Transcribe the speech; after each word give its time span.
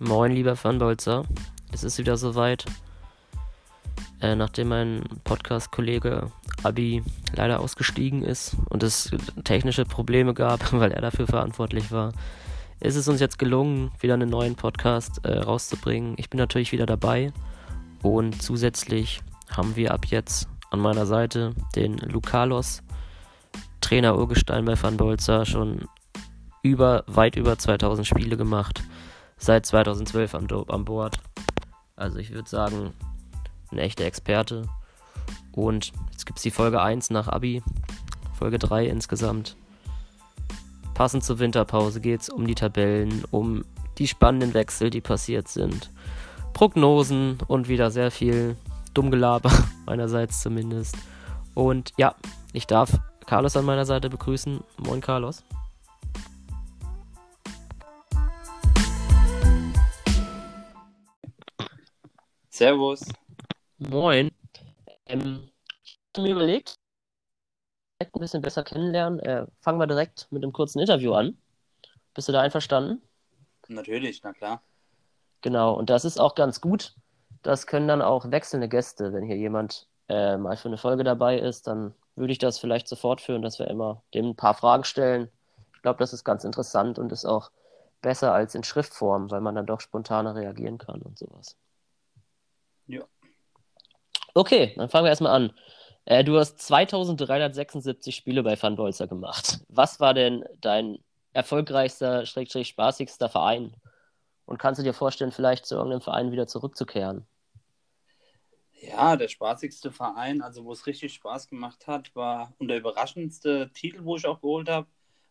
Moin, 0.00 0.32
lieber 0.32 0.56
Fanbolzer. 0.56 1.24
Es 1.70 1.84
ist 1.84 1.98
wieder 1.98 2.16
soweit. 2.16 2.64
Äh, 4.20 4.34
nachdem 4.34 4.68
mein 4.68 5.04
Podcast-Kollege 5.22 6.32
Abi 6.64 7.04
leider 7.32 7.60
ausgestiegen 7.60 8.24
ist 8.24 8.56
und 8.70 8.82
es 8.82 9.12
technische 9.44 9.84
Probleme 9.84 10.34
gab, 10.34 10.72
weil 10.72 10.90
er 10.90 11.00
dafür 11.00 11.28
verantwortlich 11.28 11.92
war, 11.92 12.12
ist 12.80 12.96
es 12.96 13.06
uns 13.06 13.20
jetzt 13.20 13.38
gelungen, 13.38 13.92
wieder 14.00 14.14
einen 14.14 14.30
neuen 14.30 14.56
Podcast 14.56 15.24
äh, 15.24 15.38
rauszubringen. 15.38 16.14
Ich 16.16 16.28
bin 16.28 16.38
natürlich 16.38 16.72
wieder 16.72 16.86
dabei 16.86 17.32
und 18.02 18.42
zusätzlich 18.42 19.22
haben 19.48 19.76
wir 19.76 19.94
ab 19.94 20.06
jetzt 20.06 20.48
an 20.70 20.80
meiner 20.80 21.06
Seite 21.06 21.54
den 21.76 21.98
Lucalos, 21.98 22.82
Trainer 23.80 24.18
Urgestein 24.18 24.64
bei 24.64 24.74
Fanbolzer, 24.74 25.46
schon 25.46 25.84
über, 26.62 27.04
weit 27.06 27.36
über 27.36 27.56
2000 27.56 28.04
Spiele 28.04 28.36
gemacht 28.36 28.82
seit 29.36 29.66
2012 29.66 30.34
an, 30.34 30.48
an 30.68 30.84
Bord. 30.84 31.18
Also 31.96 32.18
ich 32.18 32.32
würde 32.32 32.48
sagen, 32.48 32.92
ein 33.70 33.78
echter 33.78 34.04
Experte. 34.04 34.68
Und 35.52 35.92
jetzt 36.10 36.26
gibt 36.26 36.38
es 36.38 36.42
die 36.42 36.50
Folge 36.50 36.82
1 36.82 37.10
nach 37.10 37.28
Abi, 37.28 37.62
Folge 38.38 38.58
3 38.58 38.86
insgesamt. 38.86 39.56
Passend 40.94 41.24
zur 41.24 41.38
Winterpause 41.38 42.00
geht 42.00 42.22
es 42.22 42.28
um 42.28 42.46
die 42.46 42.54
Tabellen, 42.54 43.24
um 43.30 43.64
die 43.98 44.08
spannenden 44.08 44.54
Wechsel, 44.54 44.90
die 44.90 45.00
passiert 45.00 45.48
sind. 45.48 45.90
Prognosen 46.52 47.38
und 47.48 47.68
wieder 47.68 47.90
sehr 47.90 48.10
viel 48.10 48.56
Dummgelaber, 48.94 49.50
meinerseits 49.86 50.40
zumindest. 50.40 50.96
Und 51.54 51.92
ja, 51.96 52.14
ich 52.52 52.66
darf 52.66 52.98
Carlos 53.26 53.56
an 53.56 53.64
meiner 53.64 53.84
Seite 53.84 54.10
begrüßen. 54.10 54.60
Moin, 54.78 55.00
Carlos. 55.00 55.42
Servus. 62.54 63.04
Moin. 63.78 64.30
Ähm, 65.06 65.50
ich 65.82 65.98
habe 66.16 66.28
mir 66.28 66.34
überlegt, 66.34 66.76
ein 67.98 68.20
bisschen 68.20 68.42
besser 68.42 68.62
kennenlernen. 68.62 69.18
Äh, 69.18 69.46
fangen 69.58 69.80
wir 69.80 69.88
direkt 69.88 70.28
mit 70.30 70.44
einem 70.44 70.52
kurzen 70.52 70.78
Interview 70.78 71.14
an. 71.14 71.36
Bist 72.14 72.28
du 72.28 72.32
da 72.32 72.42
einverstanden? 72.42 73.02
Natürlich, 73.66 74.22
na 74.22 74.32
klar. 74.32 74.62
Genau, 75.40 75.74
und 75.74 75.90
das 75.90 76.04
ist 76.04 76.20
auch 76.20 76.36
ganz 76.36 76.60
gut. 76.60 76.94
Das 77.42 77.66
können 77.66 77.88
dann 77.88 78.02
auch 78.02 78.30
wechselnde 78.30 78.68
Gäste, 78.68 79.12
wenn 79.12 79.24
hier 79.24 79.36
jemand 79.36 79.88
äh, 80.08 80.36
mal 80.36 80.56
für 80.56 80.68
eine 80.68 80.78
Folge 80.78 81.02
dabei 81.02 81.36
ist, 81.40 81.66
dann 81.66 81.92
würde 82.14 82.32
ich 82.32 82.38
das 82.38 82.60
vielleicht 82.60 82.86
so 82.86 82.94
fortführen, 82.94 83.42
dass 83.42 83.58
wir 83.58 83.66
immer 83.66 84.04
dem 84.14 84.26
ein 84.26 84.36
paar 84.36 84.54
Fragen 84.54 84.84
stellen. 84.84 85.28
Ich 85.74 85.82
glaube, 85.82 85.98
das 85.98 86.12
ist 86.12 86.22
ganz 86.22 86.44
interessant 86.44 87.00
und 87.00 87.10
ist 87.10 87.24
auch 87.24 87.50
besser 88.00 88.32
als 88.32 88.54
in 88.54 88.62
Schriftform, 88.62 89.32
weil 89.32 89.40
man 89.40 89.56
dann 89.56 89.66
doch 89.66 89.80
spontaner 89.80 90.36
reagieren 90.36 90.78
kann 90.78 91.02
und 91.02 91.18
sowas. 91.18 91.56
Okay, 94.34 94.74
dann 94.76 94.88
fangen 94.88 95.04
wir 95.04 95.10
erstmal 95.10 95.34
an. 95.34 95.52
Äh, 96.06 96.24
du 96.24 96.38
hast 96.38 96.58
2376 96.58 98.14
Spiele 98.14 98.42
bei 98.42 98.60
Van 98.60 98.76
Bolzer 98.76 99.06
gemacht. 99.06 99.60
Was 99.68 100.00
war 100.00 100.12
denn 100.12 100.44
dein 100.60 100.98
erfolgreichster, 101.32 102.26
schrägstrich 102.26 102.68
spaßigster 102.68 103.28
Verein? 103.28 103.74
Und 104.44 104.58
kannst 104.58 104.78
du 104.80 104.84
dir 104.84 104.92
vorstellen, 104.92 105.32
vielleicht 105.32 105.66
zu 105.66 105.76
irgendeinem 105.76 106.02
Verein 106.02 106.32
wieder 106.32 106.46
zurückzukehren? 106.46 107.26
Ja, 108.80 109.16
der 109.16 109.28
spaßigste 109.28 109.90
Verein, 109.92 110.42
also 110.42 110.64
wo 110.64 110.72
es 110.72 110.86
richtig 110.86 111.14
Spaß 111.14 111.48
gemacht 111.48 111.86
hat, 111.86 112.14
war 112.14 112.52
und 112.58 112.68
der 112.68 112.78
überraschendste 112.78 113.70
Titel, 113.72 114.04
wo 114.04 114.16
ich 114.16 114.26
auch 114.26 114.40
geholt 114.40 114.68
habe, 114.68 114.86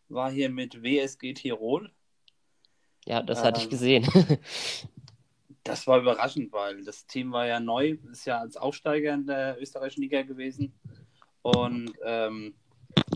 war 0.08 0.30
hier 0.30 0.50
mit 0.50 0.82
WSG 0.82 1.34
Tirol. 1.34 1.92
Ja, 3.04 3.22
das 3.22 3.40
ähm, 3.40 3.44
hatte 3.44 3.60
ich 3.60 3.66
ähm, 3.66 3.70
gesehen. 3.70 4.08
Das 5.64 5.86
war 5.86 5.98
überraschend, 5.98 6.52
weil 6.52 6.84
das 6.84 7.06
Team 7.06 7.32
war 7.32 7.46
ja 7.46 7.58
neu, 7.58 7.96
ist 8.12 8.26
ja 8.26 8.38
als 8.38 8.56
Aufsteiger 8.56 9.14
in 9.14 9.26
der 9.26 9.60
österreichischen 9.60 10.02
Liga 10.02 10.22
gewesen. 10.22 10.74
Und 11.40 11.92
ähm, 12.04 12.54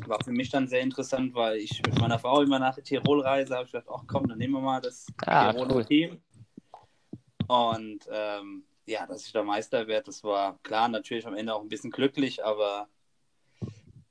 war 0.07 0.23
für 0.25 0.33
mich 0.33 0.51
dann 0.51 0.67
sehr 0.67 0.81
interessant, 0.81 1.35
weil 1.35 1.59
ich 1.59 1.83
mit 1.85 1.99
meiner 2.01 2.19
Frau 2.19 2.41
immer 2.43 2.59
nach 2.59 2.77
Tirol 2.77 3.21
reise, 3.21 3.55
habe 3.55 3.67
ich 3.67 3.73
gedacht, 3.73 3.89
ach 3.93 4.05
komm, 4.07 4.27
dann 4.29 4.39
nehmen 4.39 4.55
wir 4.55 4.61
mal 4.61 4.81
das 4.81 5.07
ah, 5.27 5.53
Tiroler 5.53 5.77
cool. 5.77 5.85
Team. 5.85 6.23
Und 7.47 8.09
ähm, 8.11 8.65
ja, 8.87 9.07
dass 9.07 9.27
ich 9.27 9.33
da 9.33 9.43
Meister 9.43 9.87
werde, 9.87 10.07
das 10.07 10.25
war 10.25 10.59
klar, 10.63 10.89
natürlich 10.89 11.27
am 11.27 11.35
Ende 11.35 11.55
auch 11.55 11.61
ein 11.61 11.69
bisschen 11.69 11.91
glücklich, 11.91 12.45
aber 12.45 12.89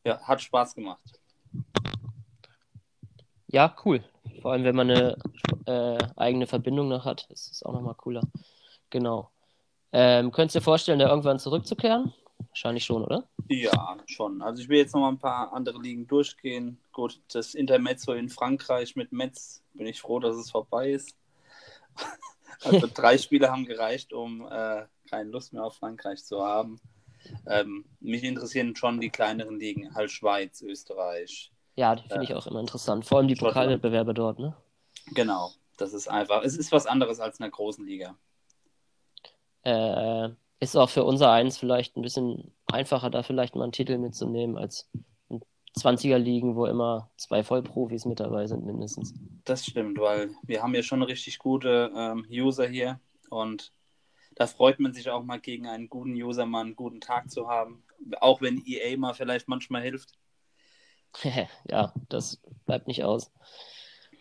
ja, 0.04 0.22
hat 0.22 0.42
Spaß 0.42 0.76
gemacht. 0.76 1.20
Ja, 3.48 3.76
cool. 3.86 4.04
Vor 4.42 4.52
allem, 4.52 4.64
wenn 4.64 4.76
man 4.76 4.90
eine 4.90 5.18
äh, 5.66 5.98
eigene 6.16 6.48
Verbindung 6.48 6.88
noch 6.88 7.06
hat, 7.06 7.28
ist 7.30 7.52
es 7.52 7.64
auch 7.64 7.74
nochmal 7.74 7.96
cooler. 7.96 8.22
Genau. 8.90 9.30
Ähm, 9.92 10.32
könntest 10.32 10.56
du 10.56 10.60
dir 10.60 10.64
vorstellen, 10.64 11.00
da 11.00 11.10
irgendwann 11.10 11.40
zurückzukehren? 11.40 12.14
Wahrscheinlich 12.50 12.86
schon, 12.86 13.04
oder? 13.04 13.28
Ja, 13.50 13.98
schon. 14.06 14.42
Also 14.42 14.62
ich 14.62 14.70
will 14.70 14.78
jetzt 14.78 14.94
noch 14.94 15.02
mal 15.02 15.10
ein 15.10 15.20
paar 15.20 15.54
andere 15.54 15.80
Ligen 15.80 16.08
durchgehen. 16.08 16.80
Gut, 16.92 17.20
das 17.32 17.56
Intermezzo 17.56 18.14
in 18.14 18.30
Frankreich 18.30 18.96
mit 18.96 19.12
Metz, 19.12 19.64
bin 19.74 19.88
ich 19.88 20.02
froh, 20.02 20.20
dass 20.20 20.36
es 20.36 20.52
vorbei 20.52 20.92
ist. 20.92 21.16
also 22.64 22.88
drei 22.94 23.18
Spiele 23.18 23.52
haben 23.52 23.66
gereicht, 23.66 24.14
um 24.14 24.48
äh, 24.50 24.86
keine 25.10 25.30
Lust 25.30 25.54
mehr 25.54 25.64
auf 25.64 25.76
Frankreich 25.76 26.24
zu 26.24 26.44
haben. 26.44 26.80
Ähm, 27.46 27.86
mich 28.00 28.24
interessieren 28.24 28.76
schon 28.76 29.00
die 29.00 29.10
kleineren 29.10 29.60
Ligen, 29.60 29.94
halt 29.96 30.12
Schweiz, 30.12 30.62
Österreich, 30.62 31.52
ja, 31.78 31.96
die 31.96 32.08
finde 32.10 32.24
ich 32.24 32.34
auch 32.34 32.48
immer 32.48 32.60
interessant. 32.60 33.06
Vor 33.06 33.20
allem 33.20 33.28
die 33.28 33.36
Pokalwettbewerbe 33.36 34.14
dort, 34.14 34.40
ne? 34.40 34.56
Genau, 35.14 35.52
das 35.78 35.94
ist 35.94 36.08
einfach. 36.08 36.44
Es 36.44 36.58
ist 36.58 36.72
was 36.72 36.88
anderes 36.88 37.20
als 37.20 37.40
in 37.40 37.44
der 37.44 37.52
großen 37.52 37.86
Liga. 37.86 38.18
Äh, 39.62 40.30
ist 40.60 40.76
auch 40.76 40.90
für 40.90 41.04
unser 41.04 41.32
Eins 41.32 41.58
vielleicht 41.58 41.96
ein 41.96 42.02
bisschen 42.02 42.52
einfacher, 42.66 43.12
da 43.12 43.22
vielleicht 43.22 43.56
mal 43.56 43.64
einen 43.64 43.72
Titel 43.72 44.00
mitzunehmen, 44.00 44.58
als 44.58 44.90
in 45.30 45.42
20er-Ligen, 45.78 46.56
wo 46.56 46.66
immer 46.66 47.12
zwei 47.16 47.44
Vollprofis 47.44 48.06
mit 48.06 48.20
dabei 48.20 48.48
sind, 48.48 48.66
mindestens. 48.66 49.14
Das 49.46 49.64
stimmt, 49.64 50.00
weil 50.00 50.32
wir 50.44 50.64
haben 50.64 50.74
ja 50.74 50.82
schon 50.82 51.04
richtig 51.04 51.38
gute 51.38 51.92
ähm, 51.96 52.26
User 52.30 52.68
hier 52.68 53.00
und 53.30 53.72
da 54.36 54.48
freut 54.48 54.80
man 54.80 54.94
sich 54.94 55.10
auch 55.10 55.24
mal 55.24 55.40
gegen 55.40 55.68
einen 55.68 55.90
guten 55.90 56.14
User 56.14 56.46
mal 56.46 56.62
einen 56.62 56.76
guten 56.76 57.02
Tag 57.02 57.30
zu 57.30 57.48
haben. 57.48 57.84
Auch 58.20 58.42
wenn 58.42 58.64
EA 58.66 58.98
mal 58.98 59.14
vielleicht 59.14 59.48
manchmal 59.48 59.82
hilft. 59.82 60.14
ja, 61.70 61.94
das 62.10 62.40
bleibt 62.66 62.88
nicht 62.88 63.04
aus. 63.04 63.32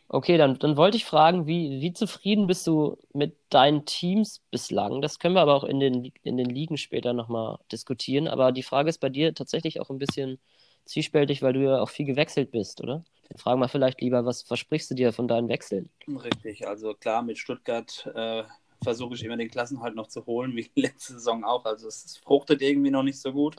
Okay, 0.08 0.38
dann, 0.38 0.58
dann 0.58 0.76
wollte 0.76 0.96
ich 0.96 1.04
fragen, 1.04 1.46
wie, 1.46 1.80
wie 1.80 1.92
zufrieden 1.92 2.46
bist 2.46 2.66
du 2.66 2.96
mit 3.12 3.36
deinen 3.50 3.86
Teams 3.86 4.40
bislang? 4.52 5.02
Das 5.02 5.18
können 5.18 5.34
wir 5.34 5.42
aber 5.42 5.54
auch 5.54 5.64
in 5.64 5.80
den, 5.80 6.12
in 6.22 6.36
den 6.36 6.48
Ligen 6.48 6.76
später 6.76 7.12
nochmal 7.12 7.58
diskutieren. 7.72 8.28
Aber 8.28 8.52
die 8.52 8.62
Frage 8.62 8.88
ist 8.88 8.98
bei 8.98 9.08
dir 9.08 9.34
tatsächlich 9.34 9.80
auch 9.80 9.90
ein 9.90 9.98
bisschen 9.98 10.38
zwiespältig, 10.84 11.42
weil 11.42 11.54
du 11.54 11.64
ja 11.64 11.80
auch 11.80 11.90
viel 11.90 12.06
gewechselt 12.06 12.52
bist, 12.52 12.80
oder? 12.80 13.04
Dann 13.28 13.38
fragen 13.38 13.60
wir 13.60 13.68
vielleicht 13.68 14.00
lieber, 14.00 14.24
was 14.24 14.42
versprichst 14.42 14.90
du 14.92 14.94
dir 14.94 15.12
von 15.12 15.26
deinen 15.26 15.48
Wechseln? 15.48 15.90
Richtig, 16.06 16.68
also 16.68 16.94
klar, 16.94 17.22
mit 17.22 17.38
Stuttgart 17.38 18.08
äh, 18.14 18.44
versuche 18.84 19.14
ich 19.14 19.24
immer 19.24 19.36
den 19.36 19.50
Klassenhalt 19.50 19.96
noch 19.96 20.06
zu 20.06 20.24
holen, 20.26 20.54
wie 20.54 20.70
letzte 20.80 21.14
Saison 21.14 21.42
auch. 21.42 21.64
Also 21.64 21.88
es, 21.88 22.04
es 22.04 22.16
fruchtet 22.18 22.62
irgendwie 22.62 22.90
noch 22.92 23.02
nicht 23.02 23.20
so 23.20 23.32
gut. 23.32 23.56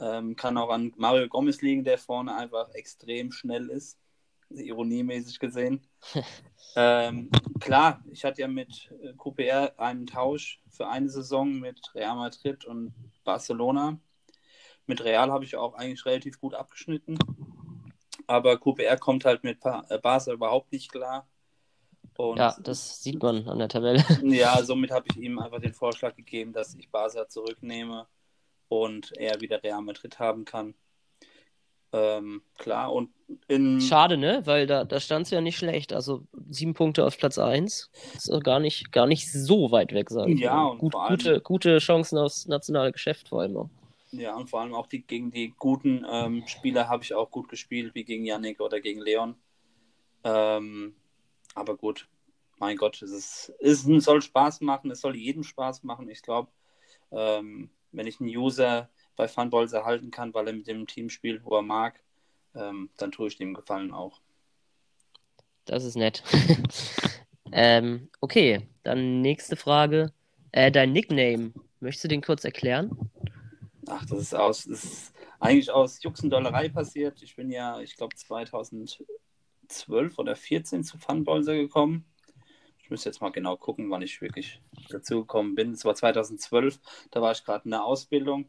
Ähm, 0.00 0.36
kann 0.36 0.56
auch 0.56 0.70
an 0.70 0.92
Mario 0.96 1.28
Gomez 1.28 1.60
liegen, 1.60 1.84
der 1.84 1.98
vorne 1.98 2.34
einfach 2.36 2.70
extrem 2.74 3.32
schnell 3.32 3.68
ist. 3.68 3.98
Ironiemäßig 4.50 5.38
gesehen. 5.40 5.86
ähm, 6.76 7.30
klar, 7.60 8.02
ich 8.10 8.24
hatte 8.24 8.42
ja 8.42 8.48
mit 8.48 8.90
äh, 9.02 9.12
QPR 9.14 9.78
einen 9.78 10.06
Tausch 10.06 10.62
für 10.70 10.88
eine 10.88 11.08
Saison 11.08 11.58
mit 11.58 11.80
Real 11.94 12.16
Madrid 12.16 12.64
und 12.64 12.94
Barcelona. 13.24 13.98
Mit 14.86 15.04
Real 15.04 15.30
habe 15.30 15.44
ich 15.44 15.56
auch 15.56 15.74
eigentlich 15.74 16.06
relativ 16.06 16.40
gut 16.40 16.54
abgeschnitten. 16.54 17.18
Aber 18.26 18.58
QPR 18.58 18.96
kommt 18.96 19.24
halt 19.24 19.42
mit 19.42 19.58
äh, 19.64 19.98
Barca 19.98 20.32
überhaupt 20.32 20.72
nicht 20.72 20.92
klar. 20.92 21.28
Und 22.16 22.38
ja, 22.38 22.56
das 22.60 23.02
sieht 23.02 23.22
man 23.22 23.48
an 23.48 23.58
der 23.58 23.68
Tabelle. 23.68 24.04
Ja, 24.22 24.62
somit 24.64 24.90
habe 24.90 25.06
ich 25.10 25.16
ihm 25.18 25.38
einfach 25.38 25.60
den 25.60 25.74
Vorschlag 25.74 26.14
gegeben, 26.16 26.52
dass 26.52 26.74
ich 26.74 26.90
Barca 26.90 27.28
zurücknehme 27.28 28.06
und 28.68 29.16
er 29.16 29.40
wieder 29.40 29.62
Real 29.62 29.82
Madrid 29.82 30.18
haben 30.18 30.44
kann. 30.44 30.74
Ähm, 31.92 32.42
klar, 32.58 32.92
und 32.92 33.10
in. 33.46 33.80
Schade, 33.80 34.18
ne? 34.18 34.42
Weil 34.44 34.66
da, 34.66 34.84
da 34.84 35.00
stand 35.00 35.24
es 35.26 35.30
ja 35.30 35.40
nicht 35.40 35.56
schlecht. 35.56 35.92
Also 35.92 36.26
sieben 36.50 36.74
Punkte 36.74 37.06
auf 37.06 37.16
Platz 37.16 37.38
1. 37.38 37.90
Ist 38.14 38.44
gar 38.44 38.60
nicht, 38.60 38.92
gar 38.92 39.06
nicht 39.06 39.30
so 39.32 39.70
weit 39.70 39.92
weg, 39.94 40.10
sagen 40.10 40.36
Ja, 40.36 40.64
und 40.64 40.78
Gut, 40.78 40.92
vor 40.92 41.04
allem, 41.04 41.16
gute, 41.16 41.40
gute 41.40 41.78
Chancen 41.78 42.18
aufs 42.18 42.46
nationale 42.46 42.92
Geschäft 42.92 43.28
vor 43.28 43.40
allem 43.40 43.56
auch. 43.56 43.70
Ja, 44.10 44.36
und 44.36 44.48
vor 44.48 44.60
allem 44.60 44.74
auch 44.74 44.86
die, 44.86 45.02
gegen 45.02 45.30
die 45.30 45.54
guten 45.58 46.04
ähm, 46.10 46.42
Spieler 46.46 46.88
habe 46.88 47.04
ich 47.04 47.14
auch 47.14 47.30
gut 47.30 47.48
gespielt, 47.48 47.94
wie 47.94 48.04
gegen 48.04 48.24
Yannick 48.24 48.60
oder 48.60 48.80
gegen 48.80 49.00
Leon. 49.00 49.34
Ähm, 50.24 50.94
aber 51.54 51.76
gut, 51.76 52.08
mein 52.58 52.76
Gott, 52.76 53.00
es, 53.02 53.10
ist, 53.10 53.52
es 53.60 53.82
soll 54.04 54.22
Spaß 54.22 54.62
machen, 54.62 54.90
es 54.90 55.00
soll 55.00 55.16
jedem 55.16 55.42
Spaß 55.42 55.84
machen. 55.84 56.08
Ich 56.08 56.22
glaube, 56.22 56.48
ähm, 57.10 57.70
wenn 57.92 58.06
ich 58.06 58.20
einen 58.20 58.30
User 58.30 58.88
bei 59.16 59.28
Funballs 59.28 59.72
erhalten 59.72 60.10
kann, 60.10 60.34
weil 60.34 60.46
er 60.46 60.52
mit 60.52 60.66
dem 60.66 60.86
Team 60.86 61.10
spielt, 61.10 61.44
wo 61.44 61.56
er 61.56 61.62
mag, 61.62 62.00
ähm, 62.54 62.90
dann 62.96 63.12
tue 63.12 63.28
ich 63.28 63.36
dem 63.36 63.54
Gefallen 63.54 63.92
auch. 63.92 64.20
Das 65.64 65.84
ist 65.84 65.96
nett. 65.96 66.22
Ähm, 67.52 68.08
okay, 68.20 68.68
dann 68.82 69.20
nächste 69.20 69.56
Frage. 69.56 70.12
Äh, 70.52 70.70
dein 70.70 70.92
Nickname, 70.92 71.52
möchtest 71.80 72.04
du 72.04 72.08
den 72.08 72.22
kurz 72.22 72.44
erklären? 72.44 73.10
Ach, 73.86 74.04
das 74.06 74.18
ist 74.18 74.34
aus, 74.34 74.64
das 74.64 74.84
ist 74.84 75.12
eigentlich 75.40 75.70
aus 75.70 76.02
Juxendollerei 76.02 76.68
passiert. 76.68 77.22
Ich 77.22 77.36
bin 77.36 77.50
ja, 77.50 77.80
ich 77.80 77.96
glaube, 77.96 78.14
2012 78.16 79.08
oder 80.18 80.36
14 80.36 80.84
zu 80.84 80.98
Funbolzer 80.98 81.54
gekommen. 81.54 82.04
Ich 82.88 82.90
müsste 82.90 83.10
jetzt 83.10 83.20
mal 83.20 83.28
genau 83.28 83.54
gucken, 83.54 83.90
wann 83.90 84.00
ich 84.00 84.22
wirklich 84.22 84.62
dazu 84.88 85.20
gekommen 85.20 85.54
bin. 85.54 85.72
Es 85.72 85.84
war 85.84 85.94
2012, 85.94 86.80
da 87.10 87.20
war 87.20 87.32
ich 87.32 87.44
gerade 87.44 87.66
in 87.66 87.72
der 87.72 87.84
Ausbildung 87.84 88.46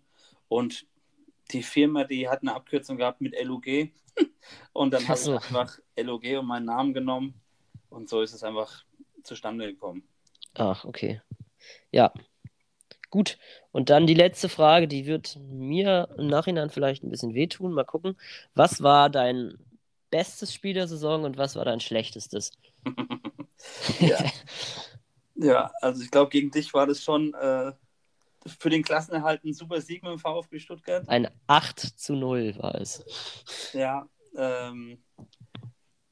und 0.48 0.86
die 1.52 1.62
Firma, 1.62 2.06
die 2.06 2.30
hat 2.30 2.42
eine 2.42 2.56
Abkürzung 2.56 2.96
gehabt 2.96 3.20
mit 3.20 3.36
LUG 3.38 3.92
und 4.72 4.94
dann 4.94 5.06
habe 5.10 5.20
ich 5.20 5.28
einfach 5.28 5.78
LUG 5.98 6.38
und 6.40 6.46
meinen 6.46 6.68
Namen 6.68 6.94
genommen 6.94 7.34
und 7.90 8.08
so 8.08 8.22
ist 8.22 8.34
es 8.34 8.42
einfach 8.46 8.86
zustande 9.24 9.68
gekommen. 9.68 10.04
Ach, 10.54 10.86
okay. 10.86 11.22
Ja, 11.92 12.14
gut. 13.10 13.38
Und 13.74 13.90
dann 13.90 14.08
die 14.08 14.14
letzte 14.14 14.48
Frage, 14.48 14.88
die 14.88 15.06
wird 15.06 15.38
mir 15.50 16.16
im 16.18 16.28
Nachhinein 16.28 16.70
vielleicht 16.70 17.04
ein 17.04 17.10
bisschen 17.10 17.34
wehtun. 17.34 17.74
Mal 17.74 17.84
gucken. 17.84 18.16
Was 18.56 18.82
war 18.82 19.10
dein 19.10 19.58
bestes 20.12 20.54
Spiel 20.54 20.76
der 20.76 20.88
Saison 20.88 21.26
und 21.26 21.38
was 21.38 21.58
war 21.58 21.66
dein 21.66 21.82
schlechtestes? 21.82 22.54
ja. 24.00 24.18
ja, 25.36 25.72
also 25.82 26.04
ich 26.04 26.12
glaube, 26.12 26.30
gegen 26.30 26.52
dich 26.52 26.74
war 26.74 26.88
das 26.88 27.04
schon 27.04 27.34
äh, 27.34 27.72
für 28.48 28.70
den 28.70 28.84
Klassenerhalt 28.84 29.44
ein 29.44 29.54
super 29.54 29.82
Sieg 29.82 30.04
mit 30.04 30.12
dem 30.12 30.20
VfB 30.20 30.60
Stuttgart. 30.60 31.08
Ein 31.08 31.30
8 31.48 31.80
zu 31.80 32.16
0 32.16 32.56
war 32.58 32.76
es. 32.76 33.04
Ja, 33.74 34.08
ähm, 34.36 35.04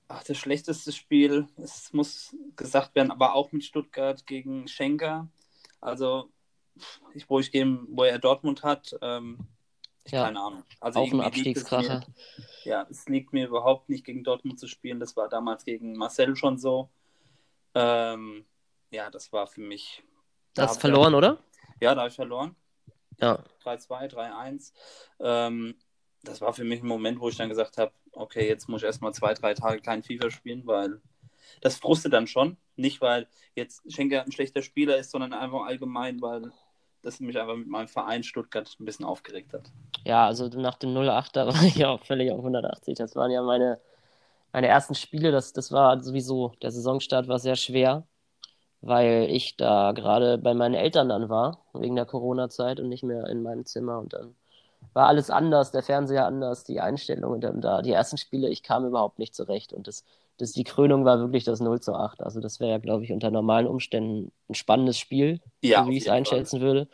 ach, 0.08 0.24
das 0.24 0.38
schlechteste 0.38 0.92
Spiel, 0.92 1.48
es 1.58 1.94
muss 1.94 2.36
gesagt 2.56 2.96
werden, 2.96 3.12
aber 3.12 3.34
auch 3.34 3.52
mit 3.52 3.64
Stuttgart 3.64 4.26
gegen 4.26 4.68
Schenker. 4.68 5.28
Also, 5.80 6.30
ich, 7.14 7.30
wo 7.30 7.40
ich 7.40 7.52
gegen, 7.52 7.88
wo 7.90 8.04
er 8.04 8.20
Dortmund 8.20 8.64
hat, 8.64 8.96
ähm, 9.02 9.40
ja, 10.10 10.26
keine 10.26 10.40
Ahnung. 10.40 10.64
Also 10.80 11.00
auch 11.00 11.12
ein 11.12 11.22
Abstiegskracher. 11.22 12.06
ja, 12.64 12.88
es 12.90 13.08
liegt 13.08 13.34
mir 13.34 13.48
überhaupt 13.48 13.90
nicht 13.90 14.06
gegen 14.06 14.24
Dortmund 14.24 14.60
zu 14.60 14.68
spielen. 14.68 15.00
Das 15.00 15.18
war 15.18 15.28
damals 15.28 15.66
gegen 15.66 15.98
Marcel 15.98 16.36
schon 16.36 16.58
so. 16.58 16.90
Ähm, 17.78 18.46
ja, 18.92 19.10
das 19.10 19.32
war 19.32 19.48
für 19.48 19.62
mich. 19.62 20.04
Das 20.54 20.74
da 20.74 20.80
verloren, 20.80 21.14
ich, 21.14 21.18
oder? 21.18 21.38
Ja, 21.80 21.94
da 21.94 22.02
habe 22.02 22.10
ich 22.10 22.16
verloren. 22.16 22.56
Ja. 23.20 23.44
3-2, 23.64 24.12
3-1. 24.12 24.74
Ähm, 25.20 25.76
das 26.24 26.42
war 26.42 26.54
für 26.54 26.64
mich 26.64 26.82
ein 26.82 26.88
Moment, 26.88 27.20
wo 27.20 27.30
ich 27.30 27.38
dann 27.38 27.50
gesagt 27.50 27.78
habe, 27.78 27.92
okay, 28.12 28.48
jetzt 28.48 28.68
muss 28.68 28.82
ich 28.82 28.86
erstmal 28.86 29.14
zwei, 29.14 29.34
drei 29.34 29.54
Tage 29.54 29.82
kein 29.82 30.04
FIFA 30.04 30.32
spielen, 30.32 30.66
weil 30.66 31.02
das 31.62 31.78
frustet 31.78 32.14
dann 32.14 32.28
schon. 32.28 32.58
Nicht, 32.76 33.02
weil 33.02 33.28
jetzt 33.56 33.82
Schenker 33.92 34.24
ein 34.24 34.32
schlechter 34.32 34.62
Spieler 34.62 34.98
ist, 34.98 35.12
sondern 35.12 35.34
einfach 35.34 35.66
allgemein, 35.66 36.22
weil 36.22 36.52
das 37.02 37.20
mich 37.20 37.40
einfach 37.40 37.56
mit 37.56 37.68
meinem 37.68 37.88
Verein 37.88 38.24
Stuttgart 38.24 38.76
ein 38.80 38.86
bisschen 38.86 39.06
aufgeregt 39.06 39.54
hat. 39.54 39.72
Ja, 40.06 40.26
also 40.26 40.48
nach 40.48 40.76
dem 40.76 40.96
08, 40.96 41.36
da 41.36 41.48
war 41.48 41.64
ich 41.64 41.86
auch 41.86 42.04
völlig 42.04 42.32
auf 42.32 42.40
180. 42.40 42.96
Das 42.96 43.16
waren 43.16 43.32
ja 43.32 43.42
meine, 43.42 43.80
meine 44.54 44.68
ersten 44.68 44.96
Spiele. 44.96 45.32
Das, 45.32 45.54
das 45.54 45.72
war 45.72 46.02
sowieso, 46.02 46.54
der 46.62 46.72
Saisonstart 46.72 47.28
war 47.28 47.40
sehr 47.40 47.56
schwer, 47.56 48.08
weil 48.82 49.28
ich 49.30 49.58
da 49.58 49.92
gerade 49.92 50.38
bei 50.38 50.54
meinen 50.54 50.76
Eltern 50.76 51.10
dann 51.10 51.30
war, 51.30 51.66
wegen 51.74 51.96
der 51.96 52.06
Corona-Zeit 52.06 52.80
und 52.80 52.90
nicht 52.90 53.04
mehr 53.04 53.28
in 53.28 53.44
meinem 53.44 53.66
Zimmer. 53.66 54.00
Und 54.00 54.14
dann 54.14 54.36
war 54.94 55.08
alles 55.08 55.30
anders, 55.30 55.72
der 55.72 55.84
Fernseher 55.84 56.26
anders, 56.26 56.64
die 56.64 56.80
Einstellungen 56.80 57.42
dann 57.42 57.62
da. 57.62 57.82
Die 57.82 57.92
ersten 57.92 58.18
Spiele, 58.18 58.50
ich 58.50 58.64
kam 58.64 58.86
überhaupt 58.86 59.20
nicht 59.20 59.36
zurecht. 59.36 59.74
Und 59.74 59.88
das, 59.88 60.04
das, 60.38 60.54
die 60.54 60.64
Krönung 60.64 61.06
war 61.06 61.20
wirklich 61.20 61.44
das 61.44 61.60
0 61.60 61.82
zu 61.82 61.94
8. 61.94 62.22
Also 62.22 62.40
das 62.40 62.60
wäre 62.60 62.72
ja, 62.72 62.78
glaube 62.78 63.04
ich, 63.04 63.12
unter 63.12 63.32
normalen 63.32 63.68
Umständen 63.68 64.32
ein 64.50 64.56
spannendes 64.56 64.98
Spiel, 64.98 65.42
ja, 65.62 65.84
so 65.84 65.90
wie 65.90 65.98
ich 65.98 66.04
es 66.04 66.10
einschätzen 66.10 66.60
Fall. 66.60 66.68
würde. 66.68 66.88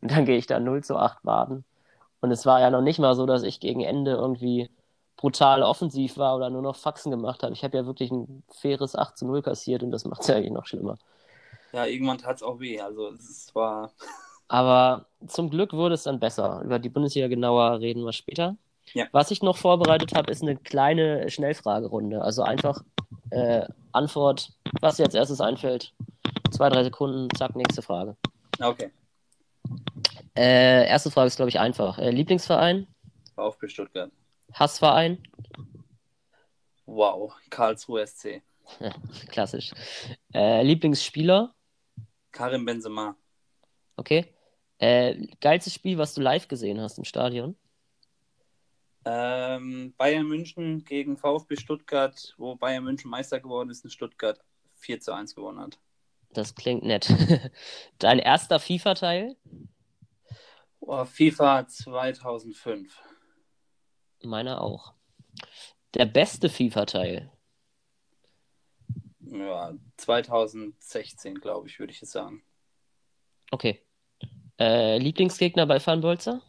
Und 0.00 0.10
dann 0.12 0.24
gehe 0.24 0.36
ich 0.36 0.46
da 0.46 0.60
0 0.60 0.84
zu 0.84 0.96
8 0.96 1.22
baden. 1.22 1.64
Und 2.20 2.30
es 2.30 2.46
war 2.46 2.60
ja 2.60 2.70
noch 2.70 2.82
nicht 2.82 2.98
mal 2.98 3.14
so, 3.14 3.26
dass 3.26 3.42
ich 3.42 3.60
gegen 3.60 3.80
Ende 3.80 4.12
irgendwie 4.12 4.70
brutal 5.18 5.62
offensiv 5.64 6.16
war 6.16 6.36
oder 6.36 6.48
nur 6.48 6.62
noch 6.62 6.76
Faxen 6.76 7.10
gemacht 7.10 7.42
habe. 7.42 7.52
Ich 7.52 7.64
habe 7.64 7.76
ja 7.76 7.84
wirklich 7.84 8.10
ein 8.10 8.44
faires 8.50 8.94
8 8.94 9.18
zu 9.18 9.26
0 9.26 9.42
kassiert 9.42 9.82
und 9.82 9.90
das 9.90 10.04
macht 10.06 10.22
es 10.22 10.28
ja 10.28 10.36
eigentlich 10.36 10.52
noch 10.52 10.64
schlimmer. 10.64 10.96
Ja, 11.72 11.84
irgendwann 11.84 12.18
tat 12.18 12.36
es 12.36 12.42
auch 12.42 12.60
weh. 12.60 12.80
Also 12.80 13.08
es 13.08 13.54
war. 13.54 13.92
Aber 14.48 15.06
zum 15.26 15.50
Glück 15.50 15.74
wurde 15.74 15.94
es 15.94 16.04
dann 16.04 16.20
besser. 16.20 16.62
Über 16.64 16.78
die 16.78 16.88
Bundesliga 16.88 17.28
genauer 17.28 17.80
reden 17.80 18.04
wir 18.04 18.14
später. 18.14 18.56
Ja. 18.94 19.06
Was 19.12 19.30
ich 19.30 19.42
noch 19.42 19.58
vorbereitet 19.58 20.14
habe, 20.14 20.32
ist 20.32 20.40
eine 20.40 20.56
kleine 20.56 21.28
Schnellfragerunde. 21.28 22.22
Also 22.22 22.42
einfach 22.42 22.82
äh, 23.30 23.66
Antwort, 23.92 24.52
was 24.80 24.96
dir 24.96 25.04
als 25.04 25.14
erstes 25.14 25.42
einfällt. 25.42 25.92
Zwei, 26.52 26.70
drei 26.70 26.84
Sekunden, 26.84 27.28
zack, 27.36 27.56
nächste 27.56 27.82
Frage. 27.82 28.16
Okay. 28.62 28.90
Äh, 30.34 30.86
erste 30.88 31.10
Frage 31.10 31.26
ist, 31.26 31.36
glaube 31.36 31.50
ich, 31.50 31.58
einfach. 31.58 31.98
Äh, 31.98 32.10
Lieblingsverein? 32.10 32.86
VfB 33.34 33.68
Stuttgart. 33.68 34.10
Hassverein? 34.52 35.22
Wow, 36.86 37.34
Karlsruhe 37.50 38.06
SC. 38.06 38.42
klassisch. 39.28 39.72
Äh, 40.34 40.62
Lieblingsspieler? 40.62 41.54
Karim 42.32 42.64
Benzema. 42.64 43.16
Okay. 43.96 44.26
Äh, 44.78 45.26
geilstes 45.40 45.74
Spiel, 45.74 45.98
was 45.98 46.14
du 46.14 46.20
live 46.20 46.48
gesehen 46.48 46.80
hast 46.80 46.98
im 46.98 47.04
Stadion? 47.04 47.56
Ähm, 49.04 49.94
Bayern 49.96 50.26
München 50.26 50.84
gegen 50.84 51.16
VfB 51.16 51.56
Stuttgart, 51.56 52.34
wo 52.36 52.56
Bayern 52.56 52.84
München 52.84 53.10
Meister 53.10 53.40
geworden 53.40 53.70
ist 53.70 53.84
in 53.84 53.90
Stuttgart 53.90 54.40
4 54.76 55.00
zu 55.00 55.12
1 55.12 55.34
gewonnen 55.34 55.60
hat. 55.60 55.78
Das 56.32 56.54
klingt 56.54 56.84
nett. 56.84 57.08
Dein 57.98 58.18
erster 58.18 58.60
FIFA-Teil? 58.60 59.36
Oh, 60.80 61.04
FIFA 61.04 61.66
2005. 61.66 63.00
Meiner 64.22 64.60
auch. 64.62 64.94
Der 65.94 66.06
beste 66.06 66.48
FIFA-Teil? 66.48 67.30
Ja, 69.20 69.74
2016, 69.96 71.36
glaube 71.36 71.68
ich, 71.68 71.78
würde 71.78 71.92
ich 71.92 72.00
jetzt 72.00 72.12
sagen. 72.12 72.42
Okay. 73.50 73.82
Äh, 74.58 74.98
Lieblingsgegner 74.98 75.66
bei 75.66 75.80
Fanbolzer? 75.80 76.42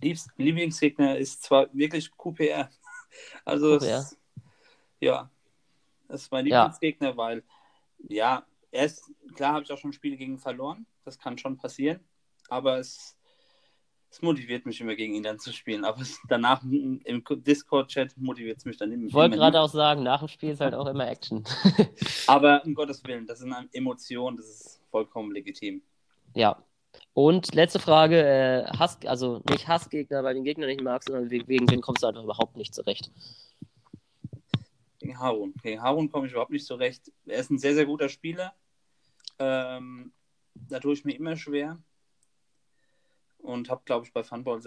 Liebst, 0.00 0.30
Lieblingsgegner 0.36 1.16
ist 1.18 1.42
zwar 1.42 1.72
wirklich 1.74 2.10
QPR. 2.16 2.70
Also, 3.44 3.78
QPR. 3.78 3.98
Es, 3.98 4.18
ja, 5.00 5.30
das 6.06 6.22
ist 6.22 6.30
mein 6.30 6.44
Lieblingsgegner, 6.44 7.10
ja. 7.10 7.16
weil, 7.16 7.42
ja, 7.98 8.46
erst, 8.70 9.10
klar 9.34 9.54
habe 9.54 9.64
ich 9.64 9.72
auch 9.72 9.78
schon 9.78 9.92
Spiele 9.92 10.16
gegen 10.16 10.38
verloren. 10.38 10.86
Das 11.04 11.18
kann 11.18 11.38
schon 11.38 11.56
passieren. 11.56 12.00
Aber 12.48 12.78
es, 12.78 13.17
es 14.10 14.22
motiviert 14.22 14.64
mich 14.64 14.80
immer 14.80 14.94
gegen 14.94 15.14
ihn 15.14 15.22
dann 15.22 15.38
zu 15.38 15.52
spielen. 15.52 15.84
Aber 15.84 16.02
danach 16.28 16.62
im 16.62 17.22
Discord-Chat 17.28 18.16
motiviert 18.16 18.58
es 18.58 18.64
mich 18.64 18.76
dann 18.76 18.92
immer. 18.92 19.06
Ich 19.06 19.14
wollte 19.14 19.36
gerade 19.36 19.60
auch 19.60 19.68
sagen, 19.68 20.02
nach 20.02 20.20
dem 20.20 20.28
Spiel 20.28 20.50
ist 20.50 20.60
halt 20.60 20.74
auch 20.74 20.86
immer 20.86 21.08
Action. 21.08 21.44
aber 22.26 22.62
um 22.64 22.74
Gottes 22.74 23.04
Willen, 23.04 23.26
das 23.26 23.40
sind 23.40 23.54
Emotionen, 23.72 24.36
das 24.36 24.46
ist 24.46 24.80
vollkommen 24.90 25.32
legitim. 25.32 25.82
Ja, 26.34 26.62
und 27.14 27.54
letzte 27.54 27.80
Frage, 27.80 28.22
äh, 28.22 28.64
Hass, 28.78 28.98
also 29.04 29.42
nicht 29.50 29.66
Hassgegner, 29.66 30.22
weil 30.22 30.34
den 30.34 30.44
Gegner 30.44 30.66
nicht 30.66 30.82
magst, 30.82 31.08
sondern 31.08 31.30
wegen 31.30 31.66
dem 31.66 31.80
kommst 31.80 32.02
du 32.02 32.06
einfach 32.06 32.22
überhaupt 32.22 32.56
nicht 32.56 32.74
zurecht. 32.74 33.10
Gegen 35.00 35.18
Harun. 35.18 35.54
Gegen 35.62 35.82
Harun 35.82 36.10
komme 36.10 36.26
ich 36.26 36.32
überhaupt 36.32 36.52
nicht 36.52 36.66
zurecht. 36.66 37.12
Er 37.26 37.40
ist 37.40 37.50
ein 37.50 37.58
sehr, 37.58 37.74
sehr 37.74 37.86
guter 37.86 38.08
Spieler. 38.08 38.54
Ähm, 39.38 40.12
da 40.54 40.80
tue 40.80 40.94
ich 40.94 41.04
mir 41.04 41.16
immer 41.16 41.36
schwer. 41.36 41.78
Und 43.38 43.70
habe, 43.70 43.82
glaube 43.84 44.06
ich, 44.06 44.12
bei 44.12 44.24
Funball 44.24 44.60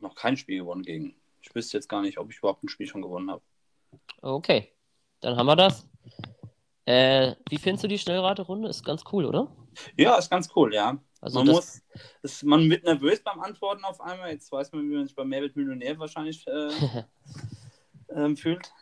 noch 0.00 0.14
kein 0.14 0.36
Spiel 0.36 0.58
gewonnen 0.58 0.82
gegen. 0.82 1.14
Ich 1.42 1.54
wüsste 1.54 1.76
jetzt 1.76 1.88
gar 1.88 2.02
nicht, 2.02 2.18
ob 2.18 2.30
ich 2.30 2.38
überhaupt 2.38 2.64
ein 2.64 2.68
Spiel 2.68 2.86
schon 2.86 3.02
gewonnen 3.02 3.30
habe. 3.30 3.42
Okay, 4.20 4.72
dann 5.20 5.36
haben 5.36 5.46
wir 5.46 5.56
das. 5.56 5.86
Äh, 6.86 7.34
wie 7.48 7.58
findest 7.58 7.84
du 7.84 7.88
die 7.88 7.98
Schnellraterunde? 7.98 8.68
Ist 8.68 8.84
ganz 8.84 9.04
cool, 9.12 9.24
oder? 9.24 9.54
Ja, 9.96 10.16
ist 10.16 10.30
ganz 10.30 10.50
cool, 10.56 10.74
ja. 10.74 10.98
Also 11.20 11.38
man 11.38 11.54
muss, 11.54 11.82
ist, 12.22 12.44
man 12.44 12.68
wird 12.70 12.84
nervös 12.84 13.22
beim 13.22 13.40
Antworten 13.40 13.84
auf 13.84 14.00
einmal. 14.00 14.30
Jetzt 14.30 14.50
weiß 14.50 14.72
man, 14.72 14.90
wie 14.90 14.96
man 14.96 15.06
sich 15.06 15.14
bei 15.14 15.24
Mehrwert 15.24 15.54
Millionär 15.54 15.98
wahrscheinlich 15.98 16.46
äh, 16.46 16.70
äh, 18.08 18.36
fühlt. 18.36 18.72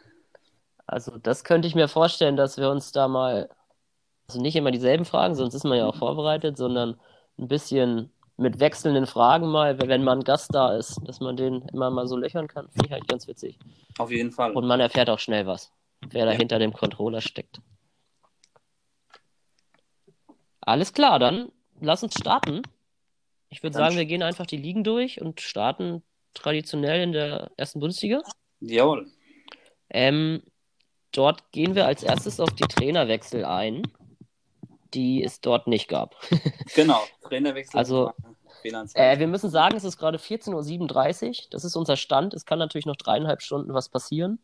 Also 0.87 1.19
das 1.19 1.45
könnte 1.45 1.69
ich 1.69 1.75
mir 1.75 1.89
vorstellen, 1.89 2.37
dass 2.37 2.57
wir 2.57 2.71
uns 2.71 2.93
da 2.93 3.09
mal, 3.09 3.51
also 4.29 4.41
nicht 4.41 4.57
immer 4.57 4.71
dieselben 4.71 5.05
Fragen, 5.05 5.35
sonst 5.35 5.55
ist 5.55 5.65
man 5.65 5.79
ja 5.79 5.87
auch 5.87 5.97
vorbereitet, 5.97 6.57
sondern 6.57 6.99
ein 7.39 7.49
bisschen 7.49 8.11
mit 8.39 8.61
wechselnden 8.61 9.07
Fragen 9.07 9.49
mal, 9.49 9.79
wenn 9.81 10.05
mal 10.05 10.17
ein 10.17 10.25
Gast 10.25 10.55
da 10.55 10.77
ist, 10.77 11.01
dass 11.05 11.21
man 11.21 11.37
den 11.37 11.63
immer 11.73 11.91
mal 11.91 12.07
so 12.07 12.17
löchern 12.17 12.47
kann. 12.47 12.69
Finde 12.71 12.87
ich 12.87 12.93
halt 12.93 13.09
ganz 13.09 13.27
witzig. 13.27 13.59
Auf 13.99 14.11
jeden 14.13 14.31
Fall. 14.31 14.53
Und 14.53 14.67
man 14.67 14.79
erfährt 14.81 15.11
auch 15.11 15.19
schnell 15.19 15.47
was, 15.47 15.73
wer 16.09 16.25
ja. 16.25 16.31
da 16.31 16.33
hinter 16.33 16.61
dem 16.61 16.73
Controller 16.73 17.21
steckt. 17.21 17.61
Alles 20.61 20.93
klar, 20.93 21.19
dann 21.19 21.51
lass 21.81 22.03
uns 22.03 22.15
starten. 22.15 22.63
Ich 23.49 23.63
würde 23.63 23.77
sagen, 23.77 23.97
wir 23.97 24.07
gehen 24.07 24.23
einfach 24.23 24.47
die 24.47 24.57
Ligen 24.57 24.85
durch 24.85 25.21
und 25.21 25.41
starten 25.41 26.03
traditionell 26.35 27.03
in 27.03 27.13
der 27.13 27.51
ersten 27.57 27.81
Bundesliga. 27.81 28.23
Jawohl. 28.61 29.11
Ähm, 29.91 30.43
dort 31.13 31.51
gehen 31.51 31.75
wir 31.75 31.87
als 31.87 32.03
erstes 32.03 32.39
auf 32.39 32.51
die 32.51 32.65
Trainerwechsel 32.65 33.45
ein, 33.45 33.83
die 34.95 35.25
es 35.25 35.41
dort 35.41 35.67
nicht 35.67 35.89
gab. 35.89 36.17
Genau, 36.75 37.03
Trainerwechsel. 37.23 37.79
Also, 37.79 38.13
äh, 38.95 39.19
wir 39.19 39.27
müssen 39.27 39.51
sagen, 39.51 39.77
es 39.77 39.85
ist 39.85 39.99
gerade 39.99 40.19
14.37 40.19 41.29
Uhr. 41.29 41.47
Das 41.51 41.65
ist 41.65 41.77
unser 41.77 41.97
Stand. 41.97 42.35
Es 42.35 42.47
kann 42.47 42.59
natürlich 42.59 42.87
noch 42.87 42.97
dreieinhalb 42.97 43.43
Stunden 43.43 43.75
was 43.75 43.89
passieren. 43.89 44.39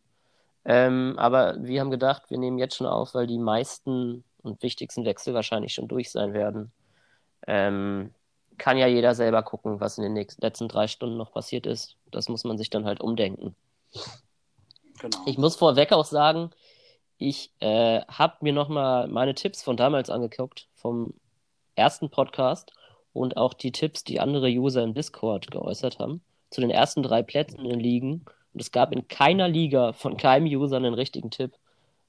Ähm, 0.65 1.13
aber 1.17 1.55
wir 1.59 1.79
haben 1.79 1.91
gedacht, 1.91 2.23
wir 2.29 2.37
nehmen 2.37 2.57
jetzt 2.57 2.75
schon 2.75 2.87
auf, 2.87 3.13
weil 3.13 3.27
die 3.27 3.37
meisten 3.37 4.23
und 4.41 4.61
wichtigsten 4.63 5.05
Wechsel 5.05 5.33
wahrscheinlich 5.33 5.73
schon 5.73 5.87
durch 5.87 6.11
sein 6.11 6.33
werden. 6.33 6.71
Ähm, 7.47 8.11
kann 8.57 8.77
ja 8.77 8.87
jeder 8.87 9.15
selber 9.15 9.43
gucken, 9.43 9.79
was 9.79 9.97
in 9.97 10.03
den 10.03 10.13
nächsten, 10.13 10.41
letzten 10.41 10.67
drei 10.67 10.87
Stunden 10.87 11.17
noch 11.17 11.31
passiert 11.31 11.65
ist. 11.65 11.95
Das 12.11 12.29
muss 12.29 12.43
man 12.43 12.57
sich 12.57 12.69
dann 12.69 12.85
halt 12.85 13.01
umdenken. 13.01 13.55
Genau. 14.99 15.17
Ich 15.25 15.37
muss 15.37 15.55
vorweg 15.55 15.91
auch 15.91 16.05
sagen, 16.05 16.51
ich 17.17 17.51
äh, 17.59 18.01
habe 18.07 18.37
mir 18.41 18.53
nochmal 18.53 19.07
meine 19.07 19.35
Tipps 19.35 19.61
von 19.61 19.77
damals 19.77 20.09
angeguckt, 20.09 20.67
vom 20.73 21.13
ersten 21.75 22.09
Podcast 22.09 22.71
und 23.15 23.37
auch 23.37 23.53
die 23.53 23.71
Tipps, 23.71 24.03
die 24.03 24.19
andere 24.19 24.49
User 24.49 24.83
im 24.83 24.93
Discord 24.93 25.49
geäußert 25.49 25.99
haben, 25.99 26.21
zu 26.49 26.59
den 26.59 26.69
ersten 26.69 27.01
drei 27.01 27.23
Plätzen 27.23 27.59
in 27.61 27.69
den 27.69 27.79
Ligen. 27.79 28.25
Und 28.53 28.61
es 28.61 28.71
gab 28.71 28.91
in 28.91 29.07
keiner 29.07 29.47
Liga 29.47 29.93
von 29.93 30.17
keinem 30.17 30.47
User 30.47 30.75
einen 30.75 30.93
richtigen 30.93 31.31
Tipp, 31.31 31.53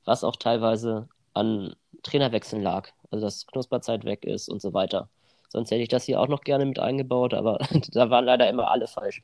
was 0.05 0.25
auch 0.25 0.35
teilweise 0.35 1.09
an 1.33 1.77
Trainerwechseln 2.03 2.61
lag. 2.61 2.91
Also 3.11 3.25
dass 3.25 3.47
Knusperzeit 3.47 4.05
weg 4.05 4.25
ist 4.25 4.49
und 4.49 4.61
so 4.61 4.75
weiter. 4.75 5.09
Sonst 5.49 5.71
hätte 5.71 5.83
ich 5.83 5.89
das 5.89 6.05
hier 6.05 6.21
auch 6.21 6.27
noch 6.27 6.41
gerne 6.41 6.67
mit 6.67 6.81
eingebaut, 6.81 7.35
aber 7.35 7.59
da 7.93 8.11
waren 8.11 8.25
leider 8.25 8.51
immer 8.51 8.69
alle 8.71 8.89
falsch. 8.89 9.23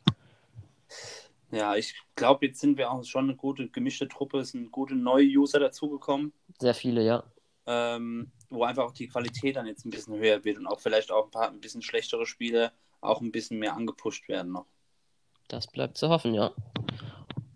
Ja, 1.50 1.74
ich 1.74 1.94
glaube, 2.14 2.46
jetzt 2.46 2.60
sind 2.60 2.78
wir 2.78 2.92
auch 2.92 3.04
schon 3.04 3.24
eine 3.24 3.36
gute 3.36 3.68
gemischte 3.68 4.08
Truppe. 4.08 4.38
Es 4.38 4.52
sind 4.52 4.70
gute 4.70 4.94
neue 4.94 5.26
User 5.26 5.58
dazugekommen. 5.58 6.32
Sehr 6.60 6.74
viele, 6.74 7.04
ja. 7.04 7.24
Ähm, 7.66 8.30
wo 8.54 8.64
einfach 8.64 8.84
auch 8.84 8.92
die 8.92 9.08
Qualität 9.08 9.56
dann 9.56 9.66
jetzt 9.66 9.84
ein 9.84 9.90
bisschen 9.90 10.18
höher 10.18 10.44
wird 10.44 10.58
und 10.58 10.66
auch 10.66 10.80
vielleicht 10.80 11.10
auch 11.10 11.24
ein 11.24 11.30
paar 11.30 11.48
ein 11.48 11.60
bisschen 11.60 11.82
schlechtere 11.82 12.26
Spiele 12.26 12.72
auch 13.00 13.20
ein 13.20 13.32
bisschen 13.32 13.58
mehr 13.58 13.74
angepusht 13.74 14.28
werden 14.28 14.52
noch. 14.52 14.66
Das 15.48 15.66
bleibt 15.66 15.98
zu 15.98 16.08
hoffen, 16.08 16.34
ja. 16.34 16.52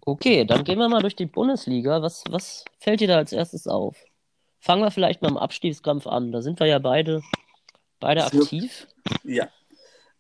Okay, 0.01 0.45
dann 0.45 0.65
gehen 0.65 0.79
wir 0.79 0.89
mal 0.89 1.01
durch 1.01 1.17
die 1.17 1.27
Bundesliga. 1.27 2.03
Was, 2.03 2.25
was 2.29 2.65
fällt 2.79 3.01
dir 3.01 3.09
da 3.09 3.17
als 3.17 3.33
erstes 3.33 3.67
auf? 3.67 3.97
Fangen 4.61 4.83
wir 4.83 4.91
vielleicht 4.91 5.23
mal 5.23 5.29
am 5.29 5.37
Abstiegskampf 5.37 6.07
an. 6.07 6.33
Da 6.33 6.43
sind 6.43 6.61
wir 6.61 6.67
ja 6.67 6.79
beide, 6.79 7.23
beide 8.01 8.25
aktiv. 8.25 8.87
Ja. 9.25 9.49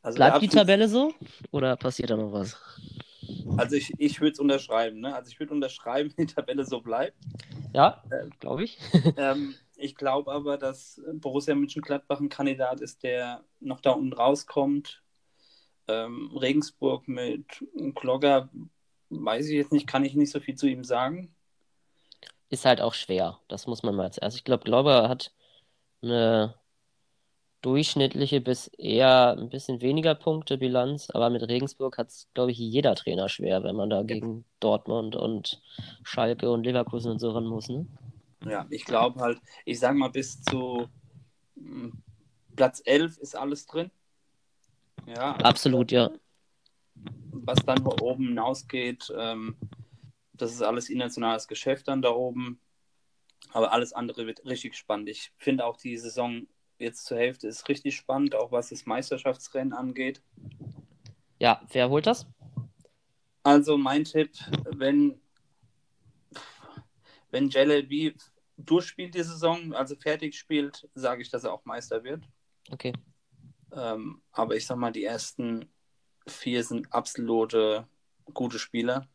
Also 0.02 0.16
Bleibt 0.16 0.42
die 0.42 0.49
Tabelle 0.49 0.88
so 0.88 1.12
oder 1.50 1.76
passiert 1.76 2.11
da 2.11 2.16
noch 2.16 2.33
was? 2.33 2.56
Also 3.56 3.76
ich, 3.76 3.92
ich 3.99 4.21
würde 4.21 4.33
es 4.33 4.38
unterschreiben. 4.38 5.00
Ne? 5.00 5.14
Also 5.14 5.30
ich 5.30 5.40
würde 5.40 5.52
unterschreiben, 5.52 6.14
die 6.18 6.26
Tabelle 6.26 6.64
so 6.64 6.80
bleibt. 6.80 7.16
Ja, 7.73 8.02
äh, 8.11 8.28
glaube 8.38 8.64
ich. 8.64 8.78
ähm, 9.16 9.54
ich 9.76 9.95
glaube 9.95 10.33
aber, 10.33 10.56
dass 10.59 11.00
Borussia 11.14 11.54
Mönchengladbach 11.54 12.21
ein 12.21 12.28
Kandidat 12.28 12.80
ist, 12.80 13.02
der 13.02 13.45
noch 13.61 13.80
da 13.80 13.92
unten 13.92 14.12
rauskommt. 14.12 15.02
Ähm, 15.88 16.37
Regensburg 16.37 17.06
mit 17.06 17.64
Klogger, 17.95 18.49
weiß 19.11 19.47
ich 19.49 19.54
jetzt 19.54 19.73
nicht, 19.73 19.87
kann 19.87 20.04
ich 20.04 20.14
nicht 20.14 20.33
so 20.33 20.40
viel 20.40 20.56
zu 20.56 20.66
ihm 20.66 20.83
sagen. 20.83 21.35
Ist 22.49 22.64
halt 22.64 22.80
auch 22.80 22.95
schwer, 22.95 23.40
das 23.49 23.66
muss 23.66 23.83
man 23.83 23.95
mal 23.95 24.04
als 24.04 24.18
erstes. 24.18 24.38
Ich 24.38 24.45
glaube, 24.45 24.64
Klogger 24.64 25.09
hat 25.09 25.33
eine 26.02 26.54
durchschnittliche 27.62 28.40
bis 28.40 28.68
eher 28.68 29.37
ein 29.37 29.49
bisschen 29.49 29.80
weniger 29.80 30.14
Punkte 30.14 30.56
Bilanz, 30.56 31.11
aber 31.11 31.30
mit 31.30 31.42
Regensburg 31.49 31.99
hat 31.99 32.09
es, 32.09 32.28
glaube 32.33 32.52
ich, 32.52 32.59
jeder 32.59 32.95
Trainer 32.95 33.28
schwer, 33.28 33.64
wenn 33.64 33.75
man 33.75 33.90
da 33.90 34.02
gegen 34.04 34.45
Dortmund 34.61 35.16
und 35.16 35.61
Schalke 36.04 36.50
und 36.50 36.64
Leverkusen 36.64 37.11
und 37.11 37.18
so 37.18 37.30
ran 37.33 37.47
muss. 37.47 37.68
Ne? 37.68 37.87
Ja, 38.49 38.67
ich 38.71 38.85
glaube 38.85 39.21
halt, 39.21 39.41
ich 39.65 39.79
sage 39.79 39.99
mal, 39.99 40.11
bis 40.11 40.43
zu 40.43 40.88
hm, 41.57 41.93
Platz 42.55 42.83
11 42.85 43.19
ist 43.19 43.37
alles 43.37 43.67
drin. 43.67 43.91
Ja, 45.07 45.33
also 45.33 45.45
absolut, 45.45 45.93
ja. 45.93 46.11
Was 47.33 47.59
dann 47.65 47.87
oben 47.87 48.29
hinausgeht, 48.29 49.12
ähm, 49.17 49.57
das 50.33 50.53
ist 50.53 50.62
alles 50.62 50.88
internationales 50.88 51.49
Geschäft 51.49 51.88
dann 51.88 52.03
da 52.03 52.11
oben. 52.11 52.61
Aber 53.53 53.73
alles 53.73 53.93
andere 53.93 54.26
wird 54.26 54.45
richtig 54.45 54.75
spannend. 54.76 55.09
Ich 55.09 55.33
finde 55.37 55.65
auch 55.65 55.76
die 55.76 55.97
Saison 55.97 56.47
jetzt 56.79 57.07
zur 57.07 57.19
Hälfte 57.19 57.49
ist 57.49 57.69
richtig 57.69 57.97
spannend, 57.97 58.35
auch 58.35 58.53
was 58.53 58.71
das 58.71 58.87
Meisterschaftsrennen 58.87 59.73
angeht. 59.73 60.23
Ja, 61.38 61.62
wer 61.73 61.88
holt 61.88 62.07
das? 62.07 62.26
Also 63.43 63.79
mein 63.79 64.05
Tipp, 64.05 64.31
wenn, 64.71 65.21
wenn 67.31 67.49
JLB 67.49 68.15
durchspielt 68.57 69.15
die 69.15 69.23
Saison, 69.23 69.75
also 69.75 69.97
fertig 69.97 70.39
spielt, 70.39 70.89
sage 70.95 71.23
ich, 71.23 71.31
dass 71.31 71.45
er 71.45 71.53
auch 71.53 71.65
Meister 71.65 72.05
wird. 72.05 72.25
Okay. 72.71 72.93
Ähm, 73.73 74.23
aber 74.33 74.57
ich 74.57 74.67
sag 74.67 74.77
mal, 74.77 74.93
die 74.93 75.05
ersten 75.05 75.71
vier 76.27 76.65
sind 76.65 76.93
absolute 76.93 77.87
gute 78.33 78.59
Spieler 78.59 79.09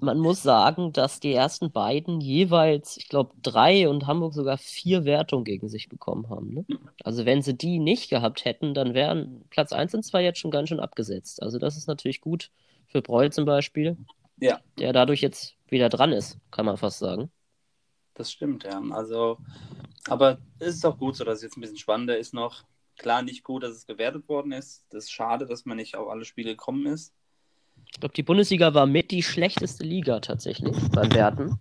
man 0.00 0.18
muss 0.18 0.42
sagen, 0.42 0.92
dass 0.92 1.20
die 1.20 1.32
ersten 1.32 1.70
beiden 1.70 2.20
jeweils, 2.20 2.96
ich 2.96 3.08
glaube, 3.08 3.34
drei 3.42 3.88
und 3.88 4.06
Hamburg 4.06 4.34
sogar 4.34 4.58
vier 4.58 5.04
Wertungen 5.04 5.44
gegen 5.44 5.68
sich 5.68 5.88
bekommen 5.88 6.28
haben. 6.30 6.54
Ne? 6.54 6.64
Also 7.04 7.24
wenn 7.24 7.42
sie 7.42 7.54
die 7.54 7.78
nicht 7.78 8.10
gehabt 8.10 8.44
hätten, 8.44 8.74
dann 8.74 8.94
wären 8.94 9.44
Platz 9.50 9.72
1 9.72 9.94
und 9.94 10.04
2 10.04 10.22
jetzt 10.22 10.38
schon 10.38 10.50
ganz 10.50 10.68
schön 10.68 10.80
abgesetzt. 10.80 11.42
Also 11.42 11.58
das 11.58 11.76
ist 11.76 11.88
natürlich 11.88 12.20
gut 12.20 12.50
für 12.86 13.02
Breul 13.02 13.32
zum 13.32 13.44
Beispiel. 13.44 13.96
Ja. 14.40 14.60
Der 14.78 14.92
dadurch 14.92 15.20
jetzt 15.20 15.56
wieder 15.68 15.88
dran 15.88 16.12
ist, 16.12 16.38
kann 16.50 16.66
man 16.66 16.76
fast 16.76 16.98
sagen. 16.98 17.30
Das 18.18 18.32
stimmt, 18.32 18.64
ja. 18.64 18.82
Also, 18.90 19.38
aber 20.08 20.38
es 20.58 20.74
ist 20.74 20.84
auch 20.84 20.98
gut 20.98 21.14
so, 21.14 21.24
dass 21.24 21.36
es 21.38 21.44
jetzt 21.44 21.56
ein 21.56 21.60
bisschen 21.60 21.76
spannender 21.76 22.18
ist 22.18 22.34
noch. 22.34 22.64
Klar, 22.96 23.22
nicht 23.22 23.44
gut, 23.44 23.62
dass 23.62 23.70
es 23.70 23.86
gewertet 23.86 24.28
worden 24.28 24.50
ist. 24.50 24.84
Das 24.90 25.04
ist 25.04 25.12
schade, 25.12 25.46
dass 25.46 25.64
man 25.64 25.76
nicht 25.76 25.94
auf 25.94 26.08
alle 26.08 26.24
Spiele 26.24 26.50
gekommen 26.50 26.86
ist. 26.86 27.14
Ich 27.86 28.00
glaube, 28.00 28.14
die 28.14 28.24
Bundesliga 28.24 28.74
war 28.74 28.86
mit 28.86 29.12
die 29.12 29.22
schlechteste 29.22 29.84
Liga 29.84 30.18
tatsächlich 30.18 30.76
beim 30.90 31.14
Werten. 31.14 31.60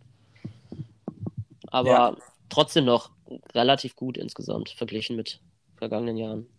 Aber 1.68 1.90
ja. 1.90 2.18
trotzdem 2.50 2.86
noch 2.86 3.12
relativ 3.54 3.96
gut 3.96 4.18
insgesamt 4.18 4.70
verglichen 4.70 5.16
mit 5.16 5.40
vergangenen 5.76 6.18
Jahren. 6.18 6.50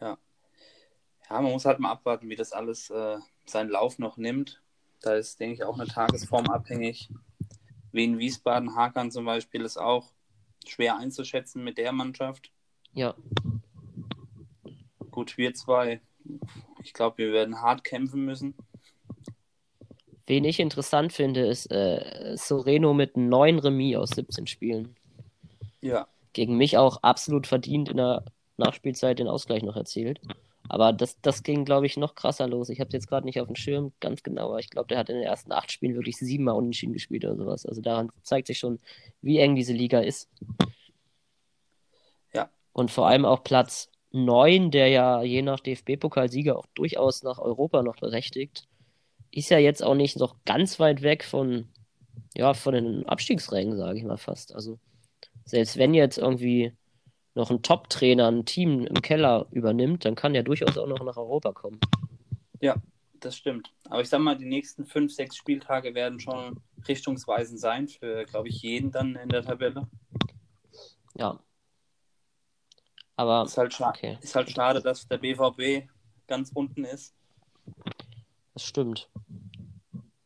Ja. 0.00 0.16
Ja, 1.28 1.40
man 1.42 1.52
muss 1.52 1.66
halt 1.66 1.78
mal 1.78 1.90
abwarten, 1.90 2.30
wie 2.30 2.36
das 2.36 2.52
alles 2.52 2.88
äh, 2.88 3.18
seinen 3.44 3.68
Lauf 3.68 3.98
noch 3.98 4.16
nimmt. 4.16 4.62
Da 5.02 5.14
ist, 5.14 5.40
denke 5.40 5.56
ich, 5.56 5.64
auch 5.64 5.78
eine 5.78 5.88
Tagesform 5.88 6.46
abhängig. 6.46 7.10
Wien 7.92 8.18
Wiesbaden, 8.18 8.74
Hakan 8.74 9.10
zum 9.10 9.24
Beispiel, 9.24 9.62
ist 9.62 9.78
auch 9.78 10.10
schwer 10.66 10.96
einzuschätzen 10.96 11.62
mit 11.62 11.78
der 11.78 11.92
Mannschaft. 11.92 12.50
Ja. 12.92 13.14
Gut, 15.10 15.36
wir 15.36 15.54
zwei 15.54 16.00
ich 16.82 16.92
glaube, 16.92 17.18
wir 17.18 17.32
werden 17.32 17.60
hart 17.60 17.84
kämpfen 17.84 18.24
müssen. 18.24 18.54
Wen 20.26 20.44
ich 20.44 20.60
interessant 20.60 21.12
finde, 21.12 21.46
ist 21.46 21.70
äh, 21.70 22.36
Soreno 22.36 22.94
mit 22.94 23.16
neun 23.16 23.58
Remis 23.58 23.96
aus 23.96 24.10
17 24.10 24.46
Spielen. 24.46 24.96
Ja. 25.80 26.06
Gegen 26.32 26.56
mich 26.56 26.78
auch 26.78 27.02
absolut 27.02 27.46
verdient 27.46 27.88
in 27.88 27.96
der 27.98 28.24
Nachspielzeit 28.56 29.18
den 29.18 29.28
Ausgleich 29.28 29.62
noch 29.62 29.76
erzielt. 29.76 30.20
Aber 30.72 30.94
das, 30.94 31.20
das 31.20 31.42
ging, 31.42 31.66
glaube 31.66 31.84
ich, 31.84 31.98
noch 31.98 32.14
krasser 32.14 32.48
los. 32.48 32.70
Ich 32.70 32.80
habe 32.80 32.88
es 32.88 32.94
jetzt 32.94 33.06
gerade 33.06 33.26
nicht 33.26 33.38
auf 33.38 33.46
dem 33.46 33.56
Schirm 33.56 33.92
ganz 34.00 34.22
genau, 34.22 34.48
aber 34.48 34.58
ich 34.58 34.70
glaube, 34.70 34.88
der 34.88 34.96
hat 34.96 35.10
in 35.10 35.16
den 35.16 35.24
ersten 35.24 35.52
acht 35.52 35.70
Spielen 35.70 35.94
wirklich 35.96 36.16
siebenmal 36.16 36.54
unentschieden 36.54 36.94
gespielt 36.94 37.26
oder 37.26 37.36
sowas. 37.36 37.66
Also 37.66 37.82
daran 37.82 38.10
zeigt 38.22 38.46
sich 38.46 38.58
schon, 38.58 38.80
wie 39.20 39.38
eng 39.38 39.54
diese 39.54 39.74
Liga 39.74 40.00
ist. 40.00 40.30
Ja. 42.32 42.48
Und 42.72 42.90
vor 42.90 43.06
allem 43.06 43.26
auch 43.26 43.44
Platz 43.44 43.90
9, 44.12 44.70
der 44.70 44.88
ja 44.88 45.22
je 45.22 45.42
nach 45.42 45.60
DFB-Pokalsieger 45.60 46.56
auch 46.56 46.66
durchaus 46.72 47.22
nach 47.22 47.38
Europa 47.38 47.82
noch 47.82 47.96
berechtigt, 47.96 48.66
ist 49.30 49.50
ja 49.50 49.58
jetzt 49.58 49.84
auch 49.84 49.94
nicht 49.94 50.16
noch 50.16 50.36
ganz 50.46 50.80
weit 50.80 51.02
weg 51.02 51.22
von, 51.22 51.68
ja, 52.34 52.54
von 52.54 52.72
den 52.72 53.06
Abstiegsrängen, 53.06 53.76
sage 53.76 53.98
ich 53.98 54.04
mal 54.04 54.16
fast. 54.16 54.54
Also 54.54 54.78
selbst 55.44 55.76
wenn 55.76 55.92
jetzt 55.92 56.16
irgendwie 56.16 56.72
noch 57.34 57.50
ein 57.50 57.62
Top-Trainer 57.62 58.30
ein 58.30 58.44
Team 58.44 58.86
im 58.86 59.00
Keller 59.02 59.46
übernimmt, 59.50 60.04
dann 60.04 60.14
kann 60.14 60.34
der 60.34 60.42
durchaus 60.42 60.76
auch 60.76 60.86
noch 60.86 61.02
nach 61.02 61.16
Europa 61.16 61.52
kommen. 61.52 61.80
Ja, 62.60 62.76
das 63.20 63.36
stimmt. 63.36 63.72
Aber 63.88 64.02
ich 64.02 64.08
sag 64.08 64.20
mal, 64.20 64.36
die 64.36 64.44
nächsten 64.44 64.84
fünf, 64.84 65.12
sechs 65.12 65.36
Spieltage 65.36 65.94
werden 65.94 66.20
schon 66.20 66.60
richtungsweisend 66.86 67.60
sein 67.60 67.88
für, 67.88 68.24
glaube 68.24 68.48
ich, 68.48 68.60
jeden 68.62 68.90
dann 68.90 69.16
in 69.16 69.28
der 69.28 69.42
Tabelle. 69.42 69.88
Ja, 71.14 71.40
aber 73.16 73.44
ist 73.44 73.58
halt, 73.58 73.78
okay. 73.80 74.18
ist 74.20 74.34
halt 74.34 74.50
schade, 74.50 74.80
dass 74.80 75.06
der 75.06 75.18
BVB 75.18 75.88
ganz 76.26 76.50
unten 76.52 76.84
ist. 76.84 77.14
Das 78.54 78.64
stimmt. 78.64 79.08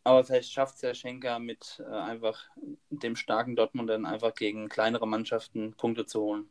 Aber 0.04 0.24
vielleicht 0.24 0.52
schafft 0.52 0.76
es 0.76 0.80
der 0.82 0.94
Schenker 0.94 1.38
mit 1.38 1.82
äh, 1.86 1.92
einfach 1.92 2.44
dem 2.90 3.16
starken 3.16 3.56
Dortmund 3.56 3.90
dann 3.90 4.06
einfach 4.06 4.34
gegen 4.34 4.68
kleinere 4.68 5.06
Mannschaften 5.06 5.74
Punkte 5.74 6.06
zu 6.06 6.20
holen. 6.20 6.48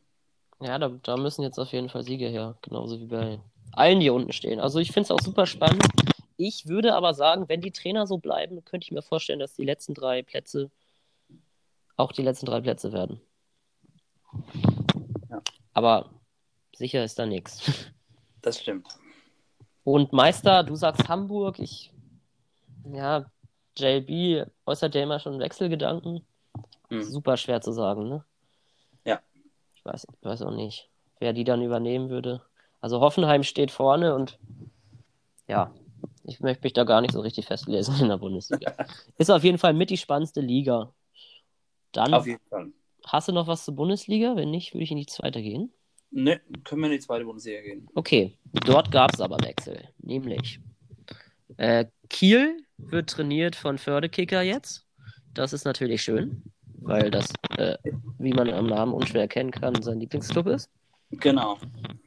Ja, 0.60 0.78
da, 0.78 0.88
da 0.88 1.16
müssen 1.16 1.42
jetzt 1.42 1.58
auf 1.58 1.72
jeden 1.72 1.88
Fall 1.88 2.02
Siege 2.02 2.28
her, 2.28 2.56
genauso 2.62 2.98
wie 2.98 3.06
bei 3.06 3.40
allen, 3.72 4.00
die 4.00 4.10
unten 4.10 4.32
stehen. 4.32 4.60
Also 4.60 4.78
ich 4.78 4.92
finde 4.92 5.06
es 5.06 5.10
auch 5.10 5.20
super 5.20 5.46
spannend. 5.46 5.86
Ich 6.38 6.66
würde 6.66 6.94
aber 6.94 7.14
sagen, 7.14 7.48
wenn 7.48 7.60
die 7.60 7.72
Trainer 7.72 8.06
so 8.06 8.18
bleiben, 8.18 8.64
könnte 8.64 8.84
ich 8.84 8.92
mir 8.92 9.02
vorstellen, 9.02 9.38
dass 9.38 9.54
die 9.54 9.64
letzten 9.64 9.94
drei 9.94 10.22
Plätze 10.22 10.70
auch 11.96 12.12
die 12.12 12.22
letzten 12.22 12.46
drei 12.46 12.60
Plätze 12.60 12.92
werden. 12.92 13.20
Ja. 15.30 15.40
Aber 15.72 16.10
sicher 16.74 17.02
ist 17.04 17.18
da 17.18 17.26
nichts. 17.26 17.62
Das 18.42 18.60
stimmt. 18.60 18.86
Und 19.82 20.12
Meister, 20.12 20.62
du 20.62 20.76
sagst 20.76 21.08
Hamburg, 21.08 21.58
ich, 21.58 21.92
ja, 22.92 23.28
JB 23.76 24.46
äußert 24.64 24.94
ja 24.94 25.02
immer 25.02 25.18
schon 25.18 25.40
Wechselgedanken. 25.40 26.24
Mhm. 26.88 27.02
Super 27.02 27.36
schwer 27.36 27.60
zu 27.60 27.72
sagen, 27.72 28.08
ne? 28.08 28.24
Weiß, 29.86 30.06
weiß 30.22 30.42
auch 30.42 30.54
nicht, 30.54 30.90
wer 31.20 31.32
die 31.32 31.44
dann 31.44 31.62
übernehmen 31.62 32.10
würde. 32.10 32.42
Also 32.80 33.00
Hoffenheim 33.00 33.42
steht 33.44 33.70
vorne 33.70 34.14
und 34.14 34.38
ja, 35.48 35.72
ich 36.24 36.40
möchte 36.40 36.64
mich 36.64 36.72
da 36.72 36.84
gar 36.84 37.00
nicht 37.00 37.12
so 37.12 37.20
richtig 37.20 37.46
festlesen 37.46 38.00
in 38.00 38.08
der 38.08 38.18
Bundesliga. 38.18 38.74
Ist 39.18 39.30
auf 39.30 39.44
jeden 39.44 39.58
Fall 39.58 39.74
mit 39.74 39.90
die 39.90 39.96
spannendste 39.96 40.40
Liga. 40.40 40.92
Dann 41.92 42.12
Auf 42.12 42.26
jeden 42.26 42.44
Fall. 42.48 42.72
hast 43.04 43.28
du 43.28 43.32
noch 43.32 43.46
was 43.46 43.64
zur 43.64 43.76
Bundesliga? 43.76 44.34
Wenn 44.36 44.50
nicht, 44.50 44.74
würde 44.74 44.84
ich 44.84 44.90
in 44.90 44.98
die 44.98 45.06
zweite 45.06 45.40
gehen. 45.40 45.72
Ne, 46.10 46.40
können 46.64 46.82
wir 46.82 46.86
in 46.86 46.92
die 46.92 47.00
zweite 47.00 47.24
Bundesliga 47.24 47.60
gehen. 47.62 47.88
Okay, 47.94 48.36
dort 48.52 48.90
gab 48.90 49.14
es 49.14 49.20
aber 49.20 49.38
Wechsel. 49.42 49.88
Nämlich 49.98 50.60
äh, 51.56 51.86
Kiel 52.10 52.64
wird 52.76 53.10
trainiert 53.10 53.56
von 53.56 53.78
Fördekicker 53.78 54.42
jetzt. 54.42 54.86
Das 55.32 55.52
ist 55.52 55.64
natürlich 55.64 56.02
schön, 56.02 56.42
weil 56.80 57.10
das, 57.10 57.32
äh, 57.56 57.76
wie 58.18 58.32
man 58.32 58.48
am 58.50 58.66
Namen 58.66 58.92
unschwer 58.92 59.22
erkennen 59.22 59.50
kann, 59.50 59.80
sein 59.82 60.00
Lieblingsclub 60.00 60.46
ist. 60.46 60.70
Genau. 61.10 61.58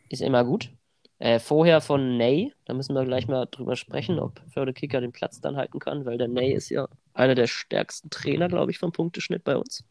Ist 0.10 0.22
immer 0.22 0.44
gut. 0.44 0.72
Äh, 1.20 1.40
vorher 1.40 1.82
von 1.82 2.18
Ney, 2.18 2.54
da 2.66 2.74
müssen 2.74 2.96
wir 2.96 3.04
gleich 3.04 3.28
mal 3.28 3.46
drüber 3.46 3.76
sprechen, 3.76 4.20
ob 4.20 4.40
Fördekicker 4.54 5.02
den 5.02 5.12
Platz 5.12 5.42
dann 5.42 5.58
halten 5.58 5.80
kann, 5.80 6.06
weil 6.06 6.18
der 6.18 6.30
Ney 6.30 6.54
ist 6.54 6.70
ja 6.70 6.88
einer 7.14 7.36
der 7.36 7.48
stärksten 7.48 8.10
Trainer, 8.10 8.48
glaube 8.48 8.72
ich, 8.72 8.78
vom 8.78 8.94
Punkteschnitt 8.94 9.44
bei 9.44 9.58
uns. 9.58 9.84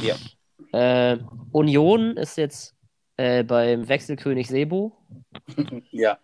Ja. 0.00 0.16
Äh, 0.72 1.18
Union 1.52 2.16
ist 2.16 2.38
jetzt 2.38 2.74
äh, 3.18 3.44
beim 3.44 3.88
Wechselkönig 3.88 4.48
Sebo. 4.48 4.96
Ja. 5.90 6.18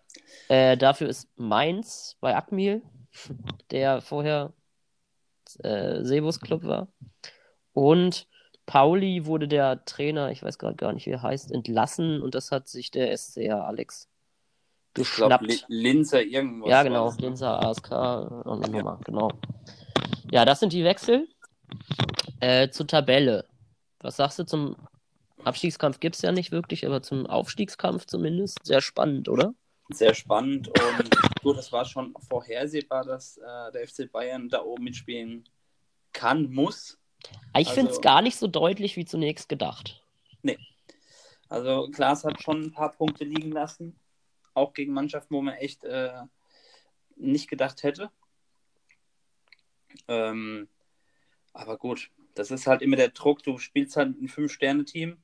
Äh, 0.47 0.77
dafür 0.77 1.09
ist 1.09 1.29
Mainz 1.35 2.17
bei 2.19 2.35
Akmil, 2.35 2.81
der 3.69 4.01
vorher 4.01 4.53
äh, 5.63 6.03
Sebos 6.03 6.39
Club 6.39 6.63
war. 6.63 6.87
Und 7.77 8.25
Pauli 8.65 9.27
wurde 9.27 9.47
der 9.47 9.85
Trainer, 9.85 10.31
ich 10.31 10.41
weiß 10.41 10.57
gerade 10.57 10.75
gar 10.75 10.93
nicht, 10.93 11.05
wie 11.05 11.11
er 11.11 11.21
heißt, 11.21 11.51
entlassen 11.51 12.23
und 12.23 12.33
das 12.33 12.51
hat 12.51 12.67
sich 12.67 12.89
der 12.89 13.15
SCR 13.15 13.67
Alex 13.67 14.09
Ich 14.97 15.11
glaube, 15.11 15.45
geschnappt. 15.45 15.65
Linzer 15.69 16.23
irgendwas. 16.23 16.71
Ja, 16.71 16.81
genau. 16.81 17.05
das, 17.05 17.19
ne? 17.19 17.27
Linzer, 17.27 17.63
ASK 17.63 17.91
und 18.47 18.75
Ja. 18.75 18.99
Genau. 19.05 19.31
Ja, 20.31 20.43
das 20.43 20.59
sind 20.59 20.73
die 20.73 20.83
Wechsel. 20.83 21.27
Äh, 22.39 22.69
zur 22.69 22.87
Tabelle. 22.87 23.45
Was 23.99 24.15
sagst 24.15 24.39
du 24.39 24.45
zum 24.47 24.75
Abstiegskampf? 25.43 25.99
Gibt 25.99 26.15
es 26.15 26.23
ja 26.23 26.31
nicht 26.31 26.51
wirklich, 26.51 26.83
aber 26.83 27.03
zum 27.03 27.27
Aufstiegskampf 27.27 28.07
zumindest. 28.07 28.57
Sehr 28.63 28.81
spannend, 28.81 29.29
oder? 29.29 29.53
Sehr 29.89 30.15
spannend 30.15 30.67
und 30.69 31.09
gut, 31.43 31.57
es 31.57 31.71
war 31.71 31.85
schon 31.85 32.15
vorhersehbar, 32.27 33.05
dass 33.05 33.37
äh, 33.37 33.71
der 33.71 33.87
FC 33.87 34.11
Bayern 34.11 34.49
da 34.49 34.63
oben 34.63 34.83
mitspielen 34.85 35.47
kann, 36.11 36.51
muss. 36.51 36.97
Ich 37.57 37.69
finde 37.69 37.91
es 37.91 37.97
Also- 37.97 38.01
gar 38.01 38.21
nicht 38.21 38.37
so 38.37 38.47
deutlich 38.47 38.95
wie 38.95 39.05
zunächst 39.05 39.49
gedacht. 39.49 40.01
Also 41.49 41.87
Klaas 41.93 42.25
hat 42.25 42.43
schon 42.43 42.61
ein 42.61 42.71
paar 42.73 42.91
Punkte 42.91 43.23
liegen 43.23 43.53
lassen, 43.53 43.97
auch 44.53 44.73
gegen 44.73 44.91
Mannschaften, 44.91 45.33
wo 45.33 45.41
man 45.41 45.53
echt 45.53 45.85
äh, 45.85 46.23
nicht 47.15 47.49
gedacht 47.49 47.83
hätte. 47.83 48.11
Ähm, 50.09 50.67
aber 51.53 51.77
gut, 51.77 52.11
das 52.35 52.51
ist 52.51 52.67
halt 52.67 52.81
immer 52.81 52.97
der 52.97 53.09
Druck. 53.09 53.43
Du 53.43 53.57
spielst 53.59 53.95
halt 53.95 54.19
ein 54.21 54.27
Fünf-Sterne-Team 54.27 55.17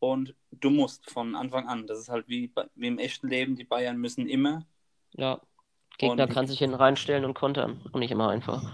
und 0.00 0.34
du 0.50 0.70
musst 0.70 1.08
von 1.08 1.36
Anfang 1.36 1.68
an. 1.68 1.86
Das 1.86 1.98
ist 2.00 2.08
halt 2.08 2.28
wie, 2.28 2.52
wie 2.74 2.86
im 2.88 2.98
echten 2.98 3.28
Leben. 3.28 3.54
Die 3.54 3.64
Bayern 3.64 3.96
müssen 3.96 4.28
immer. 4.28 4.66
Ja. 5.12 5.40
Gegner 5.98 6.24
Und- 6.24 6.32
kann 6.32 6.46
sich 6.48 6.58
hinten 6.58 6.74
reinstellen 6.76 7.24
und 7.24 7.34
kontern. 7.34 7.80
Und 7.92 8.00
nicht 8.00 8.10
immer 8.10 8.28
einfach. 8.30 8.72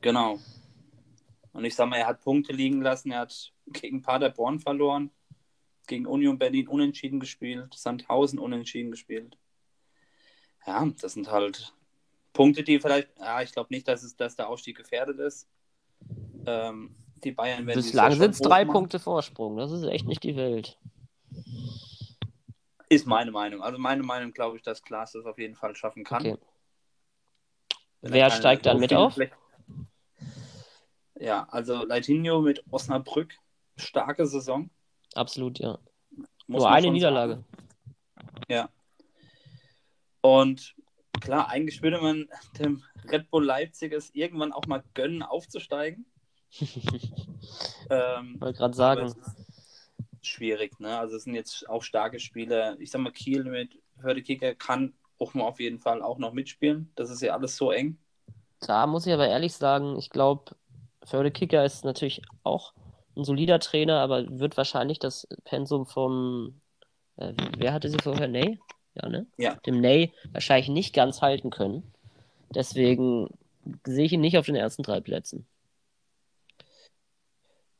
Genau. 0.00 0.38
Und 1.52 1.64
ich 1.64 1.74
sag 1.74 1.88
mal, 1.88 1.96
er 1.98 2.06
hat 2.06 2.20
Punkte 2.22 2.52
liegen 2.52 2.80
lassen. 2.82 3.10
Er 3.12 3.20
hat 3.20 3.52
gegen 3.66 4.02
Paderborn 4.02 4.58
verloren, 4.58 5.10
gegen 5.86 6.06
Union 6.06 6.38
Berlin 6.38 6.68
unentschieden 6.68 7.20
gespielt, 7.20 7.74
Sandhausen 7.74 8.38
unentschieden 8.38 8.90
gespielt. 8.90 9.36
Ja, 10.66 10.86
das 11.00 11.12
sind 11.14 11.30
halt 11.30 11.74
Punkte, 12.32 12.62
die 12.62 12.80
vielleicht, 12.80 13.08
ja, 13.18 13.42
ich 13.42 13.52
glaube 13.52 13.74
nicht, 13.74 13.86
dass, 13.88 14.02
es, 14.02 14.16
dass 14.16 14.36
der 14.36 14.48
Aufstieg 14.48 14.76
gefährdet 14.76 15.18
ist. 15.18 15.48
Ähm, 16.46 16.94
die 17.22 17.32
Bayern 17.32 17.66
werden 17.66 17.76
Bislang 17.82 18.12
sind 18.14 18.30
es 18.30 18.38
drei 18.38 18.62
hochmachen. 18.62 18.72
Punkte 18.72 18.98
Vorsprung. 18.98 19.56
Das 19.56 19.70
ist 19.70 19.84
echt 19.84 20.06
nicht 20.06 20.22
die 20.22 20.36
Welt. 20.36 20.78
Ist 22.88 23.06
meine 23.06 23.30
Meinung. 23.30 23.62
Also 23.62 23.78
meine 23.78 24.02
Meinung, 24.02 24.32
glaube 24.32 24.56
ich, 24.56 24.62
dass 24.62 24.82
Klaas 24.82 25.12
das 25.12 25.24
auf 25.24 25.38
jeden 25.38 25.54
Fall 25.54 25.74
schaffen 25.76 26.04
kann. 26.04 26.20
Okay. 26.20 26.36
Er 28.02 28.12
Wer 28.12 28.30
steigt 28.30 28.66
dann 28.66 28.80
mit 28.80 28.92
auf? 28.92 29.14
Flächen- 29.14 29.36
Ja, 31.22 31.46
also 31.50 31.84
Leitinho 31.84 32.40
mit 32.40 32.64
Osnabrück, 32.72 33.32
starke 33.76 34.26
Saison. 34.26 34.70
Absolut, 35.14 35.60
ja. 35.60 35.78
muss 36.48 36.62
Nur 36.62 36.70
eine 36.70 36.90
Niederlage. 36.90 37.34
sagen. 37.34 37.44
Ja. 38.48 38.68
Und 40.20 40.74
klar, 41.20 41.48
eigentlich 41.48 41.80
würde 41.80 42.00
man 42.00 42.28
dem 42.58 42.82
Red 43.08 43.30
Bull 43.30 43.44
Leipzig 43.44 43.92
es 43.92 44.12
irgendwann 44.16 44.52
auch 44.52 44.66
mal 44.66 44.82
gönnen, 44.94 45.22
aufzusteigen. 45.22 46.06
ähm, 47.88 48.40
Wollte 48.40 48.58
gerade 48.58 48.74
sagen. 48.74 49.14
schwierig, 50.22 50.80
ne? 50.80 50.98
Also 50.98 51.16
es 51.16 51.22
sind 51.22 51.34
jetzt 51.36 51.68
auch 51.68 51.84
starke 51.84 52.18
Spieler. 52.18 52.76
Ich 52.80 52.90
sag 52.90 53.00
mal, 53.00 53.12
Kiel 53.12 53.44
mit 53.44 53.78
Hördekicker 54.00 54.56
kann 54.56 54.92
auch 55.20 55.34
mal 55.34 55.44
auf 55.44 55.60
jeden 55.60 55.78
Fall 55.78 56.02
auch 56.02 56.18
noch 56.18 56.32
mitspielen. 56.32 56.90
Das 56.96 57.10
ist 57.10 57.22
ja 57.22 57.34
alles 57.34 57.56
so 57.56 57.70
eng. 57.70 57.96
Da 58.58 58.88
muss 58.88 59.06
ich 59.06 59.12
aber 59.12 59.28
ehrlich 59.28 59.54
sagen, 59.54 59.96
ich 59.98 60.10
glaube, 60.10 60.56
Förde-Kicker 61.04 61.64
ist 61.64 61.84
natürlich 61.84 62.22
auch 62.42 62.72
ein 63.16 63.24
solider 63.24 63.58
Trainer, 63.58 64.00
aber 64.00 64.38
wird 64.38 64.56
wahrscheinlich 64.56 64.98
das 64.98 65.26
Pensum 65.44 65.86
vom, 65.86 66.60
äh, 67.16 67.34
wer 67.58 67.72
hatte 67.72 67.88
sie 67.88 67.98
vorher? 68.02 68.28
Ney? 68.28 68.58
Ja, 68.94 69.08
ne? 69.08 69.26
Ja. 69.36 69.54
Dem 69.66 69.80
Ney 69.80 70.12
wahrscheinlich 70.32 70.68
nicht 70.68 70.94
ganz 70.94 71.20
halten 71.22 71.50
können. 71.50 71.92
Deswegen 72.54 73.28
sehe 73.86 74.04
ich 74.06 74.12
ihn 74.12 74.20
nicht 74.20 74.38
auf 74.38 74.46
den 74.46 74.54
ersten 74.56 74.82
drei 74.82 75.00
Plätzen. 75.00 75.46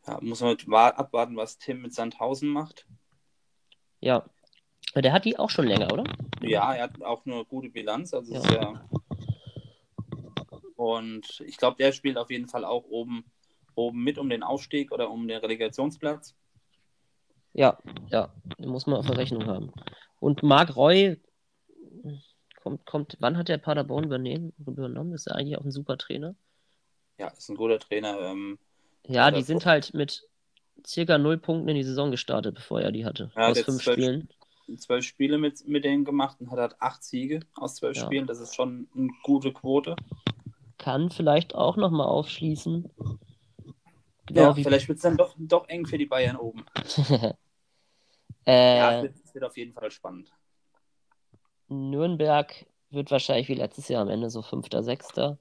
Ja, 0.07 0.19
muss 0.21 0.41
man 0.41 0.57
wa- 0.67 0.89
abwarten, 0.89 1.37
was 1.37 1.59
Tim 1.59 1.83
mit 1.83 1.95
Sandhausen 1.95 2.49
macht. 2.49 2.87
Ja. 4.01 4.25
Der 4.95 5.13
hat 5.13 5.25
die 5.25 5.39
auch 5.39 5.49
schon 5.49 5.67
länger, 5.67 5.93
oder? 5.93 6.05
Ja, 6.43 6.75
er 6.75 6.85
hat 6.85 7.03
auch 7.03 7.25
eine 7.25 7.45
gute 7.45 7.71
Bilanz. 7.71 8.13
Also 8.13 8.33
Ja. 8.35 8.41
Ist 8.41 8.51
ja... 8.51 8.89
Und 10.83 11.41
ich 11.47 11.59
glaube, 11.59 11.77
der 11.77 11.93
spielt 11.93 12.19
auf 12.19 12.29
jeden 12.29 12.49
Fall 12.49 12.65
auch 12.65 12.83
oben, 12.87 13.25
oben 13.77 14.03
mit 14.03 14.19
um 14.19 14.29
den 14.29 14.43
Aufstieg 14.43 14.91
oder 14.91 15.11
um 15.11 15.29
den 15.29 15.39
Relegationsplatz. 15.39 16.35
Ja, 17.53 17.79
ja. 18.11 18.35
Muss 18.59 18.87
man 18.87 18.97
auf 18.97 19.07
der 19.07 19.17
Rechnung 19.17 19.47
haben. 19.47 19.73
Und 20.19 20.43
Marc 20.43 20.75
Roy 20.75 21.21
kommt, 22.61 22.85
kommt, 22.85 23.17
wann 23.21 23.37
hat 23.37 23.49
der 23.49 23.59
Paderborn 23.59 24.03
übernehmen, 24.03 24.53
übernommen? 24.59 25.13
Ist 25.13 25.29
er 25.29 25.37
eigentlich 25.37 25.57
auch 25.57 25.65
ein 25.65 25.71
super 25.71 25.97
Trainer? 25.99 26.35
Ja, 27.17 27.29
ist 27.29 27.49
ein 27.49 27.57
guter 27.57 27.79
Trainer. 27.79 28.19
Ähm, 28.19 28.59
Ja, 29.07 29.31
die 29.31 29.43
sind 29.43 29.65
halt 29.65 29.95
mit 29.95 30.29
circa 30.85 31.17
null 31.17 31.39
Punkten 31.39 31.69
in 31.69 31.77
die 31.77 31.85
Saison 31.85 32.11
gestartet, 32.11 32.57
bevor 32.57 32.81
er 32.81 32.91
die 32.91 33.05
hatte. 33.05 33.31
Ja, 33.37 33.51
aus 33.51 33.61
fünf 33.61 33.85
zwölf- 33.85 33.95
Spielen. 33.95 34.29
zwölf 34.79 35.05
Spiele 35.05 35.39
mit, 35.39 35.65
mit 35.69 35.85
denen 35.85 36.05
gemacht 36.05 36.41
und 36.41 36.51
hat 36.51 36.59
halt 36.59 36.75
acht 36.81 37.05
Siege 37.05 37.39
aus 37.55 37.77
zwölf 37.77 37.97
Ja. 37.97 38.05
Spielen. 38.05 38.27
Das 38.27 38.41
ist 38.41 38.57
schon 38.57 38.89
eine 38.97 39.11
gute 39.23 39.53
Quote. 39.53 39.95
Kann 40.83 41.11
vielleicht 41.11 41.55
auch 41.55 41.77
nochmal 41.77 42.09
aufschließen. 42.09 42.91
Genau 44.27 44.43
Ja, 44.49 44.53
vielleicht 44.53 44.89
wird 44.89 44.97
es 44.97 45.03
dann 45.03 45.17
doch, 45.17 45.37
doch 45.39 45.69
eng 45.69 45.87
für 45.87 45.97
die 45.97 46.07
Bayern 46.07 46.37
oben. 46.37 46.67
äh, 48.47 48.79
Ja, 48.79 49.01
es 49.01 49.33
wird, 49.33 49.45
auf 49.45 49.57
jeden 49.57 49.73
Fall 49.73 49.93
spannend. 49.93 50.33
Nürnberg 51.69 52.67
wird 52.91 53.13
wahrscheinlich 53.13 53.49
wie 53.49 53.55
letztes 53.55 53.87
Jahr 53.87 54.03
am 54.03 54.09
Ende 54.09 54.29
so 54.29 54.43
Fünfter, 54.43 54.83
Sechster. 54.83 55.39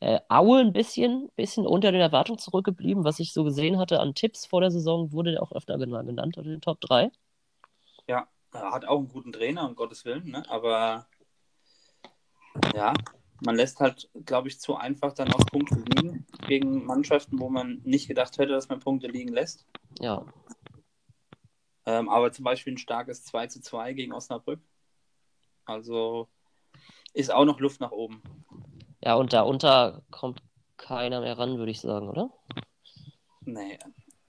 Äh, 0.00 0.20
Aue 0.30 0.60
ein 0.60 0.72
bisschen, 0.72 1.30
bisschen 1.36 1.66
unter 1.66 1.92
den 1.92 2.00
Erwartungen 2.00 2.38
zurückgeblieben. 2.38 3.04
Was 3.04 3.20
ich 3.20 3.34
so 3.34 3.44
gesehen 3.44 3.78
hatte 3.78 4.00
an 4.00 4.14
Tipps 4.14 4.46
vor 4.46 4.62
der 4.62 4.70
Saison, 4.70 5.12
wurde 5.12 5.42
auch 5.42 5.52
öfter 5.52 5.74
gena- 5.74 6.02
genannt 6.02 6.38
unter 6.38 6.48
den 6.48 6.62
Top 6.62 6.80
3. 6.80 7.10
Ja, 8.06 8.26
hat 8.54 8.86
auch 8.86 9.00
einen 9.00 9.08
guten 9.08 9.32
Trainer, 9.32 9.68
um 9.68 9.74
Gottes 9.76 10.06
Willen, 10.06 10.30
ne? 10.30 10.42
aber 10.48 11.06
ja, 12.74 12.94
man 13.40 13.56
lässt 13.56 13.80
halt, 13.80 14.10
glaube 14.24 14.48
ich, 14.48 14.60
zu 14.60 14.76
einfach 14.76 15.12
dann 15.12 15.32
auch 15.32 15.46
Punkte 15.46 15.76
liegen 15.76 16.26
gegen 16.46 16.84
Mannschaften, 16.84 17.38
wo 17.38 17.48
man 17.48 17.80
nicht 17.84 18.08
gedacht 18.08 18.38
hätte, 18.38 18.52
dass 18.52 18.68
man 18.68 18.80
Punkte 18.80 19.06
liegen 19.06 19.32
lässt. 19.32 19.66
Ja, 20.00 20.24
Ähm, 21.86 22.10
aber 22.10 22.30
zum 22.32 22.44
Beispiel 22.44 22.74
ein 22.74 22.78
starkes 22.78 23.24
2 23.24 23.46
zu 23.46 23.62
2 23.62 23.94
gegen 23.94 24.12
Osnabrück. 24.12 24.60
Also 25.64 26.28
ist 27.14 27.32
auch 27.32 27.46
noch 27.46 27.60
Luft 27.60 27.80
nach 27.80 27.92
oben. 27.92 28.22
Ja, 29.02 29.14
und 29.14 29.32
darunter 29.32 30.02
kommt 30.10 30.42
keiner 30.76 31.20
mehr 31.22 31.38
ran, 31.38 31.56
würde 31.56 31.70
ich 31.70 31.80
sagen, 31.80 32.08
oder? 32.08 32.30
Nee, 33.40 33.78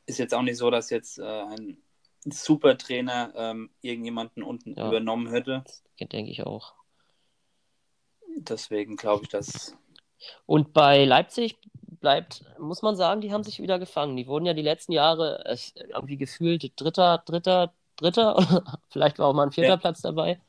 ist 0.06 0.19
jetzt 0.19 0.34
auch 0.34 0.41
nicht 0.41 0.58
so, 0.58 0.69
dass 0.72 0.89
jetzt 0.89 1.19
äh, 1.19 1.24
ein 1.24 1.84
super 2.26 2.78
Trainer 2.78 3.34
ähm, 3.36 3.69
irgendjemanden 3.82 4.41
unten 4.41 4.76
Ja. 4.76 4.88
übernommen 4.88 5.28
hätte. 5.28 5.65
Denke 6.00 6.32
ich 6.32 6.45
auch. 6.45 6.76
Deswegen 8.47 8.95
glaube 8.95 9.23
ich, 9.23 9.30
dass. 9.30 9.75
Und 10.45 10.73
bei 10.73 11.06
Leipzig 11.06 11.58
bleibt, 11.99 12.43
muss 12.60 12.82
man 12.82 12.95
sagen, 12.95 13.21
die 13.21 13.32
haben 13.34 13.43
sich 13.43 13.62
wieder 13.62 13.80
gefangen. 13.80 14.15
Die 14.15 14.28
wurden 14.28 14.45
ja 14.45 14.54
die 14.54 14.62
letzten 14.62 14.91
Jahre 14.93 15.43
irgendwie 15.89 16.17
gefühlt 16.17 16.71
Dritter, 16.80 17.21
Dritter, 17.25 17.73
Dritter. 17.97 18.63
Vielleicht 18.89 19.19
war 19.19 19.28
auch 19.28 19.34
mal 19.34 19.43
ein 19.43 19.52
vierter 19.52 19.69
Ja. 19.71 19.78
Platz 19.78 20.02
dabei. 20.02 20.39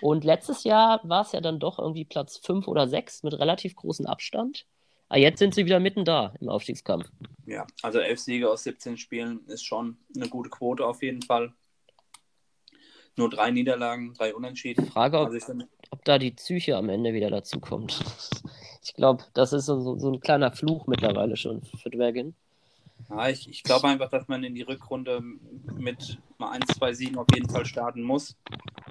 Und 0.00 0.24
letztes 0.24 0.64
Jahr 0.64 1.00
war 1.04 1.22
es 1.22 1.32
ja 1.32 1.40
dann 1.40 1.58
doch 1.58 1.78
irgendwie 1.78 2.04
Platz 2.04 2.38
fünf 2.38 2.68
oder 2.68 2.88
sechs 2.88 3.22
mit 3.22 3.34
relativ 3.38 3.74
großem 3.76 4.06
Abstand. 4.06 4.66
Aber 5.08 5.18
jetzt 5.18 5.40
sind 5.40 5.54
sie 5.54 5.64
wieder 5.66 5.80
mitten 5.80 6.04
da 6.04 6.32
im 6.40 6.48
Aufstiegskampf. 6.48 7.10
Ja, 7.44 7.66
also 7.82 7.98
elf 7.98 8.20
Siege 8.20 8.48
aus 8.48 8.62
17 8.62 8.96
Spielen 8.96 9.44
ist 9.46 9.64
schon 9.64 9.98
eine 10.14 10.28
gute 10.28 10.50
Quote 10.50 10.86
auf 10.86 11.02
jeden 11.02 11.22
Fall. 11.22 11.52
Nur 13.16 13.28
drei 13.28 13.50
Niederlagen, 13.50 14.14
drei 14.14 14.34
Unentschieden. 14.34 14.86
Frage, 14.86 15.18
ob, 15.18 15.26
Also 15.32 15.52
ob 15.90 16.04
da 16.04 16.18
die 16.18 16.30
Psyche 16.32 16.76
am 16.76 16.88
Ende 16.88 17.12
wieder 17.14 17.30
dazu 17.30 17.60
kommt. 17.60 18.00
Ich 18.82 18.94
glaube, 18.94 19.24
das 19.34 19.52
ist 19.52 19.66
so, 19.66 19.98
so, 19.98 20.10
ein 20.10 20.20
kleiner 20.20 20.52
Fluch 20.52 20.86
mittlerweile 20.86 21.36
schon 21.36 21.62
für 21.62 21.90
Dragon. 21.90 22.34
ja, 23.08 23.28
ich, 23.28 23.48
ich 23.48 23.62
glaube 23.62 23.88
einfach, 23.88 24.08
dass 24.08 24.28
man 24.28 24.42
in 24.44 24.54
die 24.54 24.62
Rückrunde 24.62 25.20
mit 25.76 26.18
mal 26.38 26.52
ein, 26.52 26.62
zwei 26.66 26.92
Siegen 26.92 27.18
auf 27.18 27.26
jeden 27.34 27.48
Fall 27.48 27.66
starten 27.66 28.02
muss, 28.02 28.36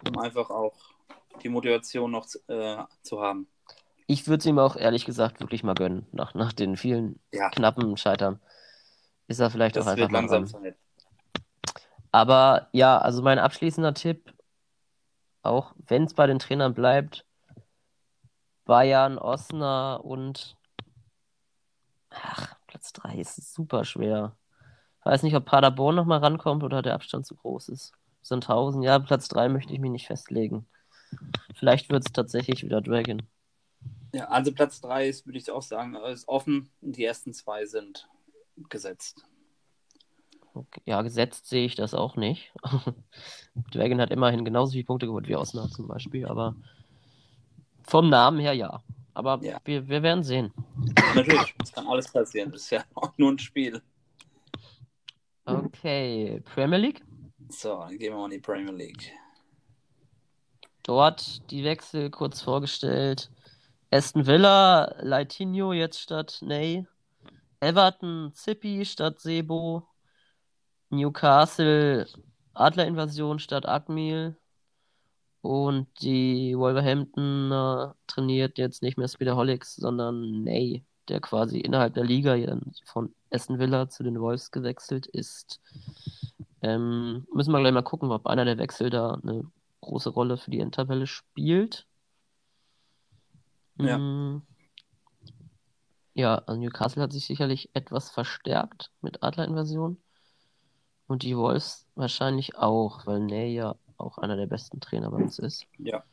um 0.08 0.18
einfach 0.20 0.50
auch 0.50 0.76
die 1.44 1.50
Motivation 1.50 2.12
noch 2.12 2.26
zu- 2.26 2.40
äh, 2.48 2.84
zu 3.02 3.22
haben. 3.22 3.48
Ich 4.08 4.28
würde 4.28 4.40
es 4.40 4.46
ihm 4.46 4.60
auch 4.60 4.76
ehrlich 4.76 5.06
gesagt 5.06 5.40
wirklich 5.40 5.64
mal 5.64 5.76
gönnen. 5.76 6.06
Nach, 6.12 6.34
nach 6.34 6.52
den 6.52 6.76
vielen 6.78 7.20
Ja, 7.32 7.50
knappen 7.52 7.96
Scheitern 7.98 8.40
ist 9.28 9.40
er 9.40 9.52
vielleicht 9.52 9.76
das 9.76 9.86
auch 9.86 9.92
einfach 9.92 10.02
wird 10.02 10.12
mal 10.12 10.22
langsam. 10.22 10.46
Zeit. 10.48 10.76
Aber 12.12 12.68
ja, 12.72 12.98
also 12.98 13.22
mein 13.22 13.40
abschließender 13.40 13.94
Tipp, 13.94 14.34
auch 15.42 15.74
wenn 15.88 16.04
es 16.04 16.14
bei 16.14 16.28
den 16.28 16.40
Trainern 16.40 16.74
bleibt, 16.74 17.26
Bayern, 18.66 19.18
Osnabrück 19.18 20.06
und 20.06 20.58
ach, 22.12 22.56
Platz 22.68 22.94
3 22.94 23.16
ist 23.16 23.54
super 23.54 23.84
schwer. 23.84 24.36
Weiß 25.04 25.24
nicht, 25.24 25.36
ob 25.36 25.46
Paderborn 25.46 25.96
noch 25.96 26.06
mal 26.06 26.20
rankommt 26.20 26.64
oder 26.64 26.82
der 26.82 26.94
Abstand 26.94 27.26
zu 27.26 27.36
groß 27.36 27.70
ist. 27.70 27.94
Sandhausen, 28.22 28.84
ja, 28.84 29.00
Platz 29.00 29.28
3 29.30 29.50
möchte 29.50 29.74
ich 29.74 29.80
mich 29.80 29.92
nicht 29.92 30.08
festlegen. 30.08 30.68
Vielleicht 31.56 31.90
wird 31.90 32.06
es 32.06 32.12
tatsächlich 32.12 32.64
wieder 32.64 32.82
Dragon. 32.82 33.24
Ja, 34.14 34.28
also 34.28 34.52
Platz 34.52 34.82
3 34.82 35.08
ist, 35.08 35.26
würde 35.26 35.40
ich 35.40 35.50
auch 35.50 35.62
sagen, 35.62 35.96
ist 35.96 36.28
offen. 36.28 36.70
Die 36.82 37.04
ersten 37.04 37.34
zwei 37.34 37.66
sind 37.66 38.08
gesetzt. 38.70 39.26
Okay. 40.54 40.82
Ja, 40.86 41.02
gesetzt 41.02 41.48
sehe 41.48 41.66
ich 41.66 41.76
das 41.76 41.94
auch 41.94 42.16
nicht. 42.16 42.52
Dragon 43.72 44.02
hat 44.02 44.12
immerhin 44.12 44.46
genauso 44.46 44.74
viele 44.74 44.84
Punkte 44.86 45.06
geholt 45.08 45.28
wie 45.28 45.36
Osnabrück 45.36 45.74
zum 45.74 45.88
Beispiel, 45.88 46.26
aber 46.26 46.56
vom 47.84 48.10
Namen 48.10 48.40
her 48.40 48.54
ja. 48.54 48.82
Aber 49.14 49.40
Ja. 49.44 49.60
wir, 49.66 49.88
wir 49.88 50.02
werden 50.04 50.24
sehen. 50.24 50.54
Natürlich, 51.16 51.54
es 51.64 51.72
kann 51.74 51.88
alles 51.88 52.12
passieren. 52.12 52.52
Das 52.52 52.62
ist 52.62 52.70
ja 52.70 52.84
auch 52.96 53.12
nur 53.18 53.32
ein 53.32 53.40
Spiel. 53.40 53.82
Okay, 55.46 56.42
Premier 56.54 56.78
League. 56.78 57.04
So, 57.50 57.80
dann 57.80 57.98
gehen 57.98 58.14
wir 58.14 58.18
mal 58.18 58.26
in 58.26 58.32
die 58.32 58.40
Premier 58.40 58.72
League. 58.72 59.12
Dort 60.84 61.50
die 61.52 61.64
Wechsel 61.64 62.10
kurz 62.12 62.42
vorgestellt. 62.42 63.32
Aston 63.92 64.28
Villa, 64.28 64.96
Leitinho 65.02 65.74
jetzt 65.74 66.00
statt 66.00 66.38
Ney. 66.42 66.86
Everton, 67.60 68.32
Zippi 68.34 68.86
statt 68.86 69.20
Sebo. 69.20 69.89
Newcastle, 70.90 72.08
Adlerinvasion 72.54 73.40
statt 73.40 73.68
Akmil. 73.68 74.36
Und 75.42 75.88
die 76.02 76.58
Wolverhampton 76.58 77.94
trainiert 78.08 78.58
jetzt 78.58 78.82
nicht 78.82 78.98
mehr 78.98 79.08
Speederholics, 79.08 79.76
sondern 79.76 80.44
Ney, 80.44 80.84
der 81.08 81.22
quasi 81.22 81.60
innerhalb 81.60 81.94
der 81.94 82.04
Liga 82.04 82.36
von 82.86 83.14
Aston 83.32 83.58
Villa 83.60 83.88
zu 83.90 84.04
den 84.04 84.20
Wolves 84.20 84.52
gewechselt 84.52 85.08
ist. 85.08 85.62
Ähm, 86.62 87.26
müssen 87.34 87.54
wir 87.54 87.60
gleich 87.60 87.74
mal 87.74 87.84
gucken, 87.84 88.12
ob 88.12 88.28
einer 88.28 88.44
der 88.44 88.58
Wechsel 88.58 88.90
da 88.90 89.20
eine 89.24 89.50
große 89.82 90.10
Rolle 90.10 90.38
für 90.38 90.52
die 90.52 90.60
Endtabelle 90.60 91.08
spielt. 91.08 91.88
Ja. 93.78 93.98
Mm. 93.98 94.42
Ja, 96.14 96.36
also 96.40 96.60
Newcastle 96.60 97.02
hat 97.02 97.14
sich 97.14 97.26
sicherlich 97.26 97.70
etwas 97.74 98.10
verstärkt 98.10 98.92
mit 99.02 99.24
Adlerinvasion. 99.24 99.98
Und 101.10 101.24
die 101.24 101.36
Wolves 101.36 101.88
wahrscheinlich 101.96 102.56
auch, 102.56 103.08
weil 103.08 103.20
Ney 103.20 103.56
ja 103.56 103.76
auch 103.98 104.20
einer 104.20 104.36
der 104.36 104.46
besten 104.46 104.80
Trainer 104.80 105.10
bei 105.10 105.18
uns 105.18 105.40
ist. 105.40 105.66
Ja. 105.80 106.04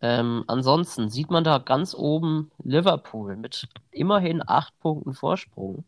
Ähm, 0.00 0.44
ansonsten 0.46 1.10
sieht 1.10 1.30
man 1.30 1.42
da 1.42 1.58
ganz 1.58 1.96
oben 1.96 2.52
Liverpool 2.62 3.34
mit 3.36 3.66
immerhin 3.90 4.40
acht 4.46 4.78
Punkten 4.78 5.14
Vorsprung. 5.14 5.84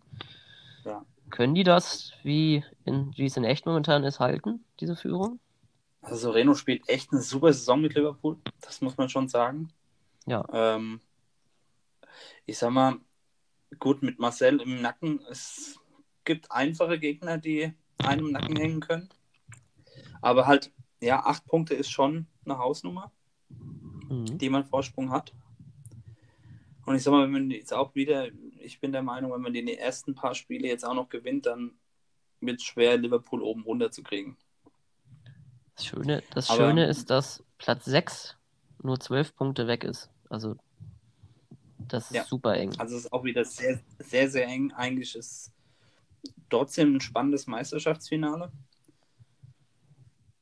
Ja. 0.84 1.04
Können 1.30 1.54
die 1.54 1.62
das, 1.62 2.12
wie, 2.24 2.64
in, 2.84 3.16
wie 3.16 3.26
es 3.26 3.36
in 3.36 3.44
echt 3.44 3.64
momentan 3.64 4.02
ist, 4.02 4.18
halten, 4.18 4.64
diese 4.80 4.96
Führung? 4.96 5.38
Also 6.02 6.32
Reno 6.32 6.54
spielt 6.54 6.88
echt 6.88 7.12
eine 7.12 7.22
super 7.22 7.52
Saison 7.52 7.80
mit 7.80 7.94
Liverpool. 7.94 8.38
Das 8.60 8.80
muss 8.80 8.96
man 8.96 9.08
schon 9.08 9.28
sagen. 9.28 9.72
Ja. 10.26 10.44
Ähm, 10.52 11.00
ich 12.44 12.58
sag 12.58 12.72
mal, 12.72 12.96
gut, 13.78 14.02
mit 14.02 14.18
Marcel 14.18 14.60
im 14.60 14.82
Nacken, 14.82 15.20
es 15.30 15.78
gibt 16.24 16.50
einfache 16.50 16.98
Gegner, 16.98 17.38
die 17.38 17.72
einem 18.04 18.32
Nacken 18.32 18.56
hängen 18.56 18.80
können. 18.80 19.08
Aber 20.20 20.46
halt, 20.46 20.72
ja, 21.00 21.24
acht 21.24 21.44
Punkte 21.46 21.74
ist 21.74 21.90
schon 21.90 22.26
eine 22.44 22.58
Hausnummer, 22.58 23.10
Mhm. 23.48 24.38
die 24.38 24.48
man 24.50 24.64
Vorsprung 24.64 25.10
hat. 25.10 25.32
Und 26.86 26.96
ich 26.96 27.02
sag 27.02 27.12
mal, 27.12 27.24
wenn 27.24 27.30
man 27.32 27.50
jetzt 27.50 27.72
auch 27.72 27.94
wieder, 27.94 28.28
ich 28.58 28.80
bin 28.80 28.92
der 28.92 29.02
Meinung, 29.02 29.32
wenn 29.32 29.40
man 29.42 29.52
die 29.52 29.76
ersten 29.78 30.14
paar 30.14 30.34
Spiele 30.34 30.66
jetzt 30.68 30.84
auch 30.84 30.94
noch 30.94 31.08
gewinnt, 31.08 31.46
dann 31.46 31.72
wird 32.40 32.60
es 32.60 32.64
schwer, 32.66 32.96
Liverpool 32.96 33.42
oben 33.42 33.62
runter 33.62 33.90
zu 33.90 34.02
kriegen. 34.02 34.36
Das 35.76 35.86
Schöne, 35.86 36.22
das 36.34 36.50
Aber- 36.50 36.58
Schöne 36.68 36.86
ist, 36.86 37.10
dass 37.10 37.44
Platz 37.58 37.84
6 37.84 38.36
nur 38.82 38.98
12 38.98 39.34
Punkte 39.36 39.66
weg 39.66 39.84
ist. 39.84 40.10
Also, 40.28 40.56
das 41.78 42.06
ist 42.10 42.16
Ja. 42.16 42.24
super 42.24 42.54
eng. 42.56 42.72
Also 42.78 42.96
es 42.96 43.04
ist 43.04 43.12
auch 43.12 43.24
wieder 43.24 43.44
sehr, 43.44 43.80
sehr, 43.98 44.30
sehr 44.30 44.46
eng. 44.46 44.72
Eigentlich 44.72 45.14
ist 45.16 45.52
trotzdem 46.50 46.96
ein 46.96 47.00
spannendes 47.00 47.46
Meisterschaftsfinale. 47.46 48.52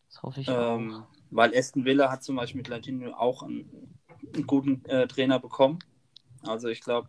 Das 0.09 0.23
hoffe 0.23 0.41
ich 0.41 0.49
Ähm, 0.49 1.05
auch. 1.05 1.09
weil 1.31 1.57
Aston 1.57 1.85
Villa 1.85 2.11
hat 2.11 2.25
zum 2.25 2.37
Beispiel 2.37 2.59
mit 2.59 2.69
Latino 2.69 3.13
auch 3.13 3.43
einen, 3.43 3.99
einen 4.35 4.47
guten 4.47 4.85
äh, 4.87 5.07
Trainer 5.07 5.39
bekommen. 5.39 5.79
Also 6.43 6.69
ich 6.69 6.81
glaube, 6.81 7.09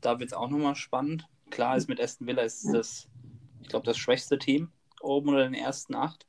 da 0.00 0.18
wird 0.18 0.30
es 0.30 0.34
auch 0.36 0.48
nochmal 0.50 0.74
spannend. 0.76 1.26
Klar 1.50 1.76
ist 1.76 1.88
mit 1.88 2.00
Aston 2.00 2.26
Villa 2.26 2.42
ist 2.42 2.72
das, 2.72 3.08
ich 3.62 3.68
glaube, 3.68 3.86
das 3.86 3.98
schwächste 3.98 4.38
Team 4.38 4.70
oben 5.00 5.30
unter 5.30 5.44
den 5.44 5.54
ersten 5.54 5.94
acht. 5.94 6.26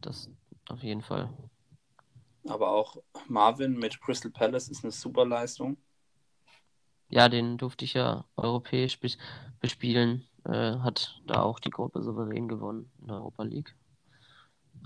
Das 0.00 0.30
auf 0.68 0.82
jeden 0.82 1.02
Fall. 1.02 1.28
Aber 2.48 2.70
auch 2.70 2.96
Marvin 3.28 3.74
mit 3.78 4.00
Crystal 4.00 4.30
Palace 4.30 4.68
ist 4.68 4.84
eine 4.84 4.90
super 4.90 5.26
Leistung. 5.26 5.76
Ja, 7.08 7.28
den 7.28 7.56
durfte 7.56 7.84
ich 7.84 7.94
ja 7.94 8.24
europäisch 8.36 8.98
bes- 8.98 9.18
bespielen. 9.60 10.26
Äh, 10.44 10.78
hat 10.78 11.20
da 11.26 11.42
auch 11.42 11.58
die 11.60 11.70
Gruppe 11.70 12.02
souverän 12.02 12.48
gewonnen 12.48 12.90
in 13.00 13.08
der 13.08 13.16
Europa 13.16 13.42
League. 13.44 13.74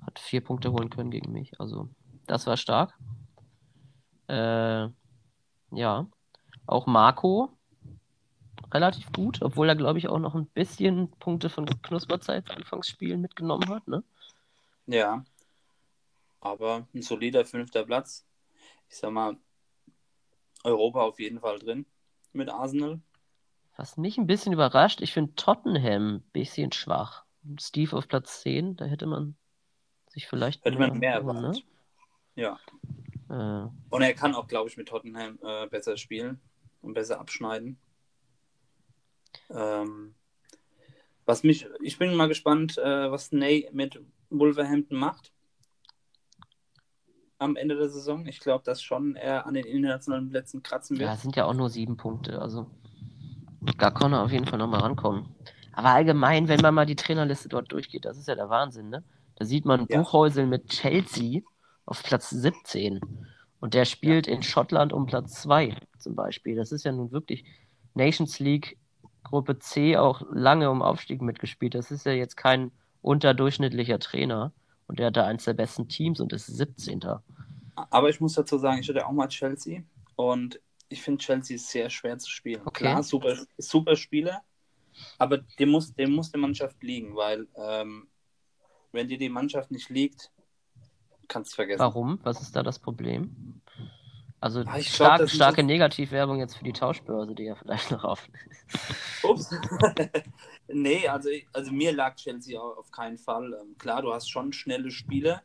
Hat 0.06 0.18
vier 0.18 0.42
Punkte 0.42 0.72
holen 0.72 0.90
können 0.90 1.10
gegen 1.10 1.32
mich. 1.32 1.58
Also, 1.60 1.88
das 2.26 2.46
war 2.46 2.56
stark. 2.56 2.98
Äh, 4.28 4.88
ja. 5.72 6.06
Auch 6.66 6.86
Marco 6.86 7.50
relativ 8.72 9.10
gut, 9.12 9.42
obwohl 9.42 9.68
er, 9.68 9.76
glaube 9.76 9.98
ich, 9.98 10.08
auch 10.08 10.18
noch 10.18 10.34
ein 10.34 10.46
bisschen 10.46 11.10
Punkte 11.18 11.48
von 11.48 11.66
Knusperzeit 11.82 12.50
Anfangsspielen 12.50 13.20
mitgenommen 13.20 13.68
hat, 13.68 13.88
ne? 13.88 14.04
Ja. 14.86 15.24
Aber 16.40 16.86
ein 16.94 17.02
solider 17.02 17.44
fünfter 17.44 17.84
Platz. 17.84 18.24
Ich 18.88 18.96
sag 18.96 19.10
mal, 19.10 19.36
Europa 20.64 21.00
auf 21.02 21.18
jeden 21.18 21.40
Fall 21.40 21.58
drin 21.58 21.86
mit 22.32 22.48
Arsenal. 22.48 23.00
Was 23.76 23.96
mich 23.96 24.18
ein 24.18 24.26
bisschen 24.26 24.52
überrascht, 24.52 25.00
ich 25.00 25.12
finde 25.12 25.34
Tottenham 25.34 26.16
ein 26.16 26.22
bisschen 26.32 26.72
schwach. 26.72 27.24
Steve 27.58 27.96
auf 27.96 28.08
Platz 28.08 28.42
10, 28.42 28.76
da 28.76 28.84
hätte 28.84 29.06
man 29.06 29.36
sich 30.08 30.26
vielleicht 30.26 30.64
Hätte 30.64 30.78
man 30.78 30.98
mehr 30.98 31.14
erwartet, 31.14 31.42
erwartet. 31.42 31.64
Ja. 32.34 32.60
ne? 33.28 33.72
Und 33.88 34.02
er 34.02 34.14
kann 34.14 34.34
auch, 34.34 34.48
glaube 34.48 34.68
ich, 34.68 34.76
mit 34.76 34.88
Tottenham 34.88 35.38
äh, 35.42 35.66
besser 35.66 35.96
spielen 35.96 36.40
und 36.82 36.94
besser 36.94 37.20
abschneiden. 37.20 37.78
Ähm, 39.48 40.14
was 41.24 41.42
mich, 41.42 41.66
ich 41.80 41.98
bin 41.98 42.14
mal 42.14 42.28
gespannt, 42.28 42.76
äh, 42.78 43.10
was 43.10 43.32
Ney 43.32 43.68
mit 43.72 44.00
Wolverhampton 44.30 44.98
macht. 44.98 45.32
Am 47.40 47.56
Ende 47.56 47.76
der 47.76 47.88
Saison. 47.88 48.26
Ich 48.26 48.40
glaube, 48.40 48.64
dass 48.64 48.82
schon 48.82 49.16
er 49.16 49.46
an 49.46 49.54
den 49.54 49.64
internationalen 49.64 50.28
Plätzen 50.30 50.62
kratzen 50.62 50.98
wird. 50.98 51.08
Ja, 51.08 51.14
es 51.14 51.22
sind 51.22 51.36
ja 51.36 51.46
auch 51.46 51.54
nur 51.54 51.70
sieben 51.70 51.96
Punkte. 51.96 52.40
Also 52.40 52.66
da 53.78 53.90
kann 53.90 54.12
er 54.12 54.22
auf 54.22 54.30
jeden 54.30 54.46
Fall 54.46 54.58
nochmal 54.58 54.80
rankommen. 54.80 55.34
Aber 55.72 55.90
allgemein, 55.90 56.48
wenn 56.48 56.60
man 56.60 56.74
mal 56.74 56.86
die 56.86 56.96
Trainerliste 56.96 57.48
dort 57.48 57.72
durchgeht, 57.72 58.04
das 58.04 58.18
ist 58.18 58.28
ja 58.28 58.34
der 58.34 58.50
Wahnsinn, 58.50 58.90
ne? 58.90 59.02
Da 59.36 59.44
sieht 59.44 59.64
man 59.64 59.86
Ja. 59.88 59.98
Buchhäusel 59.98 60.46
mit 60.46 60.68
Chelsea 60.68 61.40
auf 61.86 62.02
Platz 62.02 62.30
17. 62.30 63.00
Und 63.60 63.74
der 63.74 63.84
spielt 63.86 64.26
in 64.26 64.42
Schottland 64.42 64.92
um 64.92 65.06
Platz 65.06 65.42
2 65.42 65.76
zum 65.98 66.14
Beispiel. 66.14 66.56
Das 66.56 66.72
ist 66.72 66.84
ja 66.84 66.92
nun 66.92 67.10
wirklich 67.10 67.44
Nations 67.94 68.38
League 68.38 68.78
Gruppe 69.22 69.58
C 69.58 69.96
auch 69.96 70.22
lange 70.32 70.70
um 70.70 70.82
Aufstieg 70.82 71.22
mitgespielt. 71.22 71.74
Das 71.74 71.90
ist 71.90 72.04
ja 72.04 72.12
jetzt 72.12 72.36
kein 72.36 72.70
unterdurchschnittlicher 73.02 73.98
Trainer. 73.98 74.52
Und 74.90 74.98
der 74.98 75.06
hat 75.06 75.16
da 75.16 75.24
eins 75.24 75.44
der 75.44 75.54
besten 75.54 75.86
Teams 75.86 76.18
und 76.18 76.32
ist 76.32 76.46
17. 76.48 77.00
Aber 77.76 78.08
ich 78.08 78.20
muss 78.20 78.34
dazu 78.34 78.58
sagen, 78.58 78.80
ich 78.80 78.88
hatte 78.88 79.06
auch 79.06 79.12
mal 79.12 79.28
Chelsea 79.28 79.82
und 80.16 80.60
ich 80.88 81.00
finde 81.00 81.18
Chelsea 81.18 81.56
sehr 81.58 81.88
schwer 81.88 82.18
zu 82.18 82.28
spielen. 82.28 82.62
Okay. 82.64 82.82
Klar, 82.82 83.04
super, 83.04 83.36
super 83.56 83.94
Spieler, 83.94 84.42
aber 85.16 85.38
dem 85.60 85.68
muss, 85.68 85.94
dem 85.94 86.10
muss 86.10 86.32
die 86.32 86.40
Mannschaft 86.40 86.82
liegen, 86.82 87.14
weil 87.14 87.46
ähm, 87.54 88.08
wenn 88.90 89.06
dir 89.06 89.16
die 89.16 89.28
Mannschaft 89.28 89.70
nicht 89.70 89.90
liegt, 89.90 90.32
kannst 91.28 91.52
du 91.52 91.54
vergessen. 91.54 91.78
Warum? 91.78 92.18
Was 92.24 92.42
ist 92.42 92.56
da 92.56 92.64
das 92.64 92.80
Problem? 92.80 93.62
Also 94.40 94.60
ich 94.60 94.68
glaub, 94.68 94.84
stark, 94.86 95.18
sind 95.18 95.30
starke 95.30 95.62
Negativwerbung 95.62 96.38
jetzt 96.38 96.56
für 96.56 96.64
die 96.64 96.72
Tauschbörse, 96.72 97.34
die 97.34 97.44
ja 97.44 97.54
vielleicht 97.56 97.90
noch 97.90 98.04
auf. 98.04 98.26
Ups. 99.22 99.50
nee, 100.68 101.06
also, 101.06 101.28
also 101.52 101.70
mir 101.72 101.92
lag 101.92 102.16
Chelsea 102.16 102.58
au- 102.58 102.78
auf 102.78 102.90
keinen 102.90 103.18
Fall. 103.18 103.52
Ähm, 103.60 103.76
klar, 103.76 104.00
du 104.00 104.12
hast 104.14 104.30
schon 104.30 104.52
schnelle 104.54 104.90
Spiele, 104.90 105.42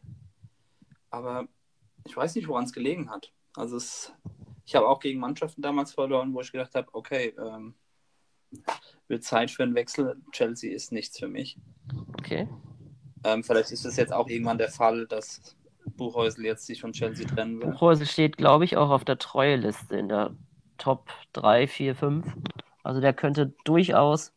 aber 1.10 1.48
ich 2.06 2.16
weiß 2.16 2.36
nicht, 2.36 2.48
woran 2.48 2.64
es 2.64 2.72
gelegen 2.72 3.10
hat. 3.10 3.34
Also 3.58 3.76
es, 3.76 4.14
ich 4.66 4.76
habe 4.76 4.88
auch 4.88 5.02
gegen 5.02 5.20
Mannschaften 5.20 5.62
damals 5.62 5.94
verloren, 5.94 6.34
wo 6.34 6.40
ich 6.40 6.54
gedacht 6.54 6.74
habe, 6.76 6.88
okay, 6.94 7.34
ähm, 7.38 7.76
wird 9.10 9.24
Zeit 9.26 9.52
für 9.52 9.64
einen 9.64 9.76
Wechsel. 9.76 10.16
Chelsea 10.32 10.74
ist 10.74 10.94
nichts 10.94 11.20
für 11.20 11.28
mich. 11.28 11.58
Okay. 12.18 12.48
Ähm, 13.26 13.44
vielleicht 13.44 13.72
ist 13.72 13.86
es 13.86 13.98
jetzt 13.98 14.14
auch 14.14 14.30
irgendwann 14.30 14.58
der 14.58 14.70
Fall, 14.70 15.06
dass 15.08 15.58
Buchhäusel 15.98 16.46
jetzt 16.46 16.66
sich 16.66 16.82
von 16.82 16.92
Chelsea 16.92 17.28
trennen 17.28 17.60
will. 17.60 17.72
Buchhäusel 17.72 18.08
steht, 18.08 18.38
glaube 18.38 18.66
ich, 18.66 18.78
auch 18.78 18.90
auf 18.90 19.06
der 19.06 19.18
Treueliste 19.18 19.96
in 19.96 20.10
der 20.10 20.36
Top 20.78 21.10
3, 21.34 21.68
4, 21.68 21.96
5. 21.96 22.26
Also 22.84 23.02
der 23.02 23.14
könnte 23.14 23.54
durchaus 23.64 24.34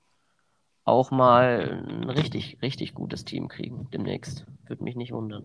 auch 0.85 1.11
mal 1.11 1.85
ein 1.87 2.09
richtig, 2.09 2.59
richtig 2.63 2.95
gutes 2.95 3.25
Team 3.25 3.49
kriegen 3.49 3.89
demnächst. 3.93 4.47
Würde 4.67 4.85
mich 4.85 4.97
nicht 4.97 5.13
wundern. 5.13 5.45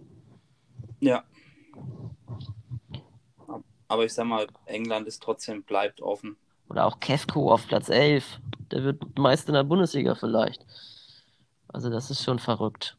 Ja. 0.99 1.23
Aber 3.87 4.05
ich 4.05 4.13
sag 4.13 4.25
mal, 4.25 4.47
England 4.65 5.07
ist 5.07 5.21
trotzdem, 5.21 5.63
bleibt 5.63 6.01
offen. 6.01 6.37
Oder 6.69 6.85
auch 6.85 6.99
Kevko 6.99 7.51
auf 7.51 7.67
Platz 7.67 7.89
11. 7.89 8.39
Der 8.71 8.83
wird 8.83 9.19
Meister 9.19 9.49
in 9.49 9.55
der 9.55 9.63
Bundesliga 9.63 10.15
vielleicht. 10.15 10.65
Also 11.67 11.89
das 11.89 12.09
ist 12.09 12.23
schon 12.23 12.39
verrückt. 12.39 12.97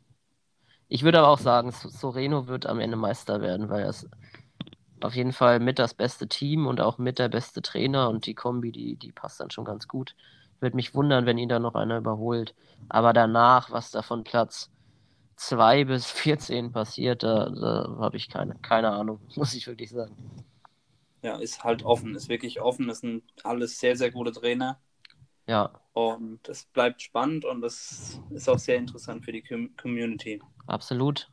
Ich 0.89 1.03
würde 1.03 1.19
aber 1.19 1.29
auch 1.29 1.39
sagen, 1.39 1.71
So- 1.73 1.89
Soreno 1.89 2.47
wird 2.47 2.67
am 2.67 2.81
Ende 2.81 2.97
Meister 2.97 3.41
werden, 3.41 3.69
weil 3.69 3.83
er 3.83 3.91
ist 3.91 4.09
auf 5.01 5.15
jeden 5.15 5.33
Fall 5.33 5.61
mit 5.61 5.79
das 5.79 5.95
beste 5.95 6.29
Team 6.29 6.67
und 6.67 6.81
auch 6.81 6.99
mit 6.99 7.19
der 7.19 7.29
beste 7.29 7.63
Trainer 7.63 8.09
und 8.11 8.27
die 8.27 8.35
Kombi, 8.35 8.73
die, 8.73 8.97
die 8.97 9.13
passt 9.13 9.41
dann 9.41 9.51
schon 9.51 9.65
ganz 9.65 9.89
gut. 9.89 10.15
Würde 10.61 10.77
mich 10.77 10.95
wundern, 10.95 11.27
wenn 11.27 11.39
ihn 11.39 11.49
da 11.49 11.59
noch 11.61 11.75
einer 11.75 11.99
überholt. 11.99 12.55
Aber 12.89 13.13
danach, 13.13 13.71
was 13.71 13.91
da 13.91 14.03
von 14.03 14.25
Platz 14.25 14.71
2 15.37 15.85
bis 15.85 16.07
14 16.11 16.73
passiert, 16.73 17.23
da, 17.25 17.51
da 17.51 17.97
habe 18.01 18.17
ich 18.17 18.29
keine, 18.31 18.57
keine 18.63 18.91
Ahnung, 18.93 19.21
muss 19.37 19.55
ich 19.55 19.67
wirklich 19.67 19.91
sagen. 19.91 20.17
Ja, 21.23 21.39
ist 21.39 21.65
halt 21.65 21.83
offen, 21.85 22.15
ist 22.15 22.29
wirklich 22.29 22.61
offen. 22.61 22.87
Das 22.89 23.01
sind 23.01 23.25
alles 23.43 23.79
sehr, 23.81 23.97
sehr 23.97 24.11
gute 24.13 24.31
Trainer. 24.33 24.81
Ja, 25.47 25.71
Und 25.93 26.49
es 26.49 26.67
bleibt 26.67 27.03
spannend 27.03 27.45
und 27.45 27.61
das 27.61 28.21
ist 28.31 28.49
auch 28.49 28.59
sehr 28.59 28.77
interessant 28.77 29.25
für 29.25 29.33
die 29.33 29.43
Com 29.43 29.75
Community. 29.77 30.41
absolut. 30.67 31.31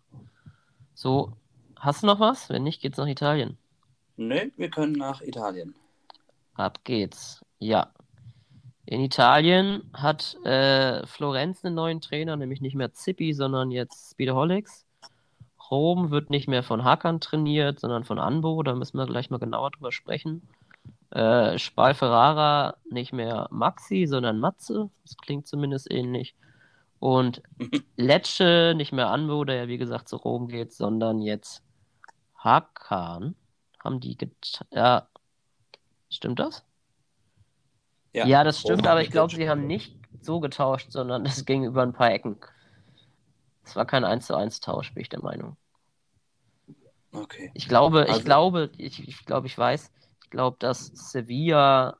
So, 0.93 1.33
hast 1.77 2.03
du 2.03 2.07
noch 2.07 2.19
was? 2.21 2.49
Wenn 2.49 2.63
nicht, 2.63 2.81
geht's 2.81 2.97
nach 2.97 3.07
Italien. 3.07 3.57
Nö, 4.15 4.51
wir 4.55 4.69
können 4.69 4.93
nach 4.93 5.19
Italien. 5.21 5.75
Ab 6.53 6.83
geht's. 6.85 7.43
Ja. 7.59 7.93
In 8.85 9.01
Italien 9.01 9.89
hat 9.93 10.35
äh, 10.45 11.05
Florenz 11.07 11.63
einen 11.65 11.75
neuen 11.75 12.01
Trainer, 12.01 12.35
nämlich 12.37 12.61
nicht 12.61 12.75
mehr 12.75 12.93
Zippi, 12.93 13.33
sondern 13.33 13.71
jetzt 13.71 14.11
Speedaholics. 14.11 14.85
Rom 15.71 16.11
wird 16.11 16.29
nicht 16.29 16.47
mehr 16.49 16.63
von 16.63 16.83
Hakan 16.83 17.21
trainiert, 17.21 17.79
sondern 17.79 18.03
von 18.03 18.19
Anbo. 18.19 18.63
Da 18.63 18.75
müssen 18.75 18.97
wir 18.97 19.05
gleich 19.07 19.29
mal 19.29 19.39
genauer 19.39 19.71
drüber 19.71 19.91
sprechen. 19.91 20.47
Äh, 21.11 21.59
Spal 21.59 21.93
Ferrara 21.93 22.77
nicht 22.89 23.11
mehr 23.13 23.47
Maxi, 23.51 24.05
sondern 24.07 24.39
Matze. 24.39 24.89
Das 25.03 25.17
klingt 25.17 25.45
zumindest 25.47 25.91
ähnlich. 25.91 26.35
Und 26.99 27.41
Lecce 27.97 28.73
nicht 28.75 28.91
mehr 28.93 29.09
Anbo, 29.09 29.43
der 29.43 29.55
ja 29.55 29.67
wie 29.67 29.77
gesagt 29.77 30.07
zu 30.07 30.15
Rom 30.17 30.47
geht, 30.47 30.71
sondern 30.73 31.21
jetzt 31.21 31.63
Hakan. 32.37 33.35
Haben 33.83 33.99
die 33.99 34.15
get 34.15 34.63
ja, 34.71 35.07
stimmt 36.09 36.39
das? 36.39 36.63
Ja, 38.13 38.43
das 38.43 38.59
stimmt, 38.59 38.83
Rom 38.83 38.91
aber 38.91 39.01
ich 39.01 39.09
glaube, 39.09 39.33
sie 39.33 39.49
haben 39.49 39.67
nicht 39.67 39.95
so 40.21 40.39
getauscht, 40.39 40.91
sondern 40.91 41.23
das 41.23 41.45
ging 41.45 41.63
über 41.63 41.81
ein 41.81 41.93
paar 41.93 42.11
Ecken. 42.11 42.37
Es 43.63 43.75
war 43.75 43.85
kein 43.85 44.03
1 44.03 44.27
zu 44.27 44.35
1 44.35 44.59
Tausch, 44.59 44.93
bin 44.93 45.01
ich 45.01 45.09
der 45.09 45.21
Meinung. 45.21 45.55
Okay. 47.13 47.51
Ich 47.53 47.67
glaube, 47.67 48.03
ich 48.03 48.11
Also- 48.11 48.23
glaube, 48.23 48.69
ich, 48.77 49.07
ich 49.07 49.25
glaube, 49.25 49.47
ich 49.47 49.57
weiß, 49.57 49.91
ich 50.00 50.00
glaube, 50.31 50.57
dass 50.59 50.87
Sevilla 50.87 51.97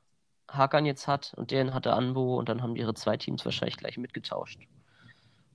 Hakan 0.50 0.86
jetzt 0.86 1.08
hat 1.08 1.34
und 1.38 1.52
den 1.52 1.74
hatte 1.74 1.94
Anbo 1.94 2.38
und 2.38 2.50
dann 2.50 2.62
haben 2.62 2.76
ihre 2.76 2.94
zwei 2.94 3.18
Teams 3.18 3.46
wahrscheinlich 3.46 3.78
gleich 3.78 3.98
mitgetauscht. 3.98 4.60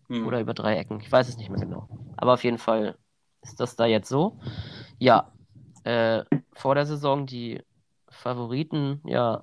Hm. 0.08 0.26
Oder 0.26 0.40
über 0.40 0.54
drei 0.54 0.76
Ecken. 0.76 1.00
Ich 1.00 1.10
weiß 1.10 1.28
es 1.28 1.36
nicht 1.36 1.50
mehr 1.50 1.60
genau. 1.60 1.88
Aber 2.16 2.34
auf 2.34 2.44
jeden 2.44 2.58
Fall 2.58 2.96
ist 3.42 3.60
das 3.60 3.76
da 3.76 3.86
jetzt 3.86 4.08
so. 4.08 4.38
Ja, 4.98 5.32
äh, 5.84 6.24
vor 6.52 6.74
der 6.74 6.86
Saison 6.86 7.26
die 7.26 7.62
Favoriten, 8.08 9.00
ja, 9.04 9.42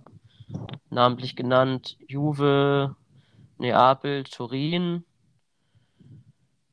namentlich 0.89 1.35
genannt, 1.35 1.97
Juve, 2.07 2.95
Neapel, 3.57 4.23
Turin. 4.23 5.05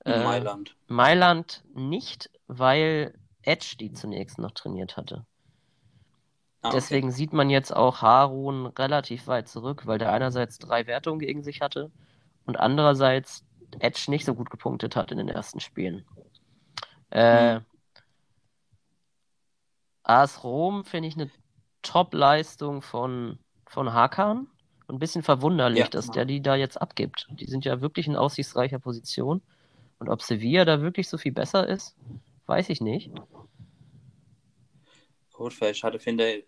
Äh, 0.05 0.25
Mailand. 0.25 0.77
Mailand 0.87 1.65
nicht, 1.75 2.31
weil 2.47 3.15
Edge 3.43 3.77
die 3.79 3.93
zunächst 3.93 4.39
noch 4.39 4.53
trainiert 4.53 4.97
hatte. 4.97 5.27
Ah, 6.63 6.69
okay. 6.69 6.77
Deswegen 6.77 7.11
sieht 7.11 7.33
man 7.33 7.51
jetzt 7.51 7.75
auch 7.75 8.03
Harun 8.03 8.67
relativ 8.67 9.27
weit 9.27 9.49
zurück, 9.49 9.87
weil 9.87 9.99
der 9.99 10.13
einerseits 10.13 10.59
drei 10.59 10.87
Wertungen 10.87 11.21
gegen 11.21 11.43
sich 11.43 11.61
hatte 11.61 11.91
und 12.47 12.59
andererseits 12.59 13.45
Edge 13.79 14.07
nicht 14.09 14.25
so 14.25 14.35
gut 14.35 14.51
gepunktet 14.51 14.97
hat 14.97 15.11
in 15.13 15.19
den 15.19 15.29
ersten 15.29 15.61
Spielen. 15.61 16.05
Äh, 17.11 17.61
Hm. 17.61 17.65
AS 20.03 20.45
Rom 20.45 20.85
finde 20.85 21.09
ich 21.09 21.15
eine 21.15 21.31
Top-Leistung 21.83 22.83
von, 22.83 23.39
von 23.67 23.93
Hakan. 23.93 24.49
Ein 24.89 24.99
bisschen 24.99 25.23
verwunderlich, 25.23 25.79
Ja. 25.79 25.89
dass 25.89 26.11
der 26.11 26.25
die 26.25 26.43
da 26.43 26.57
jetzt 26.57 26.81
abgibt. 26.81 27.27
Die 27.31 27.47
sind 27.47 27.65
ja 27.65 27.81
wirklich 27.81 28.07
in 28.09 28.17
aussichtsreicher 28.17 28.79
Position. 28.81 29.41
Und 29.99 30.09
ob 30.09 30.23
Sevilla 30.23 30.65
da 30.65 30.81
wirklich 30.83 31.09
so 31.09 31.19
viel 31.19 31.33
besser 31.33 31.69
ist, 31.69 31.97
weiß 32.47 32.71
ich 32.71 32.81
nicht. 32.81 33.13
Gut, 35.33 35.55
vielleicht 35.55 35.83
hatte, 35.85 35.99
finde 35.99 36.45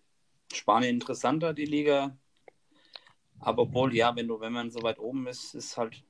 Spanien 0.57 0.97
interessanter, 0.97 1.55
die 1.55 1.65
Liga. 1.65 2.17
Aber 3.41 3.62
obwohl, 3.62 3.95
ja, 3.95 4.15
wenn 4.15 4.29
du, 4.29 4.41
wenn 4.41 4.53
man 4.53 4.71
so 4.71 4.83
weit 4.83 4.99
oben 4.99 5.27
ist, 5.27 5.55
ist 5.55 5.77
halt 5.77 6.05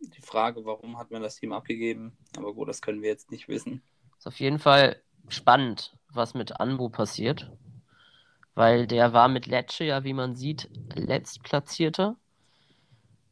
die 0.00 0.22
Frage, 0.22 0.64
warum 0.64 0.98
hat 0.98 1.10
man 1.10 1.22
das 1.22 1.36
Team 1.36 1.52
abgegeben? 1.52 2.16
Aber 2.36 2.54
gut, 2.54 2.68
das 2.68 2.80
können 2.80 3.02
wir 3.02 3.08
jetzt 3.08 3.30
nicht 3.30 3.48
wissen. 3.48 3.82
Ist 4.18 4.26
auf 4.26 4.40
jeden 4.40 4.58
Fall 4.58 5.02
spannend, 5.28 5.96
was 6.12 6.34
mit 6.34 6.60
Anbo 6.60 6.88
passiert. 6.88 7.50
Weil 8.54 8.86
der 8.86 9.12
war 9.12 9.28
mit 9.28 9.46
Lecce 9.46 9.84
ja, 9.84 10.02
wie 10.02 10.14
man 10.14 10.34
sieht, 10.34 10.68
letztplatzierter. 10.94 12.16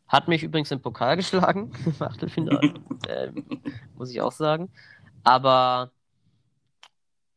Hat 0.06 0.28
mich 0.28 0.42
übrigens 0.42 0.70
im 0.70 0.80
Pokal 0.80 1.16
geschlagen, 1.16 1.72
im 1.84 2.02
Achtelfinale, 2.02 2.74
ähm, 3.08 3.44
muss 3.96 4.10
ich 4.10 4.20
auch 4.20 4.32
sagen. 4.32 4.70
Aber 5.24 5.90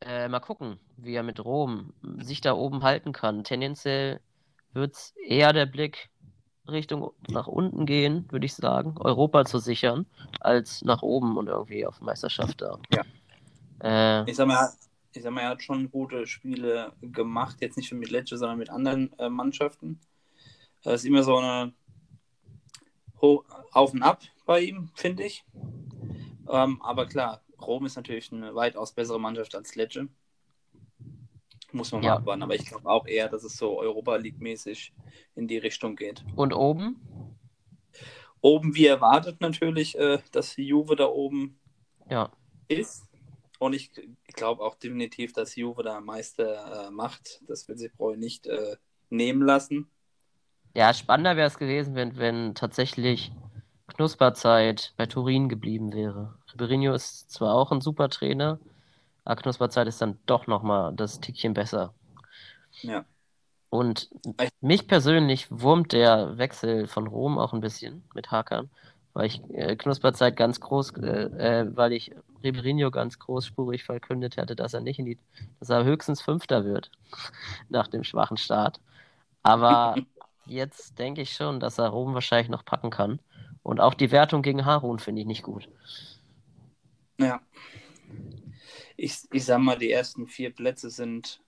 äh, 0.00 0.28
mal 0.28 0.40
gucken, 0.40 0.78
wie 1.02 1.14
er 1.14 1.22
mit 1.22 1.44
Rom 1.44 1.92
sich 2.18 2.40
da 2.40 2.54
oben 2.54 2.82
halten 2.82 3.12
kann. 3.12 3.44
Tendenziell 3.44 4.20
wird 4.72 4.94
es 4.94 5.14
eher 5.26 5.52
der 5.52 5.66
Blick 5.66 6.10
Richtung 6.68 7.12
nach 7.28 7.46
unten 7.46 7.86
gehen, 7.86 8.26
würde 8.30 8.46
ich 8.46 8.54
sagen, 8.54 8.94
Europa 8.98 9.44
zu 9.44 9.58
sichern, 9.58 10.06
als 10.40 10.82
nach 10.82 11.02
oben 11.02 11.36
und 11.36 11.48
irgendwie 11.48 11.86
auf 11.86 12.00
Meisterschaft 12.00 12.62
da. 12.62 12.78
Ja. 12.92 14.22
Äh, 14.22 14.30
Ich 14.30 14.36
sag 14.36 14.46
mal, 14.46 14.70
ich 15.12 15.22
sag 15.22 15.32
mal, 15.32 15.42
er 15.42 15.48
hat 15.50 15.62
schon 15.62 15.90
gute 15.90 16.26
Spiele 16.26 16.92
gemacht, 17.00 17.56
jetzt 17.60 17.76
nicht 17.76 17.90
nur 17.90 17.98
mit 17.98 18.10
Lecce, 18.10 18.36
sondern 18.36 18.58
mit 18.58 18.70
anderen 18.70 19.12
äh, 19.18 19.28
Mannschaften. 19.28 20.00
Es 20.82 21.02
ist 21.02 21.04
immer 21.04 21.22
so 21.22 21.36
eine 21.36 21.72
Ho 23.20 23.44
Auf 23.72 23.92
und 23.92 24.02
Ab 24.02 24.22
bei 24.46 24.60
ihm, 24.60 24.90
finde 24.94 25.24
ich. 25.24 25.44
Ähm, 26.48 26.80
aber 26.82 27.06
klar, 27.06 27.42
Rom 27.60 27.86
ist 27.86 27.96
natürlich 27.96 28.32
eine 28.32 28.54
weitaus 28.54 28.92
bessere 28.92 29.20
Mannschaft 29.20 29.54
als 29.54 29.74
Lecce. 29.74 30.08
Muss 31.72 31.92
man 31.92 32.02
Ja. 32.02 32.10
mal 32.10 32.16
abwarten. 32.18 32.42
Aber 32.42 32.54
ich 32.54 32.66
glaube 32.66 32.88
auch 32.88 33.06
eher, 33.06 33.28
dass 33.28 33.44
es 33.44 33.56
so 33.56 33.78
Europa 33.78 34.16
League-mäßig 34.16 34.92
in 35.36 35.48
die 35.48 35.58
Richtung 35.58 35.96
geht. 35.96 36.24
Und 36.36 36.52
oben? 36.52 37.00
Oben, 38.40 38.74
wie 38.74 38.86
erwartet 38.86 39.40
natürlich, 39.40 39.98
äh, 39.98 40.18
dass 40.32 40.54
die 40.54 40.66
Juve 40.66 40.96
da 40.96 41.06
oben 41.06 41.60
Ja. 42.08 42.30
ist. 42.68 43.06
Und 43.58 43.74
ich 43.74 43.90
glaube 44.28 44.62
auch 44.62 44.74
definitiv, 44.76 45.34
dass 45.34 45.56
Juve 45.56 45.82
da 45.82 46.00
Meister 46.00 46.86
äh, 46.86 46.90
macht. 46.90 47.42
Das 47.46 47.68
wird 47.68 47.78
sich 47.78 47.92
Breu 47.92 48.16
nicht 48.16 48.46
äh, 48.46 48.76
nehmen 49.10 49.42
lassen. 49.42 49.90
Ja, 50.74 50.94
spannender 50.94 51.36
wäre 51.36 51.48
es 51.48 51.58
gewesen, 51.58 51.94
wenn, 51.94 52.16
wenn 52.16 52.54
tatsächlich 52.54 53.32
Knusperzeit 53.88 54.94
bei 54.96 55.04
Turin 55.06 55.48
geblieben 55.48 55.92
wäre. 55.92 56.38
Ribeirinho 56.52 56.94
ist 56.94 57.30
zwar 57.30 57.54
auch 57.54 57.72
ein 57.72 57.80
super 57.80 58.08
Trainer, 58.08 58.58
aber 59.24 59.40
Knusperzeit 59.40 59.86
ist 59.86 60.00
dann 60.00 60.18
doch 60.26 60.46
nochmal 60.46 60.94
das 60.94 61.20
Tickchen 61.20 61.54
besser. 61.54 61.94
Ja. 62.82 63.04
Und 63.70 64.10
mich 64.60 64.88
persönlich 64.88 65.46
wurmt 65.50 65.92
der 65.92 66.36
Wechsel 66.38 66.88
von 66.88 67.06
Rom 67.06 67.38
auch 67.38 67.52
ein 67.52 67.60
bisschen 67.60 68.02
mit 68.14 68.32
Hakan, 68.32 68.68
weil 69.12 69.26
ich 69.26 69.42
äh, 69.50 69.76
Knusperzeit 69.76 70.36
ganz 70.36 70.60
groß, 70.60 70.92
äh, 70.98 71.60
äh, 71.60 71.76
weil 71.76 71.92
ich 71.92 72.12
Ribeirinho 72.42 72.90
ganz 72.90 73.18
großspurig 73.18 73.84
verkündet 73.84 74.38
hatte, 74.38 74.56
dass 74.56 74.74
er 74.74 74.80
nicht 74.80 74.98
in 74.98 75.06
die, 75.06 75.18
dass 75.60 75.68
er 75.68 75.84
höchstens 75.84 76.20
Fünfter 76.20 76.64
wird 76.64 76.90
nach 77.68 77.86
dem 77.86 78.02
schwachen 78.02 78.36
Start. 78.36 78.80
Aber 79.42 79.94
jetzt 80.46 80.98
denke 80.98 81.22
ich 81.22 81.32
schon, 81.32 81.60
dass 81.60 81.78
er 81.78 81.88
Rom 81.88 82.14
wahrscheinlich 82.14 82.50
noch 82.50 82.64
packen 82.64 82.90
kann. 82.90 83.20
Und 83.62 83.80
auch 83.80 83.94
die 83.94 84.10
Wertung 84.10 84.42
gegen 84.42 84.64
Harun 84.64 84.98
finde 84.98 85.20
ich 85.20 85.26
nicht 85.26 85.42
gut. 85.42 85.68
Ja. 87.18 87.40
Ich, 89.02 89.20
ich 89.32 89.46
sag 89.46 89.60
mal, 89.60 89.78
die 89.78 89.90
ersten 89.90 90.26
vier 90.26 90.54
Plätze 90.54 90.90
sind, 90.90 91.40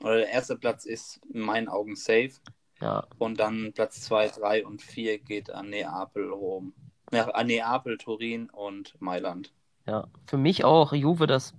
oder 0.00 0.16
der 0.16 0.28
erste 0.28 0.56
Platz 0.56 0.86
ist 0.86 1.20
in 1.32 1.40
meinen 1.40 1.68
Augen 1.68 1.96
safe. 1.96 2.32
Ja, 2.80 3.06
Und 3.18 3.38
dann 3.38 3.72
Platz 3.74 4.00
2, 4.02 4.28
3 4.28 4.64
und 4.64 4.80
4 4.80 5.18
geht 5.18 5.50
an 5.50 5.68
Neapel, 5.68 6.30
Rom. 6.30 6.72
Ja, 7.12 7.28
an 7.28 7.46
Neapel, 7.46 7.98
Turin 7.98 8.48
und 8.48 9.00
Mailand. 9.00 9.52
ja. 9.86 10.08
Für 10.26 10.38
mich 10.38 10.64
auch 10.64 10.94
Juve 10.94 11.26
das 11.26 11.54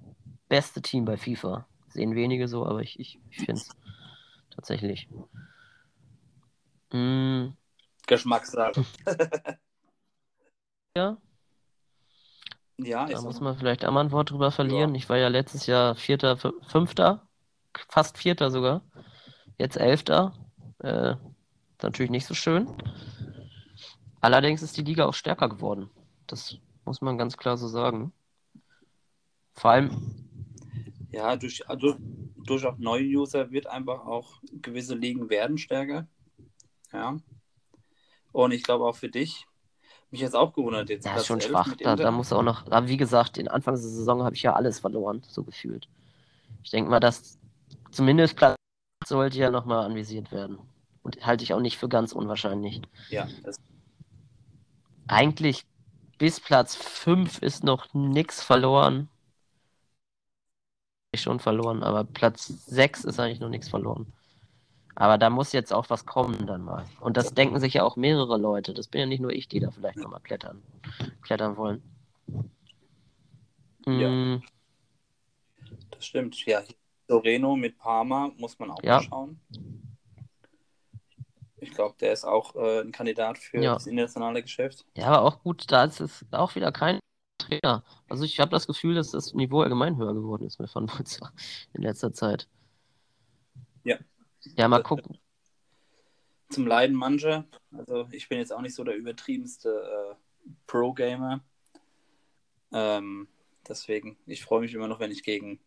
beste 0.49 0.81
Team 0.81 1.05
bei 1.05 1.15
FIFA. 1.15 1.67
Sehen 1.89 2.15
wenige 2.15 2.47
so, 2.47 2.65
aber 2.65 2.81
ich, 2.81 2.99
ich, 2.99 3.19
ich 3.29 3.38
finde 3.38 3.62
es 3.62 3.69
tatsächlich. 4.49 5.08
Mm, 6.91 7.49
Geschmackssache. 8.08 8.84
ja, 10.97 11.17
Ja, 12.77 13.05
da 13.05 13.21
muss 13.21 13.39
man 13.39 13.57
vielleicht 13.57 13.85
auch 13.85 13.91
mal 13.91 14.01
ein 14.01 14.11
Wort 14.11 14.31
drüber 14.31 14.51
verlieren. 14.51 14.95
Ich 14.95 15.07
war 15.07 15.17
ja 15.17 15.29
letztes 15.29 15.65
Jahr 15.65 15.95
Vierter, 15.95 16.38
Fünfter, 16.67 17.27
fast 17.89 18.17
Vierter 18.17 18.51
sogar. 18.51 18.81
Jetzt 19.57 19.77
Elfter. 19.77 20.33
Äh, 20.79 21.11
ist 21.11 21.83
natürlich 21.83 22.11
nicht 22.11 22.25
so 22.25 22.33
schön. 22.33 22.67
Allerdings 24.21 24.61
ist 24.61 24.75
die 24.77 24.83
Liga 24.83 25.05
auch 25.05 25.13
stärker 25.13 25.47
geworden. 25.49 25.89
Das 26.27 26.57
muss 26.83 27.01
man 27.01 27.17
ganz 27.17 27.38
klar 27.38 27.57
so 27.57 27.67
sagen. 27.67 28.11
Vor 29.53 29.71
allem, 29.71 29.91
Ja, 31.11 31.35
durch, 31.38 31.67
also, 31.69 31.95
durch 32.45 32.65
auch 32.65 32.77
neue 32.77 33.05
User 33.05 33.51
wird 33.51 33.67
einfach 33.67 34.05
auch 34.05 34.41
gewisse 34.61 34.95
Ligen 34.95 35.29
werden 35.29 35.57
stärker. 35.57 36.07
Ja. 36.91 37.17
Und 38.31 38.51
ich 38.51 38.63
glaube 38.63 38.85
auch 38.85 38.95
für 38.95 39.09
dich, 39.09 39.47
mich 40.15 40.21
jetzt 40.21 40.36
auch 40.36 40.54
gewundert 40.54 40.89
jetzt. 40.89 41.06
ja, 41.06 41.15
ist 41.15 41.28
schon 41.28 41.39
11 41.39 41.49
schwach. 41.49 41.75
Da, 41.78 41.95
da 41.95 42.12
muss 42.12 42.34
auch 42.34 42.41
noch, 42.41 42.65
aber 42.67 42.88
wie 42.88 42.97
gesagt, 42.97 43.38
in 43.38 43.47
Anfangs 43.47 43.82
der 43.82 43.89
Saison 43.89 44.23
habe 44.23 44.36
ich 44.36 44.43
ja 44.43 44.54
alles 44.54 44.80
verloren, 44.80 45.21
so 45.28 45.43
gefühlt. 45.43 45.88
Ich 46.63 46.71
denke 46.71 46.89
mal, 46.89 46.99
dass 46.99 47.38
zumindest 47.91 48.36
Platz 48.36 48.56
sollte 49.06 49.38
ja 49.38 49.51
nochmal 49.51 49.86
anvisiert 49.86 50.32
werden. 50.32 50.58
Und 51.04 51.23
halte 51.23 51.43
ich 51.43 51.54
auch 51.54 51.60
nicht 51.60 51.78
für 51.78 51.88
ganz 51.88 52.13
unwahrscheinlich. 52.13 52.82
Ja, 53.10 53.28
eigentlich 55.08 55.65
bis 56.17 56.39
Platz 56.39 56.75
5 56.75 57.39
ist 57.39 57.63
noch 57.63 57.93
nichts 57.93 58.41
verloren. 58.41 59.10
Schon 61.15 61.39
verloren, 61.39 61.84
aber 61.84 62.04
Platz 62.04 62.47
6 62.47 63.06
ist 63.06 63.19
eigentlich 63.19 63.39
noch 63.39 63.49
nichts 63.49 63.69
verloren. 63.69 64.12
Aber 64.95 65.17
da 65.17 65.29
muss 65.29 65.51
jetzt 65.51 65.73
auch 65.73 65.89
was 65.89 66.05
kommen 66.05 66.47
dann 66.47 66.62
mal. 66.62 66.86
Und 67.01 67.17
das 67.17 67.34
denken 67.34 67.60
sich 67.60 67.73
ja 67.73 67.84
auch 67.84 67.97
mehrere 67.97 68.38
Leute. 68.38 68.73
Das 68.73 68.88
bin 68.88 69.01
ja 69.01 69.05
nicht 69.08 69.19
nur 69.19 69.31
ich, 69.31 69.47
die 69.49 69.60
da 69.60 69.69
vielleicht 69.71 69.97
nochmal 69.97 70.21
klettern, 70.21 70.63
klettern 71.21 71.58
wollen. 71.58 71.84
Ja. 73.86 74.10
Mm, 74.10 74.43
das 75.91 76.05
stimmt. 76.05 76.45
Ja, 76.45 76.63
Soreno 77.08 77.55
mit 77.55 77.77
Parma 77.77 78.31
muss 78.38 78.58
man 78.58 78.71
auch 78.71 78.81
Ja. 78.84 78.97
mal 78.97 79.03
schauen. 79.03 79.39
Ich 81.58 81.71
glaube, 81.71 81.95
der 81.99 82.13
ist 82.13 82.23
auch 82.25 82.55
äh, 82.55 82.81
ein 82.81 82.91
Kandidat 82.91 83.38
für 83.38 83.62
Ja. 83.62 83.73
das 83.73 83.88
internationale 83.88 84.41
Geschäft. 84.41 84.86
Ja, 84.95 85.08
aber 85.08 85.21
auch 85.23 85.41
gut, 85.43 85.71
da 85.71 85.84
ist 85.84 85.99
es 85.99 86.25
auch 86.31 86.55
wieder 86.55 86.71
kein 86.71 86.99
Trainer. 87.38 87.84
Also 88.08 88.23
ich 88.23 88.39
habe 88.39 88.51
das 88.51 88.65
Gefühl, 88.67 88.95
dass 88.95 89.12
das 89.12 89.34
Niveau 89.34 89.62
allgemein 89.62 89.97
höher 89.97 90.13
geworden 90.13 90.45
ist 90.45 90.60
mit 90.60 90.73
Van 90.73 90.86
Mulzer 90.86 91.31
in 91.73 91.81
letzter 91.81 92.13
Zeit. 92.13 92.47
Ja. 93.84 93.97
Ja, 94.55 94.67
mal 94.67 94.84
gucken. 94.84 95.17
Zum 96.49 96.67
Leiden 96.67 96.95
mancher. 96.95 97.45
Also 97.71 98.08
ich 98.12 98.29
bin 98.29 98.38
jetzt 98.38 98.53
auch 98.53 98.62
nicht 98.62 98.75
so 98.75 98.84
der 98.84 98.95
übertriebenste 98.95 99.69
äh, 99.69 100.49
Pro-Gamer. 100.67 101.41
Ähm, 102.71 103.27
deswegen, 103.67 104.17
ich 104.25 104.43
freue 104.43 104.62
mich 104.62 104.73
immer 104.73 104.88
noch, 104.88 104.99
wenn 104.99 105.12
ich 105.12 105.23
gegen 105.23 105.60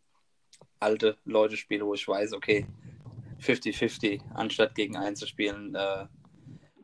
alte 0.80 1.16
Leute 1.24 1.56
spiele, 1.56 1.84
wo 1.84 1.94
ich 1.94 2.06
weiß, 2.06 2.32
okay, 2.32 2.66
50-50, 3.40 4.20
anstatt 4.34 4.74
gegen 4.74 4.96
einen 4.96 5.16
zu 5.16 5.26
spielen, 5.26 5.74
äh, 5.74 6.06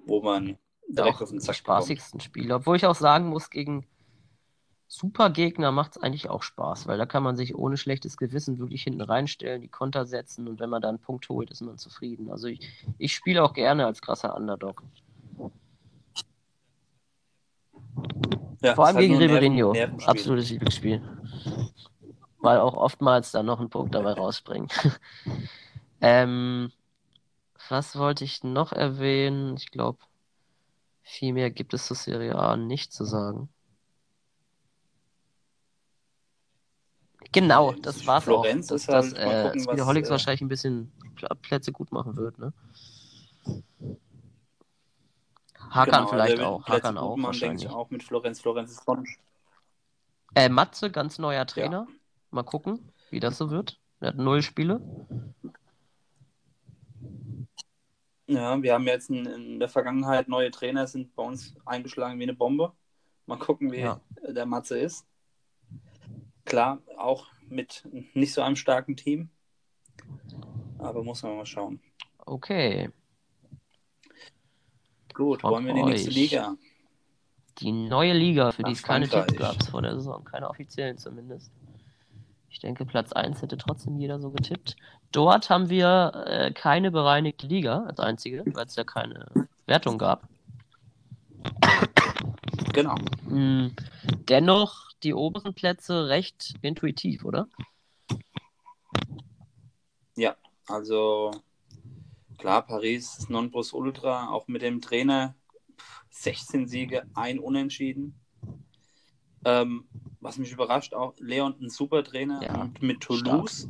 wo 0.06 0.22
man 0.22 0.58
direkt 0.88 1.16
auch 1.16 1.22
auf 1.22 1.30
den 1.30 1.40
Zack 1.40 1.56
spaßigsten 1.56 2.20
Spiele. 2.20 2.54
Obwohl 2.54 2.76
ich 2.76 2.86
auch 2.86 2.94
sagen 2.94 3.28
muss, 3.28 3.50
gegen 3.50 3.86
Supergegner 4.86 5.72
macht 5.72 5.96
es 5.96 6.02
eigentlich 6.02 6.28
auch 6.28 6.42
Spaß, 6.42 6.86
weil 6.86 6.98
da 6.98 7.06
kann 7.06 7.22
man 7.22 7.36
sich 7.36 7.54
ohne 7.54 7.76
schlechtes 7.76 8.16
Gewissen 8.16 8.58
wirklich 8.58 8.82
hinten 8.82 9.00
reinstellen, 9.00 9.62
die 9.62 9.68
Konter 9.68 10.04
setzen 10.04 10.46
und 10.46 10.60
wenn 10.60 10.70
man 10.70 10.82
da 10.82 10.88
einen 10.88 11.00
Punkt 11.00 11.28
holt, 11.28 11.50
ist 11.50 11.62
man 11.62 11.78
zufrieden. 11.78 12.30
Also 12.30 12.48
ich, 12.48 12.68
ich 12.98 13.14
spiele 13.14 13.42
auch 13.42 13.54
gerne 13.54 13.86
als 13.86 14.00
krasser 14.02 14.36
Underdog. 14.36 14.82
Ja, 18.62 18.74
Vor 18.74 18.86
allem 18.86 18.96
halt 18.96 19.08
gegen 19.08 19.18
Nerven-. 19.18 19.72
Nervenspiel. 19.72 20.10
Absolutes 20.10 20.50
Lieblingsspiel. 20.50 21.02
Weil 22.38 22.60
auch 22.60 22.74
oftmals 22.74 23.32
dann 23.32 23.46
noch 23.46 23.60
ein 23.60 23.70
Punkt 23.70 23.94
dabei 23.94 24.12
rausspringt. 24.12 24.72
ähm, 26.00 26.70
was 27.68 27.96
wollte 27.96 28.24
ich 28.24 28.42
noch 28.42 28.72
erwähnen? 28.72 29.56
Ich 29.56 29.70
glaube, 29.70 29.98
viel 31.02 31.32
mehr 31.32 31.50
gibt 31.50 31.74
es 31.74 31.86
zur 31.86 31.96
Serie 31.96 32.36
A 32.36 32.56
nicht 32.56 32.92
zu 32.92 33.04
sagen. 33.04 33.48
Genau, 37.34 37.72
Nee, 37.72 37.80
das 37.82 38.06
war's 38.06 38.24
Florenz 38.24 38.66
auch. 38.66 38.74
Dass, 38.74 38.82
ist 38.82 38.88
halt- 38.88 39.04
dass 39.04 39.12
äh, 39.18 39.42
gucken, 39.42 39.66
was, 39.66 39.78
äh, 40.06 40.10
wahrscheinlich 40.10 40.40
ein 40.40 40.48
bisschen 40.48 40.92
Pl- 41.16 41.34
Plätze 41.42 41.72
gut 41.72 41.92
machen 41.92 42.16
wird, 42.16 42.38
ne? 42.38 42.52
Hakan 45.70 45.92
Genau, 46.04 46.06
vielleicht 46.06 46.40
auch. 46.40 46.64
Plätze 46.64 46.82
Hakan 46.88 46.98
auch 46.98 47.16
wahrscheinlich. 47.20 47.64
ich 47.64 47.70
auch 47.70 47.90
mit 47.90 48.02
Florenz. 48.02 48.40
Florenz 48.40 48.70
ist 48.70 48.84
von 48.84 49.04
Äh, 50.34 50.48
Matze, 50.48 50.90
ganz 50.90 51.18
neuer 51.18 51.46
Trainer. 51.46 51.86
Mal 52.30 52.42
gucken, 52.44 52.92
wie 53.10 53.20
das 53.20 53.38
so 53.38 53.50
wird. 53.50 53.80
Er 54.00 54.08
hat 54.08 54.16
null 54.16 54.42
Spiele. 54.42 54.80
Ja, 58.26 58.60
wir 58.62 58.72
haben 58.74 58.86
jetzt 58.86 59.10
in, 59.10 59.26
in 59.26 59.58
der 59.60 59.68
Vergangenheit 59.68 60.28
neue 60.28 60.50
Trainer, 60.50 60.86
sind 60.86 61.14
bei 61.14 61.22
uns 61.22 61.54
eingeschlagen 61.66 62.18
wie 62.18 62.22
eine 62.24 62.34
Bombe. 62.34 62.72
Mal 63.26 63.38
gucken, 63.38 63.70
wie 63.72 63.80
Ja. 63.80 64.00
der 64.26 64.46
Matze 64.46 64.78
ist. 64.78 65.06
Klar, 66.44 66.82
auch 66.98 67.26
mit 67.48 67.88
nicht 68.14 68.32
so 68.32 68.42
einem 68.42 68.56
starken 68.56 68.96
Team. 68.96 69.30
Aber 70.78 71.02
muss 71.02 71.22
man 71.22 71.36
mal 71.36 71.46
schauen. 71.46 71.80
Okay. 72.18 72.90
Gut, 75.14 75.40
Frag 75.40 75.52
wollen 75.52 75.64
wir 75.64 75.70
in 75.70 75.76
die 75.76 75.92
nächste. 75.92 76.10
Liga? 76.10 76.56
Die 77.58 77.72
neue 77.72 78.12
Liga, 78.12 78.50
für 78.50 78.62
Nach 78.62 78.68
die 78.68 78.74
es 78.74 78.82
keine. 78.82 79.08
Tipps 79.08 79.36
gab 79.36 79.62
vor 79.64 79.82
der 79.82 79.94
Saison. 79.94 80.24
Keine 80.24 80.50
offiziellen 80.50 80.98
zumindest. 80.98 81.52
Ich 82.50 82.60
denke, 82.60 82.84
Platz 82.84 83.12
1 83.12 83.42
hätte 83.42 83.56
trotzdem 83.56 83.98
jeder 83.98 84.20
so 84.20 84.30
getippt. 84.30 84.76
Dort 85.12 85.50
haben 85.50 85.70
wir 85.70 86.24
äh, 86.26 86.52
keine 86.52 86.90
bereinigte 86.90 87.46
Liga 87.46 87.84
als 87.84 88.00
einzige, 88.00 88.44
weil 88.46 88.66
es 88.66 88.76
ja 88.76 88.84
keine 88.84 89.26
Wertung 89.66 89.98
gab. 89.98 90.28
Genau. 92.72 92.96
Hm, 93.28 93.74
dennoch 94.28 94.92
die 95.02 95.14
oberen 95.14 95.54
Plätze 95.54 96.08
recht 96.08 96.54
intuitiv, 96.62 97.24
oder? 97.24 97.48
Ja, 100.16 100.36
also 100.66 101.30
klar, 102.38 102.66
Paris 102.66 103.18
ist 103.18 103.30
Nonplusultra, 103.30 104.28
auch 104.28 104.48
mit 104.48 104.62
dem 104.62 104.80
Trainer. 104.80 105.34
16 106.10 106.68
Siege, 106.68 107.06
ein 107.14 107.38
Unentschieden. 107.38 108.14
Ähm, 109.44 109.86
was 110.20 110.38
mich 110.38 110.52
überrascht, 110.52 110.94
auch 110.94 111.14
Leon, 111.18 111.54
ein 111.60 111.68
super 111.68 112.02
Trainer 112.02 112.42
Ja, 112.42 112.70
mit 112.80 113.00
Toulouse, 113.00 113.68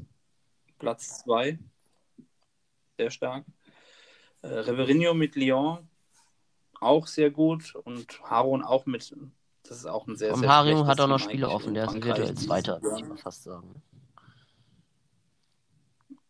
Platz 0.78 1.24
2. 1.24 1.58
sehr 2.96 3.10
stark. 3.10 3.44
Äh, 4.42 4.48
Reverinho 4.48 5.14
mit 5.14 5.34
Lyon 5.36 5.88
auch 6.84 7.06
sehr 7.06 7.30
gut 7.30 7.74
und 7.74 8.06
Harun 8.22 8.62
auch 8.62 8.86
mit. 8.86 9.14
Das 9.66 9.78
ist 9.78 9.86
auch 9.86 10.06
ein 10.06 10.16
sehr, 10.16 10.30
Vom 10.32 10.40
sehr 10.40 10.62
schlechtes 10.62 10.86
hat 10.86 11.00
auch 11.00 11.08
noch 11.08 11.18
Spiele 11.18 11.48
offen, 11.48 11.74
der 11.74 11.86
ist 11.86 11.94
virtuell 11.94 12.34
Zweiter, 12.34 12.82
würde 12.82 13.00
ich 13.00 13.08
mal 13.08 13.16
fast 13.16 13.42
sagen. 13.44 13.82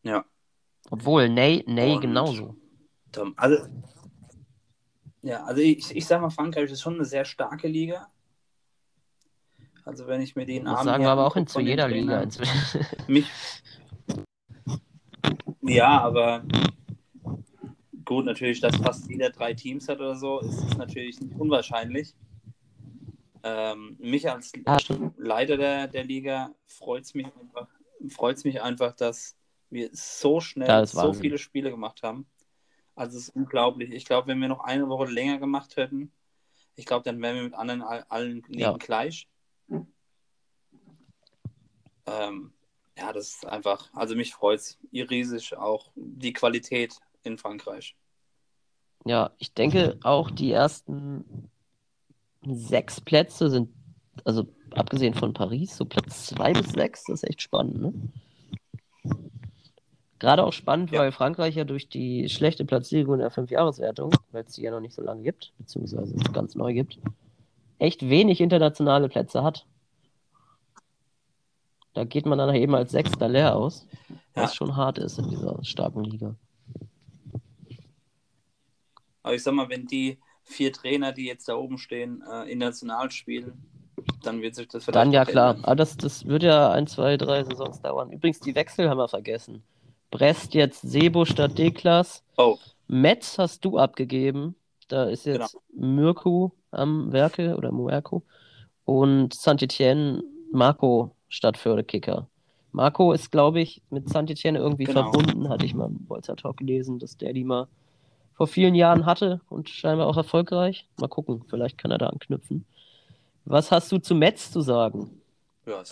Ja. 0.02 0.24
Obwohl, 0.90 1.28
Ney, 1.28 1.64
Ney 1.66 1.94
Und- 1.94 2.00
genauso. 2.02 2.56
Also, 3.36 3.68
ja, 5.22 5.44
also 5.44 5.60
ich, 5.60 5.94
ich 5.94 6.04
sag 6.06 6.20
mal, 6.20 6.30
Frankreich 6.30 6.70
ist 6.70 6.80
schon 6.82 6.94
eine 6.94 7.04
sehr 7.04 7.24
starke 7.24 7.68
Liga. 7.68 8.08
Also 9.84 10.06
wenn 10.06 10.20
ich 10.20 10.34
mir 10.34 10.46
den 10.46 10.64
Das 10.64 10.74
Namen 10.74 10.84
sagen 10.84 11.04
wir 11.04 11.10
aber 11.10 11.26
auch 11.26 11.36
in 11.36 11.46
zu 11.46 11.60
jeder 11.60 11.88
Liga 11.88 12.06
Trainern, 12.06 12.22
inzwischen. 12.24 12.86
Mich. 13.06 13.26
Ja, 15.62 16.00
aber 16.00 16.42
gut, 18.04 18.24
natürlich, 18.24 18.60
dass 18.60 18.76
fast 18.76 19.08
jeder 19.08 19.30
drei 19.30 19.54
Teams 19.54 19.88
hat 19.88 19.98
oder 19.98 20.16
so, 20.16 20.40
ist, 20.40 20.58
ist 20.64 20.78
natürlich 20.78 21.20
nicht 21.20 21.34
unwahrscheinlich. 21.38 22.14
Ähm, 23.42 23.96
mich 23.98 24.30
als. 24.30 24.52
Leiter 25.16 25.56
der, 25.56 25.86
der 25.88 26.04
Liga 26.04 26.54
freut 26.66 27.04
es 27.04 27.14
mich, 27.14 27.26
einfach- 27.26 27.68
freut's 28.08 28.44
mich 28.44 28.62
einfach, 28.62 28.94
dass 28.94 29.36
wir 29.70 29.90
so 29.92 30.40
schnell 30.40 30.86
so 30.86 30.98
Wahnsinn. 30.98 31.20
viele 31.22 31.38
Spiele 31.38 31.70
gemacht 31.70 32.02
haben. 32.02 32.26
Also 32.94 33.18
es 33.18 33.28
ist 33.28 33.36
unglaublich. 33.36 33.90
Ich 33.90 34.04
glaube, 34.04 34.28
wenn 34.28 34.40
wir 34.40 34.48
noch 34.48 34.60
eine 34.60 34.88
Woche 34.88 35.06
länger 35.10 35.38
gemacht 35.38 35.76
hätten, 35.76 36.12
ich 36.76 36.86
glaube, 36.86 37.02
dann 37.04 37.20
wären 37.20 37.36
wir 37.36 37.42
mit 37.44 37.54
anderen 37.54 37.82
all- 37.82 38.04
allen 38.08 38.42
Ligen 38.48 38.60
Ja. 38.60 38.72
gleich. 38.76 39.28
Ähm, 42.06 42.52
ja, 42.96 43.12
das 43.12 43.28
ist 43.30 43.46
einfach, 43.46 43.90
also 43.94 44.14
mich 44.14 44.34
freut 44.34 44.60
es 44.60 44.78
riesig 44.92 45.56
auch 45.56 45.90
die 45.96 46.32
Qualität 46.32 46.96
in 47.24 47.38
Frankreich. 47.38 47.96
Ja, 49.04 49.32
ich 49.38 49.52
denke 49.52 49.98
auch 50.02 50.30
die 50.30 50.52
ersten 50.52 51.50
sechs 52.46 53.00
Plätze 53.00 53.50
sind, 53.50 53.70
also 54.24 54.46
abgesehen 54.70 55.14
von 55.14 55.32
Paris, 55.34 55.76
so 55.76 55.84
Platz 55.84 56.26
zwei 56.26 56.52
bis 56.52 56.70
sechs, 56.70 57.04
das 57.04 57.22
ist 57.22 57.28
echt 57.28 57.42
spannend, 57.42 57.80
ne? 57.80 57.92
Gerade 60.18 60.44
auch 60.44 60.52
spannend, 60.52 60.90
Ja. 60.90 61.00
weil 61.00 61.12
Frankreich 61.12 61.54
ja 61.56 61.64
durch 61.64 61.88
die 61.88 62.28
schlechte 62.30 62.64
Platzierung 62.64 63.14
in 63.14 63.20
der 63.20 63.30
Fünfjahreswertung, 63.30 64.10
weil 64.32 64.44
es 64.44 64.54
die 64.54 64.62
ja 64.62 64.70
noch 64.70 64.80
nicht 64.80 64.94
so 64.94 65.02
lange 65.02 65.22
gibt, 65.22 65.52
beziehungsweise 65.58 66.14
ganz 66.32 66.54
neu 66.54 66.72
gibt, 66.72 66.98
echt 67.78 68.08
wenig 68.08 68.40
internationale 68.40 69.08
Plätze 69.08 69.42
hat. 69.42 69.66
Da 71.92 72.04
geht 72.04 72.26
man 72.26 72.38
dann 72.38 72.54
eben 72.54 72.74
als 72.74 72.92
Sechster 72.92 73.28
leer 73.28 73.54
aus, 73.54 73.86
was 74.34 74.50
Ja. 74.52 74.56
schon 74.56 74.76
hart 74.76 74.98
ist 74.98 75.18
in 75.18 75.28
dieser 75.28 75.62
starken 75.64 76.04
Liga. 76.04 76.34
Aber 79.24 79.34
ich 79.34 79.42
sag 79.42 79.54
mal, 79.54 79.68
wenn 79.68 79.86
die 79.86 80.18
vier 80.44 80.72
Trainer, 80.72 81.12
die 81.12 81.24
jetzt 81.26 81.48
da 81.48 81.56
oben 81.56 81.78
stehen, 81.78 82.22
äh, 82.30 82.50
international 82.52 83.10
spielen, 83.10 83.54
dann 84.22 84.42
wird 84.42 84.54
sich 84.54 84.68
das 84.68 84.84
vielleicht 84.84 84.96
Dann 84.96 85.12
ja 85.12 85.24
klar. 85.24 85.56
Aber 85.62 85.74
das, 85.76 85.96
das 85.96 86.26
wird 86.26 86.42
ja 86.42 86.70
ein, 86.70 86.86
zwei, 86.86 87.16
drei 87.16 87.42
Saisons 87.42 87.80
dauern. 87.80 88.12
Übrigens, 88.12 88.40
die 88.40 88.54
Wechsel 88.54 88.88
haben 88.88 88.98
wir 88.98 89.08
vergessen. 89.08 89.64
Brest 90.10 90.54
jetzt 90.54 90.82
Sebo 90.82 91.24
statt 91.24 91.58
Deklas. 91.58 92.22
Oh, 92.36 92.58
Metz 92.86 93.38
hast 93.38 93.64
du 93.64 93.78
abgegeben. 93.78 94.54
Da 94.88 95.04
ist 95.04 95.24
jetzt 95.24 95.56
Mirko 95.74 96.52
am 96.70 97.10
Werke 97.12 97.56
oder 97.56 97.72
Muerko. 97.72 98.22
Und 98.84 99.32
Saint-Etienne 99.32 100.22
Marco 100.52 101.16
statt 101.28 101.56
Fördekicker. 101.56 102.28
Marco 102.72 103.12
ist, 103.12 103.30
glaube 103.32 103.60
ich, 103.60 103.82
mit 103.88 104.08
Saint-Etienne 104.08 104.58
irgendwie 104.58 104.84
Genau. 104.84 105.10
verbunden, 105.10 105.48
hatte 105.48 105.64
ich 105.64 105.74
mal 105.74 105.86
im 105.86 106.04
Bolzer 106.04 106.36
Talk 106.36 106.58
gelesen, 106.58 106.98
dass 106.98 107.16
der 107.16 107.32
die 107.32 107.44
mal 107.44 107.68
vor 108.34 108.46
vielen 108.46 108.74
Jahren 108.74 109.06
hatte 109.06 109.40
und 109.48 109.68
scheinbar 109.70 110.06
auch 110.06 110.16
erfolgreich. 110.16 110.86
Mal 110.98 111.08
gucken, 111.08 111.44
vielleicht 111.48 111.78
kann 111.78 111.90
er 111.90 111.98
da 111.98 112.08
anknüpfen. 112.08 112.66
Was 113.44 113.70
hast 113.70 113.92
du 113.92 113.98
zu 113.98 114.14
Metz 114.14 114.50
zu 114.50 114.60
sagen? 114.60 115.20
ja, 115.66 115.82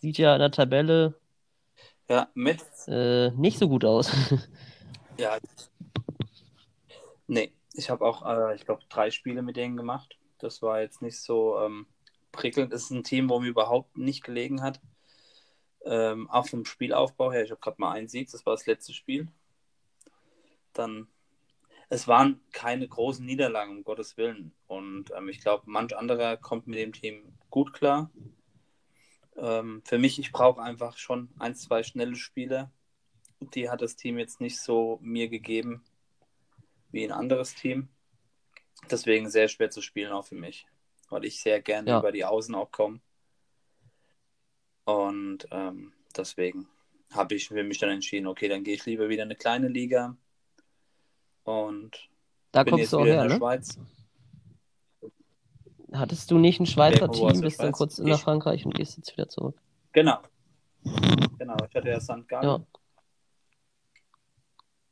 Sieht 0.00 0.18
ja 0.18 0.34
in 0.34 0.40
der 0.40 0.50
Tabelle 0.50 1.14
ja, 2.08 2.28
Metz, 2.34 2.86
äh, 2.88 3.30
nicht 3.32 3.58
so 3.58 3.68
gut 3.68 3.84
aus. 3.84 4.10
ja. 5.18 5.38
Nee, 7.26 7.52
ich 7.74 7.90
habe 7.90 8.04
auch, 8.04 8.24
äh, 8.24 8.54
ich 8.54 8.64
glaube, 8.64 8.82
drei 8.88 9.10
Spiele 9.10 9.42
mit 9.42 9.56
denen 9.56 9.76
gemacht. 9.76 10.16
Das 10.38 10.62
war 10.62 10.80
jetzt 10.80 11.02
nicht 11.02 11.20
so 11.20 11.58
ähm, 11.58 11.86
prickelnd. 12.30 12.72
Das 12.72 12.82
ist 12.82 12.90
ein 12.90 13.02
Team, 13.02 13.28
wo 13.28 13.40
mir 13.40 13.48
überhaupt 13.48 13.96
nicht 13.96 14.22
gelegen 14.22 14.62
hat. 14.62 14.80
Ähm, 15.84 16.30
auch 16.30 16.46
vom 16.46 16.64
Spielaufbau 16.64 17.32
her. 17.32 17.44
Ich 17.44 17.50
habe 17.50 17.60
gerade 17.60 17.80
mal 17.80 17.92
einen 17.92 18.08
Sieg, 18.08 18.30
das 18.30 18.46
war 18.46 18.54
das 18.54 18.66
letzte 18.66 18.92
Spiel. 18.92 19.28
Dann, 20.72 21.08
es 21.88 22.08
waren 22.08 22.40
keine 22.52 22.88
großen 22.88 23.24
Niederlagen, 23.24 23.76
um 23.78 23.84
Gottes 23.84 24.16
Willen. 24.16 24.52
Und 24.66 25.12
ähm, 25.16 25.28
ich 25.28 25.40
glaube, 25.40 25.64
manch 25.66 25.96
anderer 25.96 26.36
kommt 26.36 26.66
mit 26.66 26.78
dem 26.78 26.92
Team 26.92 27.36
gut 27.50 27.72
klar. 27.72 28.10
Ähm, 29.36 29.82
für 29.84 29.98
mich, 29.98 30.18
ich 30.18 30.32
brauche 30.32 30.60
einfach 30.60 30.96
schon 30.98 31.30
ein, 31.38 31.54
zwei 31.54 31.82
schnelle 31.82 32.16
Spiele. 32.16 32.70
Die 33.40 33.68
hat 33.70 33.82
das 33.82 33.96
Team 33.96 34.18
jetzt 34.18 34.40
nicht 34.40 34.58
so 34.60 34.98
mir 35.02 35.28
gegeben 35.28 35.84
wie 36.90 37.04
ein 37.04 37.12
anderes 37.12 37.54
Team. 37.54 37.88
Deswegen 38.90 39.30
sehr 39.30 39.48
schwer 39.48 39.70
zu 39.70 39.82
spielen 39.82 40.12
auch 40.12 40.26
für 40.26 40.34
mich, 40.34 40.66
weil 41.08 41.24
ich 41.24 41.40
sehr 41.40 41.60
gerne 41.60 41.90
Ja. 41.90 41.98
über 41.98 42.12
die 42.12 42.24
Außen 42.24 42.54
auch 42.54 42.70
komme. 42.72 43.00
Und 44.84 45.46
ähm, 45.50 45.92
deswegen 46.16 46.68
habe 47.12 47.34
ich 47.34 47.48
für 47.48 47.62
mich 47.62 47.78
dann 47.78 47.90
entschieden, 47.90 48.26
okay, 48.26 48.48
dann 48.48 48.64
gehe 48.64 48.74
ich 48.74 48.86
lieber 48.86 49.08
wieder 49.08 49.22
in 49.22 49.28
eine 49.28 49.36
kleine 49.36 49.68
Liga 49.68 50.16
und 51.46 52.08
Da 52.52 52.64
kommst 52.64 52.92
du 52.92 52.98
auch 52.98 53.04
her, 53.06 53.22
der 53.22 53.28
ne? 53.28 53.36
Schweiz. 53.36 53.78
Hattest 55.92 56.30
du 56.30 56.38
nicht 56.38 56.60
ein 56.60 56.66
Schweizer 56.66 57.10
Team, 57.10 57.40
bist 57.40 57.60
dann 57.60 57.72
kurz 57.72 57.98
nach 57.98 58.18
Ich. 58.18 58.22
Frankreich 58.22 58.66
und 58.66 58.74
gehst 58.74 58.96
jetzt 58.96 59.12
wieder 59.16 59.28
zurück? 59.28 59.56
Genau. 59.92 60.18
Genau, 61.38 61.56
ich 61.68 61.74
hatte 61.74 61.88
ja 61.88 62.00
St. 62.00 62.26
Gallen. 62.28 62.44
Ja. 62.44 62.66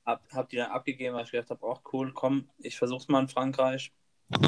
Hab, 0.07 0.23
hab 0.33 0.49
die 0.51 0.57
dann 0.57 0.71
abgegeben, 0.71 1.15
weil 1.17 1.25
ich 1.25 1.31
gedacht 1.31 1.51
habe, 1.51 1.67
auch 1.67 1.83
cool, 1.93 2.13
komm, 2.13 2.49
ich 2.59 2.77
versuch's 2.77 3.09
mal 3.09 3.21
in 3.21 3.29
Frankreich. 3.29 3.93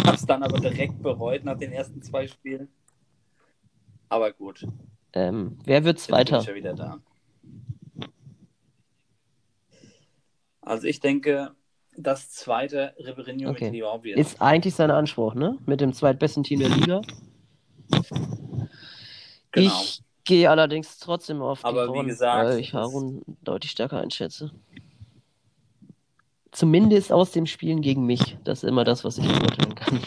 Hab's 0.05 0.27
dann 0.27 0.43
aber 0.43 0.59
direkt 0.61 1.03
bereut 1.03 1.45
nach 1.45 1.57
den 1.57 1.73
ersten 1.73 2.03
zwei 2.03 2.27
Spielen. 2.27 2.69
Aber 4.09 4.33
gut, 4.33 4.67
Ähm, 5.13 5.59
wer 5.65 5.85
wird 5.85 5.99
Zweiter? 5.99 6.39
ich 6.41 6.47
ja 6.47 6.55
wieder 6.55 6.75
da. 6.75 7.01
Also 10.61 10.87
ich 10.87 11.01
denke, 11.01 11.55
das 11.97 12.31
zweite 12.31 12.95
Ribérinho 12.99 13.51
Okay. 13.51 13.71
mit 13.71 13.73
Lyon 13.81 14.03
wird. 14.03 14.19
Ist 14.19 14.41
eigentlich 14.41 14.75
sein 14.75 14.91
Anspruch, 14.91 15.35
ne? 15.35 15.59
Mit 15.67 15.81
dem 15.81 15.93
zweitbesten 15.93 16.43
Team 16.45 16.61
der 16.61 16.69
Liga. 16.71 17.03
Genau. 19.53 19.67
Ich 19.67 20.03
gehe 20.25 20.51
allerdings 20.51 20.99
trotzdem 20.99 21.41
auf 21.41 21.61
die 21.61 21.65
Aber 21.67 21.87
wie 21.87 21.99
Ron, 21.99 22.07
gesagt, 22.09 22.49
weil 22.49 22.59
ich 22.59 22.75
Harun 22.75 23.23
deutlich 23.43 23.71
stärker 23.71 24.01
einschätze. 24.01 24.51
Zumindest 26.51 27.13
aus 27.13 27.33
dem 27.33 27.47
Spielen 27.47 27.81
gegen 27.83 28.07
mich. 28.07 28.37
Das 28.45 28.63
ist 28.63 28.69
immer 28.69 28.85
das, 28.85 29.05
was 29.05 29.19
ich 29.19 29.27
beurteilen 29.27 29.75
kann. 29.75 30.01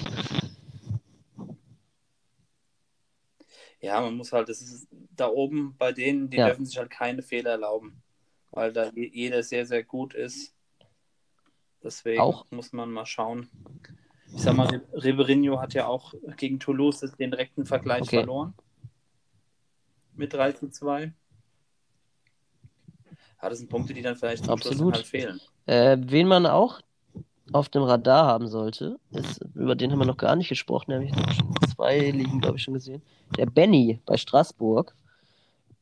Ja, 3.81 4.01
man 4.01 4.15
muss 4.15 4.33
halt, 4.33 4.49
das 4.49 4.61
ist 4.61 4.87
da 5.15 5.27
oben 5.27 5.75
bei 5.77 5.91
denen, 5.91 6.29
die 6.29 6.37
Ja. 6.37 6.47
dürfen 6.47 6.65
sich 6.65 6.77
halt 6.77 6.89
keine 6.89 7.21
Fehler 7.21 7.51
erlauben, 7.51 8.01
weil 8.51 8.73
da 8.73 8.91
je- 8.93 9.09
jeder 9.13 9.41
sehr, 9.43 9.65
sehr 9.65 9.83
gut 9.83 10.13
ist. 10.13 10.53
Deswegen 11.83 12.21
Auch- 12.21 12.45
muss 12.51 12.73
man 12.73 12.91
mal 12.91 13.05
schauen. 13.05 13.49
Ich 14.35 14.41
sag 14.43 14.55
mal, 14.55 14.67
Ribérinho 14.93 15.59
hat 15.59 15.73
ja 15.73 15.87
auch 15.87 16.13
gegen 16.37 16.59
Toulouse 16.59 16.99
den 17.17 17.31
direkten 17.31 17.65
Vergleich 17.65 18.03
Okay. 18.03 18.17
verloren. 18.17 18.53
Mit 20.13 20.33
3 20.33 20.51
zu 20.51 20.69
2. 20.69 21.13
Ja, 23.41 23.49
das 23.49 23.59
sind 23.59 23.69
Punkte, 23.69 23.93
die 23.93 24.01
dann 24.01 24.15
vielleicht 24.17 24.47
Absolut. 24.49 24.95
halt 24.95 25.05
fehlen. 25.07 25.39
Äh, 25.65 25.97
wen 26.01 26.27
man 26.27 26.45
auch 26.45 26.81
auf 27.53 27.69
dem 27.69 27.83
Radar 27.83 28.25
haben 28.27 28.47
sollte, 28.47 28.99
ist, 29.11 29.39
über 29.55 29.75
den 29.75 29.91
haben 29.91 29.99
wir 29.99 30.05
noch 30.05 30.17
gar 30.17 30.35
nicht 30.35 30.49
gesprochen, 30.49 30.91
nämlich 30.91 31.13
zwei 31.73 32.11
Ligen, 32.11 32.41
glaube 32.41 32.57
ich, 32.57 32.63
schon 32.63 32.73
gesehen. 32.75 33.01
Der 33.37 33.45
Benny 33.47 33.99
bei 34.05 34.17
Straßburg. 34.17 34.93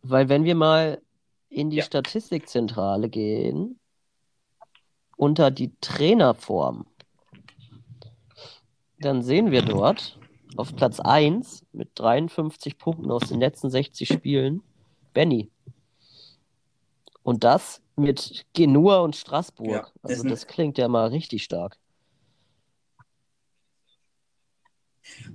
Weil 0.04 0.30
wenn 0.30 0.44
wir 0.46 0.56
mal 0.56 1.02
in 1.50 1.70
die 1.70 1.78
Ja. 1.78 1.84
Statistikzentrale 1.84 3.10
gehen, 3.10 3.80
unter 5.18 5.52
die 5.52 5.74
Trainerform, 5.82 6.86
dann 9.00 9.22
sehen 9.22 9.52
wir 9.52 9.62
dort 9.62 10.18
auf 10.56 10.76
Platz 10.76 11.00
1 11.00 11.66
mit 11.74 11.90
53 11.96 12.78
Punkten 12.78 13.12
aus 13.12 13.28
den 13.28 13.40
letzten 13.40 13.70
60 13.70 14.08
Spielen 14.08 14.64
Benny. 15.14 15.52
Und 17.24 17.44
das 17.44 17.82
mit 17.96 18.46
Genua 18.54 19.00
und 19.00 19.16
Straßburg. 19.16 19.70
Ja, 19.70 19.92
also 20.02 20.24
das 20.24 20.48
klingt 20.48 20.78
ja 20.78 20.88
mal 20.88 21.10
richtig 21.10 21.44
stark. 21.44 21.78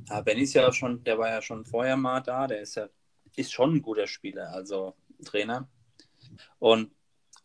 Ja, 0.09 0.21
Benny 0.21 0.43
ist 0.43 0.55
ja 0.55 0.73
schon, 0.73 1.03
der 1.05 1.19
war 1.19 1.29
ja 1.29 1.43
schon 1.43 1.65
vorher 1.65 1.97
mal 1.97 2.21
da, 2.21 2.47
der 2.47 2.61
ist 2.61 2.77
ja, 2.77 2.89
ist 3.37 3.53
schon 3.53 3.75
ein 3.75 3.83
guter 3.83 4.07
Spieler, 4.07 4.51
also 4.53 4.95
Trainer. 5.25 5.69
Und 6.59 6.93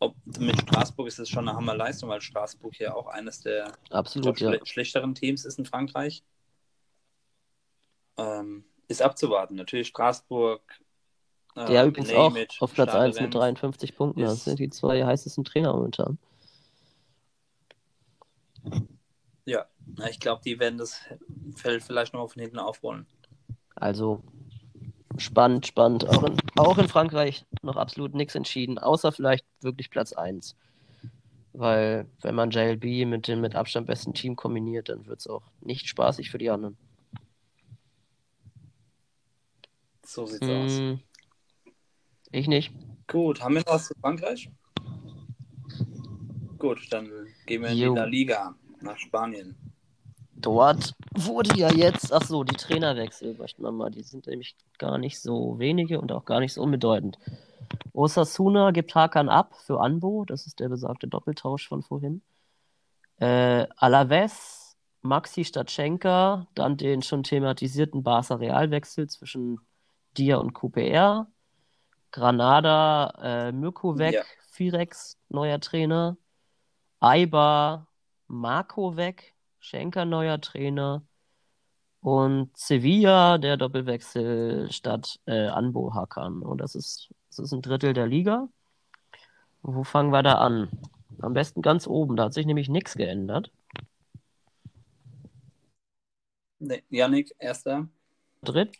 ob 0.00 0.14
mit 0.38 0.60
Straßburg 0.60 1.08
ist 1.08 1.18
es 1.18 1.28
schon 1.28 1.48
eine 1.48 1.56
Hammerleistung, 1.56 2.08
weil 2.08 2.20
Straßburg 2.20 2.74
hier 2.74 2.94
auch 2.96 3.06
eines 3.08 3.40
der 3.40 3.72
Absolut, 3.90 4.38
ja. 4.40 4.50
schle 4.52 4.66
schlechteren 4.66 5.14
Teams 5.14 5.44
ist 5.44 5.58
in 5.58 5.64
Frankreich. 5.66 6.22
Ähm, 8.16 8.64
ist 8.88 9.02
abzuwarten. 9.02 9.56
Natürlich 9.56 9.88
Straßburg. 9.88 10.62
äh, 11.56 11.66
Der 11.66 11.86
übrigens 11.86 12.12
auch 12.12 12.34
it, 12.36 12.56
auf 12.60 12.72
Platz 12.74 12.90
Stade 12.90 13.04
1 13.04 13.16
mit 13.16 13.34
Rennes. 13.34 13.34
53 13.34 13.96
Punkten. 13.96 14.20
Das 14.20 14.44
sind 14.44 14.58
die 14.58 14.70
zwei 14.70 15.04
heißesten 15.04 15.44
Trainer 15.44 15.72
momentan. 15.72 16.18
Ja, 19.44 19.66
ich 20.10 20.20
glaube, 20.20 20.42
die 20.44 20.58
werden 20.58 20.78
das 20.78 21.00
Feld 21.56 21.82
vielleicht 21.82 22.12
noch 22.12 22.28
von 22.30 22.42
hinten 22.42 22.58
aufrollen. 22.58 23.06
Also 23.74 24.22
spannend, 25.18 25.66
spannend. 25.66 26.08
Auch 26.08 26.22
in, 26.22 26.36
auch 26.56 26.78
in 26.78 26.88
Frankreich 26.88 27.44
noch 27.62 27.76
absolut 27.76 28.14
nichts 28.14 28.34
entschieden, 28.34 28.78
außer 28.78 29.12
vielleicht 29.12 29.46
wirklich 29.60 29.90
Platz 29.90 30.12
1. 30.12 30.56
Weil 31.52 32.06
wenn 32.22 32.34
man 32.34 32.50
JLB 32.50 33.06
mit 33.06 33.26
dem 33.26 33.40
mit 33.40 33.54
Abstand 33.54 33.86
besten 33.86 34.14
Team 34.14 34.36
kombiniert, 34.36 34.88
dann 34.88 35.06
wird 35.06 35.20
es 35.20 35.26
auch 35.26 35.50
nicht 35.60 35.88
spaßig 35.88 36.30
für 36.30 36.38
die 36.38 36.50
anderen. 36.50 36.76
So 40.04 40.24
sieht's 40.24 40.48
aus. 40.48 40.78
Hm, 40.78 41.00
ich 42.30 42.48
nicht. 42.48 42.72
Gut, 43.06 43.42
haben 43.42 43.54
wir 43.54 43.62
noch 43.62 43.74
was 43.74 43.88
zu 43.88 43.94
Frankreich? 44.00 44.50
Gut, 46.58 46.86
dann 46.90 47.10
gehen 47.46 47.62
wir 47.62 47.70
in 47.70 47.78
Jo. 47.78 47.94
die 47.94 48.00
La 48.00 48.04
Liga 48.04 48.54
nach 48.80 48.98
Spanien. 48.98 49.56
Dort 50.40 50.94
wurde 51.16 51.58
ja 51.58 51.72
jetzt, 51.72 52.12
ach 52.12 52.22
so, 52.22 52.44
die 52.44 52.54
Trainerwechsel, 52.54 53.34
möchten 53.34 53.62
wir 53.62 53.72
mal, 53.72 53.90
die 53.90 54.04
sind 54.04 54.26
nämlich 54.28 54.56
gar 54.78 54.96
nicht 54.96 55.20
so 55.20 55.58
wenige 55.58 56.00
und 56.00 56.12
auch 56.12 56.24
gar 56.24 56.38
nicht 56.38 56.52
so 56.54 56.62
unbedeutend. 56.62 57.18
Osasuna 57.92 58.70
gibt 58.70 58.94
Hakan 58.94 59.28
ab 59.28 59.54
für 59.56 59.80
Anbo, 59.80 60.24
das 60.24 60.46
ist 60.46 60.60
der 60.60 60.68
besagte 60.68 61.08
Doppeltausch 61.08 61.66
von 61.68 61.82
vorhin. 61.82 62.22
Äh, 63.18 63.66
Alaves, 63.76 64.76
Maxi 65.02 65.44
Statschenka, 65.44 66.46
dann 66.54 66.76
den 66.76 67.02
schon 67.02 67.24
thematisierten 67.24 68.04
Barca 68.04 68.36
Realwechsel 68.36 69.08
zwischen 69.08 69.60
Dia 70.16 70.36
und 70.36 70.54
QPR. 70.54 71.26
Granada, 72.12 73.12
äh, 73.22 73.52
Mirko 73.52 73.98
weg, 73.98 74.14
Ja. 74.14 74.22
Firex, 74.50 75.18
neuer 75.28 75.60
Trainer. 75.60 76.16
Aiba, 77.00 77.86
Marco 78.28 78.96
weg, 78.96 79.34
Schenker 79.60 80.04
neuer 80.04 80.40
Trainer. 80.40 81.02
Und 82.00 82.56
Sevilla, 82.56 83.38
der 83.38 83.56
Doppelwechsel 83.56 84.70
statt 84.70 85.18
äh, 85.26 85.48
Anbo 85.48 85.94
Hakan. 85.94 86.42
Und 86.42 86.58
das 86.58 86.74
ist, 86.74 87.10
das 87.28 87.40
ist 87.40 87.52
ein 87.52 87.62
Drittel 87.62 87.92
der 87.92 88.06
Liga. 88.06 88.48
Wo 89.62 89.84
fangen 89.84 90.12
wir 90.12 90.22
da 90.22 90.34
an? 90.34 90.70
Am 91.20 91.34
besten 91.34 91.62
ganz 91.62 91.86
oben, 91.86 92.16
da 92.16 92.24
hat 92.24 92.34
sich 92.34 92.46
nämlich 92.46 92.68
nichts 92.68 92.94
geändert. 92.94 93.50
Ne, 96.60 96.82
Yannick, 96.88 97.34
erster, 97.38 97.88
Dritt, 98.42 98.76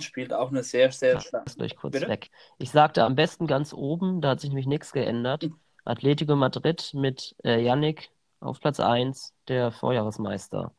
spielt 0.00 0.32
auch 0.32 0.50
eine 0.50 0.62
sehr, 0.62 0.90
sehr 0.92 1.16
ist 1.18 1.28
starke. 1.28 1.52
gleich 1.56 1.76
kurz 1.76 1.92
Bitte? 1.92 2.08
weg. 2.08 2.30
Ich 2.58 2.70
sagte 2.70 3.04
am 3.04 3.16
besten 3.16 3.46
ganz 3.46 3.72
oben, 3.72 4.20
da 4.20 4.30
hat 4.30 4.40
sich 4.40 4.50
nämlich 4.50 4.66
nichts 4.66 4.92
geändert. 4.92 5.48
Atletico 5.84 6.36
Madrid 6.36 6.92
mit 6.94 7.34
äh, 7.44 7.60
Yannick 7.62 8.10
auf 8.40 8.60
Platz 8.60 8.80
1, 8.80 9.34
der 9.48 9.70
Vorjahresmeister. 9.70 10.74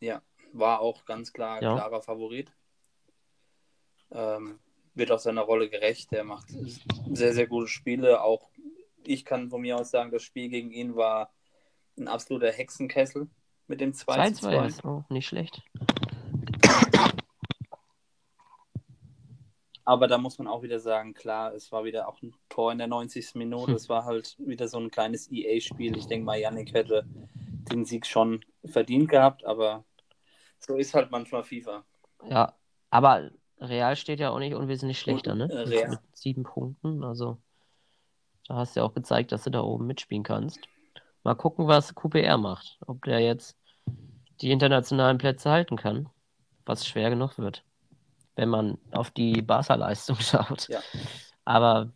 Ja, 0.00 0.22
war 0.52 0.80
auch 0.80 1.04
ganz 1.04 1.32
klar 1.32 1.62
Ja. 1.62 1.74
klarer 1.74 2.02
Favorit. 2.02 2.52
Ähm, 4.10 4.58
wird 4.94 5.12
auch 5.12 5.18
seiner 5.18 5.42
Rolle 5.42 5.68
gerecht. 5.68 6.10
Der 6.12 6.24
macht 6.24 6.48
sehr, 7.12 7.32
sehr 7.34 7.46
gute 7.46 7.68
Spiele. 7.68 8.22
Auch 8.22 8.50
ich 9.04 9.24
kann 9.24 9.50
von 9.50 9.60
mir 9.60 9.76
aus 9.76 9.90
sagen, 9.90 10.10
das 10.10 10.22
Spiel 10.22 10.48
gegen 10.48 10.70
ihn 10.70 10.96
war 10.96 11.32
ein 11.96 12.08
absoluter 12.08 12.50
Hexenkessel 12.50 13.28
mit 13.66 13.80
dem 13.80 13.92
2 13.92 14.30
zu 14.30 14.46
2-2 14.46 14.50
2. 14.50 14.66
ist 14.66 14.84
auch 14.84 15.08
nicht 15.10 15.26
schlecht. 15.26 15.62
Aber 19.88 20.06
da 20.06 20.18
muss 20.18 20.38
man 20.38 20.48
auch 20.48 20.62
wieder 20.62 20.80
sagen, 20.80 21.14
klar, 21.14 21.54
es 21.54 21.72
war 21.72 21.82
wieder 21.82 22.08
auch 22.08 22.20
ein 22.20 22.34
Tor 22.50 22.72
in 22.72 22.76
der 22.76 22.88
90. 22.88 23.36
Minute. 23.36 23.68
Hm. 23.68 23.74
Es 23.74 23.88
war 23.88 24.04
halt 24.04 24.36
wieder 24.38 24.68
so 24.68 24.76
ein 24.76 24.90
kleines 24.90 25.32
EA-Spiel. 25.32 25.96
Ich 25.96 26.06
denke 26.06 26.26
mal, 26.26 26.38
Yannick 26.38 26.74
hätte 26.74 27.06
den 27.72 27.86
Sieg 27.86 28.04
schon 28.04 28.44
verdient 28.66 29.08
gehabt, 29.08 29.46
aber 29.46 29.86
so 30.58 30.76
ist 30.76 30.92
halt 30.92 31.10
manchmal 31.10 31.42
FIFA. 31.42 31.84
Ja, 32.28 32.52
aber 32.90 33.30
Real 33.60 33.96
steht 33.96 34.20
ja 34.20 34.28
auch 34.28 34.40
nicht 34.40 34.54
unwesentlich 34.54 34.98
schlechter, 34.98 35.34
ne? 35.34 35.48
Äh, 35.50 35.60
Real. 35.60 35.88
mit 35.88 36.00
sieben 36.12 36.42
Punkten. 36.42 37.02
Also, 37.02 37.38
da 38.46 38.56
hast 38.56 38.76
du 38.76 38.80
ja 38.80 38.86
auch 38.86 38.92
gezeigt, 38.92 39.32
dass 39.32 39.44
du 39.44 39.50
da 39.50 39.62
oben 39.62 39.86
mitspielen 39.86 40.22
kannst. 40.22 40.60
Mal 41.24 41.34
gucken, 41.34 41.66
was 41.66 41.94
QPR 41.94 42.36
macht. 42.36 42.76
Ob 42.86 43.06
der 43.06 43.20
jetzt 43.20 43.56
die 44.42 44.50
internationalen 44.50 45.16
Plätze 45.16 45.50
halten 45.50 45.76
kann. 45.76 46.10
Was 46.66 46.86
schwer 46.86 47.08
genug 47.08 47.38
wird, 47.38 47.64
wenn 48.38 48.48
man 48.48 48.78
auf 48.92 49.10
die 49.10 49.42
Barca-Leistung 49.42 50.16
schaut. 50.20 50.68
Ja. 50.68 50.80
Aber 51.44 51.92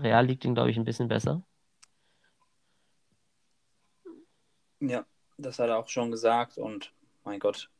Real 0.00 0.26
liegt 0.26 0.44
ihm, 0.44 0.54
glaube 0.54 0.70
ich, 0.70 0.76
ein 0.76 0.84
bisschen 0.84 1.08
besser. 1.08 1.42
Ja, 4.80 5.04
das 5.38 5.58
hat 5.58 5.68
er 5.68 5.78
auch 5.78 5.88
schon 5.88 6.10
gesagt 6.10 6.58
und 6.58 6.92
mein 7.24 7.38
Gott, 7.38 7.70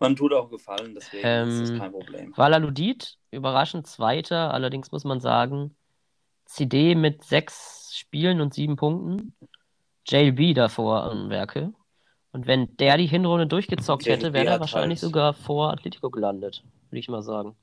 man 0.00 0.16
tut 0.16 0.32
auch 0.32 0.50
Gefallen, 0.50 0.94
deswegen 0.94 1.26
ist 1.50 1.60
das 1.60 1.70
Ähm, 1.70 1.78
kein 1.78 1.92
Problem. 1.92 2.36
Valaludid, 2.36 3.18
überraschend 3.30 3.86
Zweiter. 3.86 4.52
Allerdings 4.52 4.90
muss 4.90 5.04
man 5.04 5.20
sagen, 5.20 5.76
CD 6.46 6.94
mit 6.94 7.24
sechs 7.24 7.92
Spielen 7.94 8.40
und 8.40 8.52
sieben 8.54 8.76
Punkten. 8.76 9.34
JLB 10.08 10.54
davor 10.54 11.04
an 11.04 11.30
Werke. 11.30 11.72
Und 12.32 12.46
wenn 12.46 12.76
der 12.76 12.96
die 12.98 13.06
Hinrunde 13.06 13.46
durchgezockt 13.46 14.04
JLB 14.06 14.16
hätte, 14.18 14.32
wäre 14.32 14.46
er 14.46 14.60
wahrscheinlich 14.60 14.98
halt- 15.00 15.06
sogar 15.08 15.32
vor 15.34 15.72
Atletico 15.72 16.10
gelandet, 16.10 16.62
würde 16.90 16.98
ich 16.98 17.08
mal 17.08 17.22
sagen. 17.22 17.56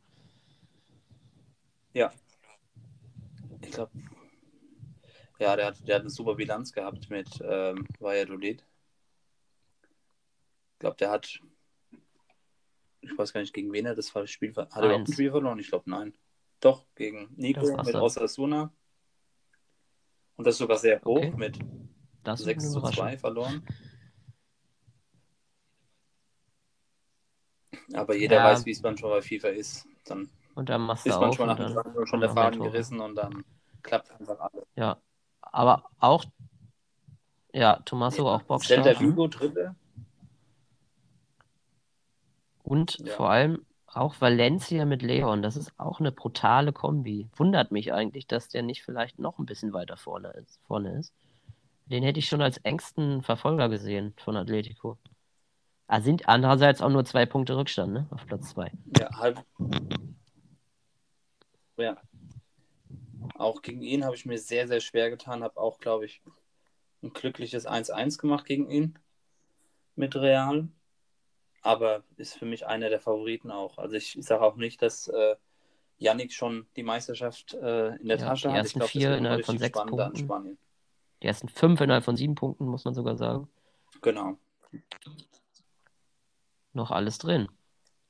Ich 3.61 3.71
glaube, 3.71 3.91
ja, 5.39 5.55
der 5.55 5.67
hat, 5.67 5.87
der 5.87 5.95
hat 5.95 6.01
eine 6.01 6.09
super 6.09 6.35
Bilanz 6.35 6.73
gehabt 6.73 7.09
mit 7.09 7.27
ähm, 7.43 7.87
Valladolid. 7.99 8.65
Ich 10.73 10.79
glaube, 10.79 10.97
der 10.97 11.11
hat, 11.11 11.39
ich 13.01 13.17
weiß 13.17 13.31
gar 13.33 13.41
nicht, 13.41 13.53
gegen 13.53 13.71
wen 13.71 13.85
er 13.85 13.95
das 13.95 14.11
Spiel 14.25 14.53
ver- 14.53 14.69
Hat 14.69 14.83
er 14.83 14.95
ein. 14.95 15.07
Spiel 15.07 15.31
verloren? 15.31 15.59
Ich 15.59 15.69
glaube, 15.69 15.89
nein. 15.89 16.13
Doch, 16.59 16.85
gegen 16.95 17.33
Nico 17.35 17.65
mit. 17.83 17.95
Osasuna. 17.95 18.71
Und 20.35 20.45
das 20.47 20.57
sogar 20.57 20.77
sehr 20.77 21.01
hoch 21.03 21.17
Okay. 21.17 21.33
mit 21.37 21.59
Das 22.23 22.39
ist 22.41 22.45
6 22.45 22.63
eine 22.65 22.73
zu 22.73 22.79
2 22.81 22.89
Überraschung. 22.89 23.19
verloren. 23.19 23.65
Aber 27.93 28.15
jeder 28.15 28.37
Ja. 28.37 28.43
weiß, 28.45 28.65
wie 28.65 28.71
es 28.71 28.81
manchmal 28.81 29.11
bei 29.11 29.21
FIFA 29.21 29.49
ist. 29.49 29.87
Dann 30.05 30.29
Und 30.55 30.69
dann 30.69 30.81
machst 30.81 31.05
ist 31.05 31.19
manchmal 31.19 31.49
und 31.49 31.59
nach 31.59 31.85
dem 31.95 32.07
schon 32.07 32.19
der 32.21 32.29
Faden 32.29 32.61
gerissen 32.61 32.99
und 32.99 33.15
dann 33.15 33.43
klappt 33.81 34.11
einfach 34.11 34.39
alles. 34.39 34.65
Ja, 34.75 34.97
aber 35.41 35.89
auch, 35.99 36.25
ja, 37.53 37.77
Tommaso 37.85 38.27
auch 38.29 38.39
Celta 38.39 38.47
bockstark. 38.47 39.01
ne? 39.01 39.07
Vigo, 39.09 39.27
dritte. 39.27 39.75
Und 42.63 42.97
Ja. 42.99 43.13
vor 43.13 43.29
allem 43.29 43.65
auch 43.87 44.19
Valencia 44.19 44.85
mit 44.85 45.03
Leon, 45.03 45.43
das 45.43 45.55
ist 45.55 45.71
auch 45.77 45.99
eine 45.99 46.11
brutale 46.11 46.73
Kombi. 46.73 47.29
Wundert 47.35 47.71
mich 47.71 47.93
eigentlich, 47.93 48.25
dass 48.25 48.49
der 48.49 48.63
nicht 48.63 48.83
vielleicht 48.83 49.19
noch 49.19 49.37
ein 49.37 49.45
bisschen 49.45 49.73
weiter 49.73 49.97
vorne 49.97 50.29
ist. 50.31 50.59
Vorne 50.65 50.97
ist. 50.97 51.13
Den 51.85 52.01
hätte 52.03 52.17
ich 52.19 52.27
schon 52.27 52.41
als 52.41 52.57
engsten 52.59 53.21
Verfolger 53.21 53.69
gesehen 53.69 54.13
von 54.17 54.35
Atletico. 54.37 54.97
Ah, 55.93 56.01
sind 56.01 56.27
andererseits 56.27 56.81
auch 56.81 56.89
nur 56.89 57.05
zwei 57.05 57.27
Punkte 57.27 57.55
Rückstand, 57.55 57.93
ne? 57.93 58.07
Auf 58.09 58.25
Platz 58.25 58.49
zwei. 58.49 58.71
Ja, 58.99 59.15
halb. 59.15 59.45
Ja. 61.77 62.01
Auch 63.35 63.61
gegen 63.61 63.83
ihn 63.83 64.03
habe 64.03 64.15
ich 64.15 64.25
mir 64.25 64.39
sehr, 64.39 64.67
sehr 64.67 64.79
schwer 64.79 65.11
getan. 65.11 65.43
Habe 65.43 65.59
auch, 65.59 65.77
glaube 65.77 66.05
ich, 66.05 66.23
ein 67.03 67.13
glückliches 67.13 67.67
1-1 67.67 68.17
gemacht 68.17 68.45
gegen 68.45 68.71
ihn 68.71 68.97
mit 69.95 70.15
Real. 70.15 70.67
Aber 71.61 72.01
ist 72.17 72.39
für 72.39 72.47
mich 72.47 72.65
einer 72.65 72.89
der 72.89 72.99
Favoriten 72.99 73.51
auch. 73.51 73.77
Also 73.77 73.95
ich 73.95 74.17
sage 74.19 74.41
auch 74.41 74.55
nicht, 74.55 74.81
dass 74.81 75.09
äh, 75.09 75.35
Yannick 75.99 76.33
schon 76.33 76.65
die 76.75 76.81
Meisterschaft 76.81 77.53
äh, 77.53 77.97
in 77.97 78.07
der 78.07 78.17
Ja, 78.17 78.29
Tasche 78.29 78.47
die 78.47 78.55
hat. 78.55 78.65
Ich 78.65 78.73
ersten 78.73 78.79
glaube, 78.79 78.91
vier 78.91 79.15
innerhalb 79.15 79.45
von 79.45 79.59
sechs 79.59 79.79
Punkten. 79.79 80.15
Spanien. 80.15 80.57
Die 81.21 81.27
ersten 81.27 81.49
fünf 81.49 81.79
innerhalb 81.81 82.03
von 82.03 82.17
sieben 82.17 82.33
Punkten, 82.33 82.65
muss 82.65 82.83
man 82.83 82.95
sogar 82.95 83.15
sagen. 83.15 83.47
Genau. 84.01 84.39
Noch 86.73 86.91
alles 86.91 87.17
drin. 87.19 87.47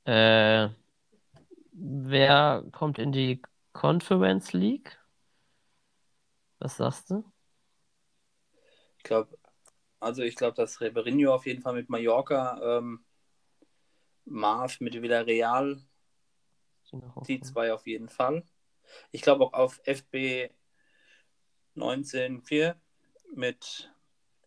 Äh, 0.06 0.70
wer 1.74 2.64
kommt 2.72 3.00
in 3.00 3.12
die 3.12 3.42
Conference 3.74 4.54
League? 4.54 5.00
Was 6.60 6.78
sagst 6.78 7.10
du? 7.12 7.24
Ich 8.98 9.04
glaube, 9.04 9.38
also 10.00 10.24
ich 10.24 10.36
glaube, 10.36 10.56
dass 10.56 10.82
Ribeirinho 10.82 11.34
auf 11.34 11.46
jeden 11.46 11.62
Fall 11.62 11.74
mit 11.74 11.90
Mallorca, 11.90 12.78
ähm, 12.80 13.06
Marv 14.26 14.82
mit 14.82 15.02
Villarreal 15.02 15.78
Die 17.28 17.42
zwei 17.42 17.74
auf 17.74 17.88
jeden 17.88 18.10
Fall. 18.10 18.44
Ich 19.12 19.22
glaube 19.22 19.46
auch 19.46 19.54
auf 19.54 19.82
FB 19.86 20.50
19-4 21.76 22.76
mit 23.36 23.92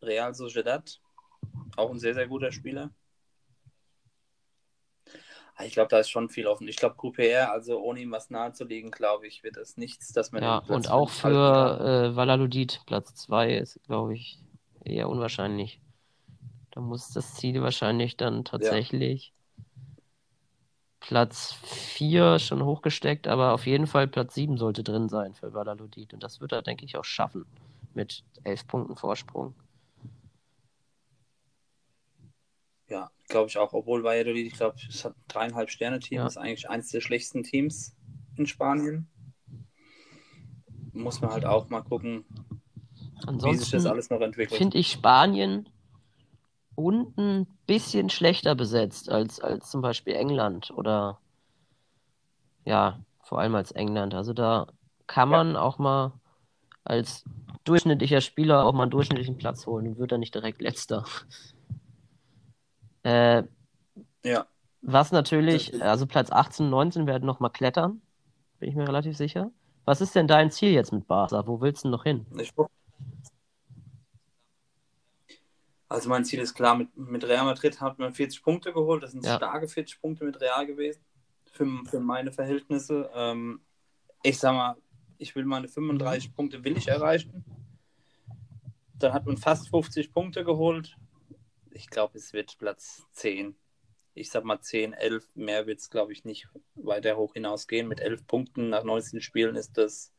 Real 0.02 0.34
Sociedad. 0.34 1.00
Auch 1.76 1.90
ein 1.90 1.98
sehr, 2.00 2.14
sehr 2.14 2.28
guter 2.28 2.52
Spieler. 2.52 2.92
Ich 5.64 5.72
glaube, 5.72 5.88
da 5.88 5.98
ist 5.98 6.10
schon 6.10 6.28
viel 6.28 6.46
offen. 6.46 6.68
Ich 6.68 6.76
glaube, 6.76 6.96
QPR, 6.96 7.50
also 7.50 7.80
ohne 7.80 8.00
ihm 8.00 8.10
was 8.10 8.28
nahezulegen, 8.28 8.90
glaube 8.90 9.26
ich, 9.26 9.42
wird 9.42 9.56
es 9.56 9.76
nichts, 9.76 10.12
dass 10.12 10.30
man. 10.32 10.42
Ja, 10.42 10.58
und 10.68 10.90
auch 10.90 11.08
für 11.08 12.10
äh, 12.10 12.16
Valaludit 12.16 12.82
Platz 12.86 13.14
2 13.14 13.56
ist, 13.56 13.80
glaube 13.86 14.14
ich, 14.14 14.38
eher 14.84 15.08
unwahrscheinlich. 15.08 15.80
Da 16.72 16.82
muss 16.82 17.10
das 17.10 17.34
Ziel 17.34 17.62
wahrscheinlich 17.62 18.18
dann 18.18 18.44
tatsächlich 18.44 19.32
ja. 19.56 19.64
Platz 21.00 21.54
4 21.62 22.38
schon 22.38 22.62
hochgesteckt, 22.62 23.26
aber 23.26 23.54
auf 23.54 23.66
jeden 23.66 23.86
Fall 23.86 24.08
Platz 24.08 24.34
7 24.34 24.58
sollte 24.58 24.82
drin 24.82 25.08
sein 25.08 25.32
für 25.32 25.54
Valaludit. 25.54 26.12
Und 26.12 26.22
das 26.22 26.42
wird 26.42 26.52
er, 26.52 26.60
denke 26.60 26.84
ich, 26.84 26.98
auch 26.98 27.04
schaffen 27.04 27.46
mit 27.94 28.24
11 28.44 28.66
Punkten 28.66 28.96
Vorsprung. 28.96 29.54
Ja, 32.88 33.10
glaube 33.28 33.48
ich 33.48 33.58
auch. 33.58 33.72
Obwohl 33.72 34.04
Valladolid, 34.04 34.46
ich 34.46 34.54
glaube, 34.54 34.76
es 34.88 35.04
hat 35.04 35.14
dreieinhalb 35.28 35.70
Sterne-Team, 35.70 36.18
Ja. 36.18 36.26
ist 36.26 36.36
eigentlich 36.36 36.68
eines 36.70 36.90
der 36.90 37.00
schlechtesten 37.00 37.42
Teams 37.42 37.96
in 38.36 38.46
Spanien. 38.46 39.08
Muss 40.92 41.20
man 41.20 41.30
halt 41.32 41.44
auch 41.44 41.68
mal 41.68 41.82
gucken, 41.82 42.24
wie 42.28 43.08
sich 43.16 43.22
das 43.22 43.26
Ansonsten 43.26 43.86
alles 43.88 44.10
noch 44.10 44.20
entwickelt. 44.20 44.58
finde 44.58 44.78
ich 44.78 44.90
Spanien 44.90 45.68
unten 46.74 47.40
ein 47.40 47.58
bisschen 47.66 48.10
schlechter 48.10 48.54
besetzt 48.54 49.10
als, 49.10 49.40
als 49.40 49.70
zum 49.70 49.80
Beispiel 49.80 50.14
England 50.14 50.70
oder 50.70 51.18
ja, 52.64 53.00
vor 53.22 53.40
allem 53.40 53.54
als 53.54 53.72
England. 53.72 54.14
Also 54.14 54.32
da 54.32 54.66
kann 55.06 55.30
Ja. 55.30 55.38
man 55.38 55.56
auch 55.56 55.78
mal 55.78 56.12
als 56.84 57.24
durchschnittlicher 57.64 58.20
Spieler 58.20 58.64
auch 58.64 58.72
mal 58.72 58.82
einen 58.84 58.90
durchschnittlichen 58.90 59.38
Platz 59.38 59.66
holen 59.66 59.88
und 59.88 59.98
wird 59.98 60.12
dann 60.12 60.20
nicht 60.20 60.34
direkt 60.34 60.60
letzter. 60.60 61.04
Äh, 63.06 63.44
Ja, 64.24 64.46
was 64.82 65.12
natürlich, 65.12 65.66
Das 65.66 65.74
ist- 65.76 65.82
also 65.82 66.06
Platz 66.06 66.30
18, 66.32 66.68
19 66.70 67.06
werden 67.06 67.24
noch 67.24 67.38
mal 67.40 67.50
klettern, 67.50 68.02
bin 68.58 68.68
ich 68.68 68.74
mir 68.74 68.86
relativ 68.88 69.16
sicher. 69.16 69.50
Was 69.84 70.00
ist 70.00 70.14
denn 70.16 70.26
dein 70.26 70.50
Ziel 70.50 70.72
jetzt 70.72 70.92
mit 70.92 71.06
Barca? 71.06 71.46
Wo 71.46 71.60
willst 71.60 71.84
du 71.84 71.88
noch 71.88 72.02
hin? 72.02 72.26
Also 75.88 76.08
mein 76.08 76.24
Ziel 76.24 76.40
ist 76.40 76.54
klar, 76.54 76.74
mit, 76.76 76.96
mit 76.96 77.22
Real 77.24 77.44
Madrid 77.44 77.80
hat 77.80 77.98
man 78.00 78.12
40 78.12 78.42
Punkte 78.42 78.72
geholt. 78.72 79.02
Das 79.04 79.12
sind 79.12 79.24
Ja. 79.24 79.36
starke 79.36 79.68
40 79.68 80.00
Punkte 80.00 80.24
mit 80.24 80.40
Real 80.40 80.66
gewesen. 80.66 81.00
Für, 81.52 81.64
für 81.88 82.00
meine 82.00 82.32
Verhältnisse. 82.32 83.08
Ähm, 83.14 83.60
ich 84.24 84.38
sag 84.38 84.52
mal, 84.54 84.76
ich 85.18 85.34
will 85.36 85.44
meine 85.44 85.68
35 85.68 86.34
Punkte 86.34 86.64
will 86.64 86.76
ich 86.76 86.88
erreichen. 86.88 87.44
Dann 88.98 89.12
hat 89.12 89.26
man 89.26 89.36
fast 89.36 89.68
50 89.68 90.12
Punkte 90.12 90.44
geholt. 90.44 90.96
Ich 91.76 91.90
glaube, 91.90 92.18
es 92.18 92.32
wird 92.32 92.58
Platz 92.58 93.06
10. 93.12 93.54
Ich 94.14 94.30
sag 94.30 94.44
mal 94.44 94.60
10, 94.60 94.94
11. 94.94 95.28
Mehr 95.34 95.66
wird 95.66 95.78
es, 95.78 95.90
glaube 95.90 96.12
ich, 96.12 96.24
nicht 96.24 96.48
weiter 96.74 97.16
hoch 97.16 97.34
hinausgehen. 97.34 97.86
Mit 97.86 98.00
11 98.00 98.26
Punkten 98.26 98.70
nach 98.70 98.82
19 98.82 99.20
Spielen 99.20 99.56
ist 99.56 99.76
das 99.78 100.12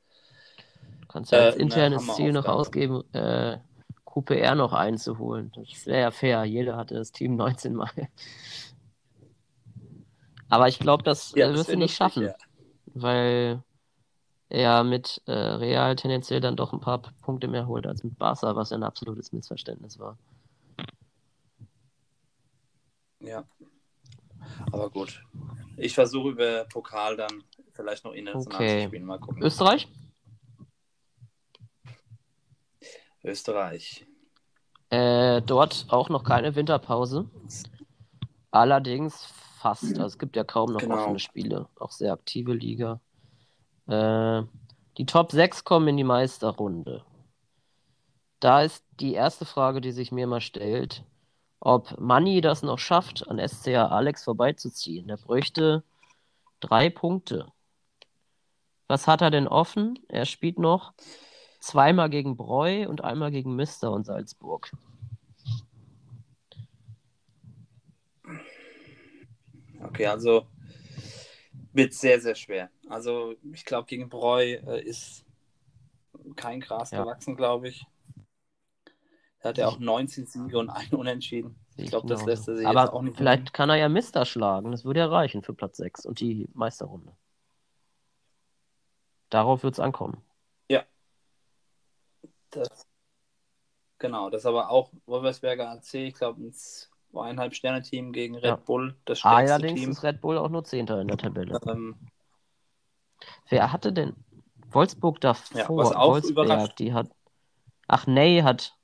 Du 1.02 1.08
kannst 1.08 1.34
Äh, 1.34 1.38
als 1.38 1.56
eine 1.56 1.64
internes 1.64 2.08
Ziel 2.16 2.32
noch 2.34 2.46
ausgeben, 2.46 3.04
äh, 3.14 3.58
QPR 4.06 4.56
noch 4.56 4.74
einzuholen. 4.74 5.52
Das 5.56 5.86
wäre 5.86 6.02
ja 6.02 6.12
fair. 6.12 6.44
Jeder 6.46 6.78
hatte 6.78 6.96
das 6.96 7.12
Team 7.12 7.36
19 7.36 7.74
Mal. 7.76 7.90
Aber 10.50 10.68
ich 10.68 10.80
glaube, 10.80 11.04
das 11.04 11.34
Ja, 11.36 11.50
äh, 11.50 11.54
wirst 11.54 11.70
du 11.70 11.78
nicht 11.78 11.96
schaffen, 11.96 12.24
ja. 12.24 12.36
weil 12.88 13.64
er 14.50 14.84
mit 14.84 15.22
äh, 15.26 15.32
Real 15.32 15.96
tendenziell 15.96 16.40
dann 16.40 16.56
doch 16.56 16.74
ein 16.74 16.80
paar 16.80 17.02
Punkte 17.22 17.48
mehr 17.48 17.68
holt 17.68 17.86
als 17.86 18.04
mit 18.04 18.18
Barca, 18.18 18.56
was 18.56 18.70
ja 18.70 18.78
ein 18.78 18.84
absolutes 18.84 19.34
Missverständnis 19.34 20.00
war. 20.00 20.18
Ja. 23.28 23.44
Aber 24.72 24.90
gut. 24.90 25.24
Ich 25.78 25.94
versuche 25.94 26.30
über 26.30 26.64
Pokal 26.66 27.18
dann 27.18 27.44
vielleicht 27.74 28.04
noch 28.04 28.14
international 28.14 28.62
Okay. 28.62 28.82
zu 28.84 28.88
spielen. 28.88 29.06
Mal 29.06 29.20
gucken. 29.20 29.44
Österreich? 29.44 29.88
Österreich. 33.24 34.06
Äh, 34.90 35.42
dort 35.42 35.86
auch 35.90 36.10
noch 36.10 36.24
keine 36.24 36.56
Winterpause. 36.56 37.30
Allerdings 38.52 39.26
fast. 39.60 39.84
Also 39.84 40.06
es 40.06 40.18
gibt 40.20 40.36
ja 40.36 40.44
kaum 40.44 40.72
noch 40.72 40.80
Genau. 40.80 40.96
offene 40.96 41.20
Spiele. 41.20 41.68
Auch 41.80 41.92
sehr 41.92 42.14
aktive 42.14 42.54
Liga. 42.54 43.02
Äh, 43.88 44.44
die 44.98 45.06
Top 45.06 45.32
6 45.32 45.64
kommen 45.64 45.90
in 45.90 45.98
die 45.98 46.04
Meisterrunde. 46.04 47.04
Da 48.40 48.62
ist 48.62 48.84
die 49.00 49.14
erste 49.14 49.46
Frage, 49.46 49.82
die 49.82 49.92
sich 49.92 50.12
mir 50.12 50.28
mal 50.28 50.42
stellt, 50.42 51.04
ob 51.60 52.00
Manni 52.00 52.42
das 52.42 52.64
noch 52.64 52.80
schafft, 52.80 53.28
an 53.28 53.40
SCA 53.40 53.88
Alex 53.88 54.24
vorbeizuziehen. 54.24 55.08
Der 55.08 55.18
bräuchte 55.18 55.84
drei 56.60 56.90
Punkte. 56.90 57.52
Was 58.88 59.08
hat 59.08 59.22
er 59.22 59.32
denn 59.32 59.48
offen? 59.48 60.00
Er 60.08 60.26
spielt 60.26 60.60
noch 60.60 60.94
zweimal 61.60 62.10
gegen 62.10 62.38
Breu 62.38 62.88
und 62.88 63.04
einmal 63.04 63.32
gegen 63.32 63.56
Mister 63.56 63.92
und 63.92 64.06
Salzburg. 64.06 64.72
Okay, 69.84 70.08
also 70.08 70.46
wird 71.74 71.94
sehr, 71.94 72.20
sehr 72.20 72.36
schwer. 72.36 72.70
Also 72.90 73.36
ich 73.54 73.66
glaube, 73.66 73.88
gegen 73.88 74.10
Breu 74.10 74.54
äh, 74.54 74.82
ist 74.84 75.26
kein 76.36 76.60
Gras 76.60 76.92
Ja. 76.92 77.04
gewachsen, 77.04 77.36
glaube 77.36 77.70
ich. 77.70 77.86
Er 79.40 79.50
hat 79.50 79.58
ja 79.58 79.68
auch 79.68 79.80
19 79.80 80.26
Siege 80.26 80.58
und 80.58 80.70
einen 80.70 80.94
Unentschieden. 80.96 81.60
Ich 81.76 81.90
glaube, 81.90 82.08
das 82.08 82.26
lässt 82.26 82.48
er 82.48 82.58
sich 82.58 82.68
Aber 82.68 82.94
auch 82.94 83.02
nicht 83.02 83.18
vielleicht 83.18 83.54
kann 83.54 83.70
er 83.70 83.76
ja 83.76 83.88
Mister 83.88 84.26
schlagen. 84.26 84.72
Das 84.72 84.84
würde 84.84 85.02
ja 85.02 85.08
reichen 85.08 85.44
für 85.44 85.54
Platz 85.54 85.78
6 85.78 86.06
und 86.06 86.20
die 86.20 86.50
Meisterrunde. 86.54 87.16
Darauf 89.30 89.64
wird 89.64 89.74
es 89.74 89.80
ankommen. 89.80 90.24
Das, 92.52 92.88
genau, 94.00 94.30
das 94.30 94.46
aber 94.46 94.70
auch 94.70 94.92
Wolversberger 95.06 95.70
AC, 95.70 95.94
ich 95.96 96.14
glaube, 96.14 96.42
ein 96.42 96.54
zweieinhalb 96.54 97.54
Sterne-Team 97.54 98.14
gegen 98.14 98.36
Red 98.36 98.46
Ja. 98.46 98.56
Bull, 98.56 98.96
das 99.06 99.20
stärkste 99.20 99.54
Allerdings 99.54 99.80
Team. 99.80 99.92
ist 99.92 100.04
Red 100.04 100.22
Bull 100.22 100.38
auch 100.38 100.50
nur 100.50 100.64
Zehnter 100.64 101.02
in 101.02 101.08
der 101.08 101.18
Tabelle. 101.18 101.60
Ähm, 101.68 101.96
Wer 103.50 103.72
hatte 103.72 103.92
denn 103.92 104.16
Wolfsburg 104.70 105.20
davor? 105.22 105.58
Ja, 105.60 105.70
was 105.70 105.92
auch 105.92 106.12
Wolfsberg, 106.12 106.46
überrascht. 106.46 106.80
die 106.80 106.94
hat. 106.94 107.10
Ach, 107.88 108.08
Ney 108.08 108.42
hat. 108.42 108.77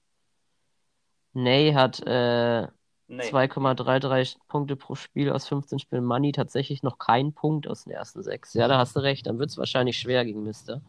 Ney 1.34 1.74
hat 1.74 2.00
äh, 2.06 2.68
nee. 3.08 3.22
2,33 3.24 4.38
Punkte 4.48 4.76
pro 4.76 4.96
Spiel 4.96 5.32
aus 5.32 5.48
15 5.48 5.80
Spielen. 5.80 6.06
Money 6.06 6.32
tatsächlich 6.32 6.84
noch 6.84 7.00
kein 7.00 7.34
Punkt 7.34 7.68
aus 7.68 7.84
den 7.86 7.94
ersten 7.94 8.22
sechs. 8.24 8.54
Ja, 8.54 8.68
da 8.68 8.78
hast 8.78 8.96
du 8.96 9.00
recht. 9.00 9.26
Dann 9.28 9.40
wird 9.40 9.50
es 9.50 9.58
wahrscheinlich 9.58 9.98
schwer 9.98 10.24
gegen 10.26 10.44
Mister. 10.44 10.82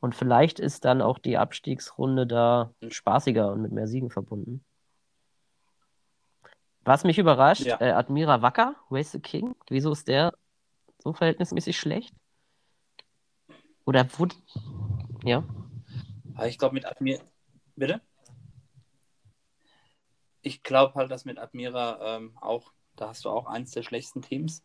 Und 0.00 0.14
vielleicht 0.14 0.60
ist 0.60 0.84
dann 0.84 1.02
auch 1.02 1.18
die 1.18 1.36
Abstiegsrunde 1.36 2.26
da 2.26 2.72
spaßiger 2.88 3.52
und 3.52 3.60
mit 3.60 3.72
mehr 3.72 3.86
Siegen 3.86 4.10
verbunden. 4.10 4.64
Was 6.84 7.04
mich 7.04 7.18
überrascht, 7.18 7.66
Ja. 7.66 7.78
äh, 7.80 7.90
Admira 7.90 8.40
Wacker, 8.40 8.74
Race 8.90 9.12
the 9.12 9.20
King, 9.20 9.54
wieso 9.68 9.92
ist 9.92 10.08
der 10.08 10.32
so 10.98 11.12
verhältnismäßig 11.12 11.78
schlecht? 11.78 12.14
Oder 13.84 14.06
wurde. 14.18 14.34
Ja. 15.24 15.44
Aber 16.34 16.48
ich 16.48 16.56
glaube, 16.58 16.74
mit 16.74 16.86
Admira. 16.86 17.22
Bitte? 17.76 18.00
Ich 20.42 20.62
glaube 20.62 20.94
halt, 20.94 21.10
dass 21.10 21.24
mit 21.24 21.38
Admira 21.38 22.16
ähm, 22.16 22.36
auch, 22.40 22.72
da 22.96 23.08
hast 23.08 23.24
du 23.24 23.30
auch 23.30 23.46
eins 23.46 23.72
der 23.72 23.82
schlechtesten 23.82 24.22
Teams. 24.22 24.62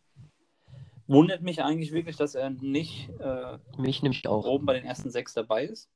Wundert 1.07 1.41
mich 1.41 1.61
eigentlich 1.61 1.91
wirklich, 1.91 2.15
dass 2.15 2.33
er 2.33 2.49
nicht 2.49 3.09
äh, 3.19 3.59
Mich 3.77 4.01
nämlich 4.01 4.27
auch. 4.27 4.45
oben 4.45 4.65
bei 4.65 4.73
den 4.73 4.85
ersten 4.85 5.11
sechs 5.11 5.33
dabei 5.33 5.65
ist. 5.65 5.89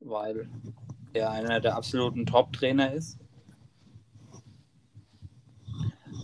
Weil 0.00 0.48
er 1.12 1.30
einer 1.32 1.60
der 1.60 1.76
absoluten 1.76 2.26
Top-Trainer 2.26 2.92
ist. 2.92 3.18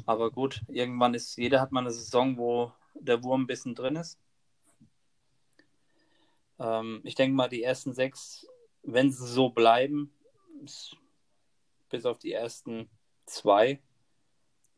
Aber 0.07 0.31
gut, 0.31 0.63
irgendwann 0.69 1.15
ist, 1.15 1.37
jeder 1.37 1.61
hat 1.61 1.73
mal 1.73 1.81
eine 1.81 1.91
Saison, 1.91 2.37
wo 2.37 2.73
der 2.95 3.23
Wurm 3.23 3.43
ein 3.43 3.47
bisschen 3.47 3.75
drin 3.75 3.97
ist. 3.97 4.19
Ähm, 6.59 7.01
ich 7.05 7.15
denke 7.15 7.35
mal, 7.35 7.49
die 7.49 7.63
ersten 7.63 7.93
sechs, 7.93 8.47
wenn 8.83 9.13
sie 9.13 9.27
so 9.27 9.51
bleiben, 9.51 10.13
bis 11.89 12.07
auf 12.07 12.19
die 12.19 12.33
ersten 12.33 12.89
zwei, 13.27 13.81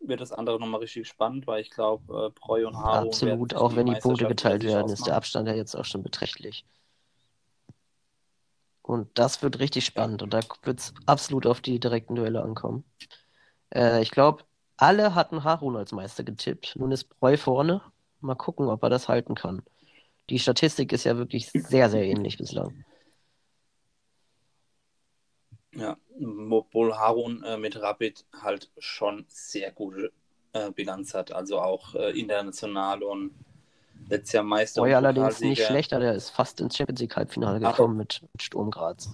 wird 0.01 0.21
das 0.21 0.33
andere 0.33 0.61
nochmal 0.61 0.81
richtig 0.81 1.09
spannend, 1.09 1.47
weil 1.47 1.63
ich 1.63 1.71
glaube, 1.71 2.27
äh, 2.27 2.31
Preu 2.31 2.67
und 2.67 2.77
Haro 2.77 3.09
Absolut, 3.09 3.55
auch 3.55 3.75
wenn 3.75 3.87
die 3.87 3.95
Punkte 3.95 4.27
geteilt 4.27 4.63
werden, 4.63 4.93
ist 4.93 5.07
der. 5.07 5.17
Abstand 5.17 5.49
ja 5.49 5.55
jetzt 5.55 5.75
auch 5.75 5.85
schon 5.85 6.03
beträchtlich. 6.03 6.67
Und 8.83 9.09
das 9.19 9.43
wird 9.43 9.61
richtig 9.61 9.87
spannend 9.87 10.23
und 10.23 10.35
da 10.35 10.41
wird 10.63 10.79
es 10.79 10.95
absolut 11.07 11.47
auf 11.47 11.63
die 11.63 11.81
direkten 11.81 12.17
Duelle 12.17 12.43
ankommen. 12.43 12.85
Äh, 13.75 14.03
ich 14.03 14.11
glaube, 14.11 14.45
alle 14.77 15.15
hatten 15.15 15.43
Harun 15.43 15.77
als 15.77 15.93
Meister 15.93 16.23
getippt. 16.23 16.77
Nun 16.77 16.93
ist 16.93 17.09
Breu 17.19 17.37
vorne. 17.39 17.81
Mal 18.21 18.35
gucken, 18.35 18.69
ob 18.69 18.83
er 18.83 18.91
das 18.91 19.09
halten 19.09 19.35
kann. 19.35 19.63
Die 20.29 20.39
Statistik 20.39 20.93
ist 20.93 21.05
ja 21.05 21.17
wirklich 21.17 21.51
sehr, 21.51 21.89
sehr 21.89 22.05
ähnlich 22.05 22.37
bislang. 22.37 22.85
Ja, 25.77 25.97
obwohl 26.51 26.95
Harun 26.97 27.43
äh, 27.43 27.57
mit 27.57 27.81
Rapid 27.81 28.25
halt 28.43 28.71
schon 28.79 29.25
sehr 29.29 29.73
gute 29.73 30.13
äh, 30.53 30.71
Bilanz 30.71 31.15
hat. 31.15 31.33
Also 31.33 31.61
auch 31.61 31.95
äh, 31.95 32.19
international 32.19 33.03
und 33.03 33.33
letztes 34.09 34.33
Jahr 34.33 34.45
Meister. 34.45 34.83
Breu 34.83 34.95
allerdings 34.95 35.41
nicht 35.41 35.65
schlechter. 35.65 35.99
Der 36.01 36.15
ist 36.15 36.31
fast 36.31 36.61
ins 36.61 36.77
Champions 36.77 37.01
League 37.01 37.17
Halbfinale 37.17 37.61
gekommen 37.61 37.97
mit, 37.97 38.23
mit 38.33 38.43
Sturm 38.43 38.71
Graz. 38.71 39.11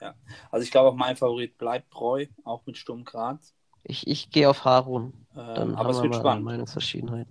Ja, 0.00 0.14
also 0.50 0.64
ich 0.64 0.70
glaube 0.70 0.88
auch 0.88 0.94
mein 0.94 1.16
Favorit 1.16 1.58
bleibt 1.58 1.90
Breu, 1.90 2.26
auch 2.44 2.64
mit 2.64 2.78
Sturm 2.78 3.04
Graz. 3.04 3.54
Ich, 3.82 4.06
ich 4.06 4.30
gehe 4.30 4.48
auf 4.48 4.64
Harun. 4.64 5.26
Ähm, 5.36 5.54
Dann 5.54 5.74
aber 5.74 5.78
haben 5.78 5.90
es 5.90 5.96
wir 5.98 6.02
wird 6.04 6.12
mal 6.14 6.20
spannend. 6.20 6.44
Meinungsverschiedenheit. 6.44 7.28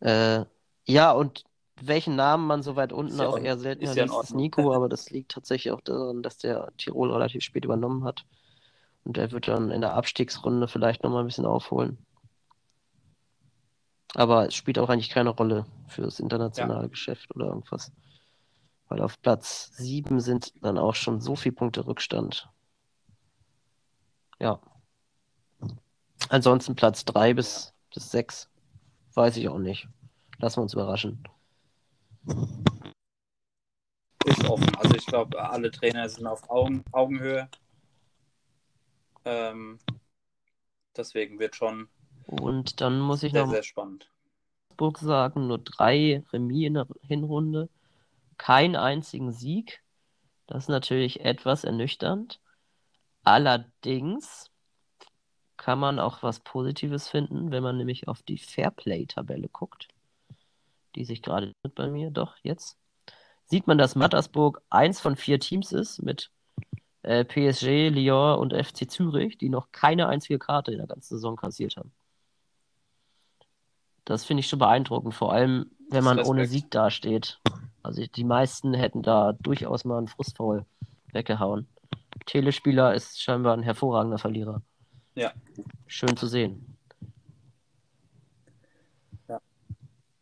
Äh, 0.00 0.44
ja, 0.86 1.12
und 1.12 1.44
welchen 1.82 2.16
Namen 2.16 2.46
man 2.46 2.62
so 2.62 2.76
weit 2.76 2.92
unten 2.92 3.12
Ist 3.12 3.20
ja 3.20 3.28
auch 3.28 3.36
in- 3.36 3.44
eher 3.44 3.58
seltener 3.58 3.90
ist 3.90 3.96
ja 3.96 4.04
ist. 4.04 4.34
Nico, 4.34 4.72
aber 4.74 4.88
das 4.88 5.10
liegt 5.10 5.32
tatsächlich 5.32 5.72
auch 5.72 5.80
daran, 5.80 6.22
dass 6.22 6.38
der 6.38 6.72
Tirol 6.78 7.12
relativ 7.12 7.42
spät 7.42 7.64
übernommen 7.64 8.04
hat. 8.04 8.24
Und 9.04 9.16
der 9.16 9.30
wird 9.30 9.46
dann 9.46 9.70
in 9.70 9.80
der 9.82 9.94
Abstiegsrunde 9.94 10.66
vielleicht 10.68 11.04
nochmal 11.04 11.22
ein 11.22 11.26
bisschen 11.26 11.46
aufholen. 11.46 11.98
Aber 14.14 14.46
es 14.46 14.54
spielt 14.54 14.78
auch 14.78 14.88
eigentlich 14.88 15.10
keine 15.10 15.30
Rolle 15.30 15.66
für 15.88 16.02
das 16.02 16.20
internationale 16.20 16.88
Geschäft 16.88 17.34
oder 17.34 17.46
irgendwas. 17.46 17.92
Weil 18.88 19.02
auf 19.02 19.20
Platz 19.20 19.70
7 19.74 20.20
sind 20.20 20.52
dann 20.62 20.78
auch 20.78 20.94
schon 20.94 21.20
so 21.20 21.36
viele 21.36 21.54
Punkte 21.54 21.86
Rückstand. 21.86 22.48
Ja. 24.40 24.60
Ansonsten 26.28 26.74
Platz 26.74 27.04
3 27.04 27.34
bis, 27.34 27.74
bis 27.92 28.10
6. 28.10 28.48
Weiß 29.14 29.36
ich 29.36 29.48
auch 29.48 29.58
nicht. 29.58 29.88
Lassen 30.38 30.58
wir 30.58 30.62
uns 30.62 30.74
überraschen. 30.74 31.22
Ist 34.24 34.44
offen. 34.44 34.74
Also 34.76 34.96
ich 34.96 35.06
glaube, 35.06 35.48
alle 35.48 35.70
Trainer 35.70 36.08
sind 36.08 36.26
auf 36.26 36.48
Augen, 36.50 36.84
Augenhöhe. 36.92 37.48
Ähm, 39.24 39.78
deswegen 40.96 41.38
wird 41.38 41.56
schon 41.56 41.88
Und 42.26 42.80
dann 42.80 43.00
muss 43.00 43.22
ich 43.22 43.32
sehr, 43.32 43.44
noch 43.44 43.52
sehr 43.52 43.62
spannend. 43.62 44.10
Augsburg 44.76 44.98
sagen, 44.98 45.46
nur 45.46 45.58
drei 45.58 46.22
Remis 46.32 46.66
in 46.66 46.74
der 46.74 46.86
Hinrunde, 47.00 47.70
keinen 48.36 48.76
einzigen 48.76 49.32
Sieg. 49.32 49.82
Das 50.46 50.64
ist 50.64 50.68
natürlich 50.68 51.20
etwas 51.24 51.64
ernüchternd. 51.64 52.40
Allerdings 53.24 54.50
kann 55.56 55.78
man 55.78 55.98
auch 55.98 56.22
was 56.22 56.40
Positives 56.40 57.08
finden, 57.08 57.50
wenn 57.50 57.62
man 57.62 57.78
nämlich 57.78 58.06
auf 58.06 58.22
die 58.22 58.36
Fairplay-Tabelle 58.36 59.48
guckt, 59.48 59.88
die 60.96 61.04
sich 61.04 61.22
gerade 61.22 61.52
bei 61.74 61.88
mir, 61.88 62.10
doch 62.10 62.34
jetzt, 62.42 62.78
sieht 63.44 63.66
man, 63.66 63.78
dass 63.78 63.94
Mattersburg 63.94 64.62
eins 64.70 65.00
von 65.00 65.14
vier 65.14 65.38
Teams 65.38 65.72
ist 65.72 66.02
mit 66.02 66.30
äh, 67.02 67.24
PSG, 67.24 67.90
Lyon 67.90 68.38
und 68.38 68.52
FC 68.52 68.90
Zürich, 68.90 69.38
die 69.38 69.48
noch 69.48 69.70
keine 69.70 70.08
einzige 70.08 70.38
Karte 70.38 70.72
in 70.72 70.78
der 70.78 70.88
ganzen 70.88 71.14
Saison 71.14 71.36
kassiert 71.36 71.76
haben. 71.76 71.92
Das 74.04 74.24
finde 74.24 74.40
ich 74.40 74.48
schon 74.48 74.58
beeindruckend, 74.58 75.14
vor 75.14 75.32
allem 75.32 75.70
wenn 75.90 76.04
man 76.04 76.18
Respekt. 76.18 76.30
ohne 76.30 76.46
Sieg 76.46 76.70
dasteht. 76.70 77.38
Also 77.82 78.04
die 78.04 78.24
meisten 78.24 78.74
hätten 78.74 79.02
da 79.02 79.32
durchaus 79.34 79.84
mal 79.84 79.98
einen 79.98 80.08
Frustfaul 80.08 80.64
weggehauen. 81.12 81.68
Telespieler 82.24 82.94
ist 82.94 83.22
scheinbar 83.22 83.56
ein 83.56 83.62
hervorragender 83.62 84.18
Verlierer. 84.18 84.62
Ja. 85.14 85.32
Schön 85.86 86.16
zu 86.16 86.26
sehen. 86.26 86.75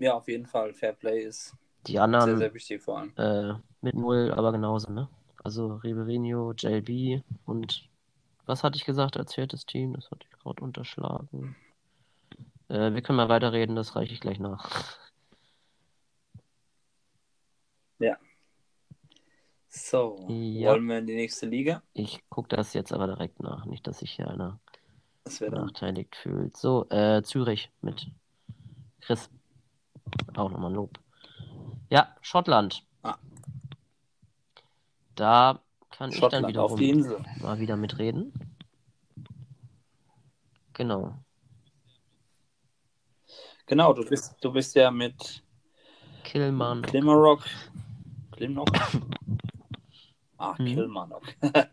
Ja, 0.05 0.13
auf 0.13 0.29
jeden 0.29 0.45
Fall. 0.45 0.75
Fairplay 0.75 1.23
ist 1.23 1.55
Die 1.87 1.93
sehr, 1.95 2.03
anderen 2.03 2.39
sehr 2.39 2.53
wichtig 2.53 2.83
vor 2.83 2.99
allem. 2.99 3.13
äh, 3.17 3.55
mit 3.81 3.95
Null 3.95 4.31
aber 4.37 4.53
genauso, 4.53 4.93
ne? 4.93 5.09
Also 5.43 5.77
Ribeirinho, 5.77 6.53
JLB 6.53 7.23
und 7.47 7.89
was 8.45 8.63
hatte 8.63 8.77
ich 8.77 8.85
gesagt 8.85 9.17
als 9.17 9.33
viertes 9.33 9.65
Team? 9.65 9.95
Das 9.95 10.11
hatte 10.11 10.27
ich 10.31 10.39
gerade 10.39 10.63
unterschlagen. 10.63 11.57
Äh, 12.69 12.93
wir 12.93 13.01
können 13.01 13.17
mal 13.17 13.31
weiterreden, 13.31 13.77
das 13.77 13.97
reiche 13.97 14.13
ich 14.13 14.21
gleich 14.21 14.39
nach. 14.39 14.71
So, 19.69 20.17
Ja. 20.29 20.71
wollen 20.71 20.87
wir 20.87 20.99
in 20.99 21.07
die 21.07 21.15
nächste 21.17 21.47
Liga? 21.47 21.83
Ich 21.95 22.21
gucke 22.29 22.55
das 22.57 22.75
jetzt 22.75 22.93
aber 22.93 23.07
direkt 23.07 23.41
nach, 23.41 23.65
nicht, 23.65 23.87
dass 23.87 23.99
sich 23.99 24.13
hier 24.13 24.29
einer 24.29 24.61
benachteiligt 25.41 26.15
fühlt. 26.17 26.57
So, 26.57 26.89
äh, 26.91 27.23
Zürich 27.23 27.71
mit 27.81 28.07
Chris. 29.01 29.29
Auch 30.37 30.51
nochmal 30.51 30.71
ein 30.71 30.75
Lob. 30.75 30.99
Ja, 31.91 32.15
Schottland. 32.21 32.85
Ah. 33.03 33.17
Da 35.15 35.61
kann 35.91 36.11
ich 36.11 36.21
dann 36.21 36.31
Schottland 36.31 36.59
auf 36.59 36.75
die 36.75 36.91
Insel. 36.91 37.25
mal 37.41 37.59
wieder 37.61 37.77
mitreden. 37.77 38.33
Genau. 40.73 41.15
Genau, 43.67 43.93
du 43.93 44.05
bist, 44.05 44.35
du 44.41 44.53
bist 44.53 44.75
ja 44.75 44.91
mit 44.91 45.43
Killman. 46.25 46.83
Kilmarnock. 46.83 47.45
Kilmarnock? 48.37 48.71
Ah, 50.37 50.57
Mhm. 50.59 50.65
Kilmarnock. 50.67 51.23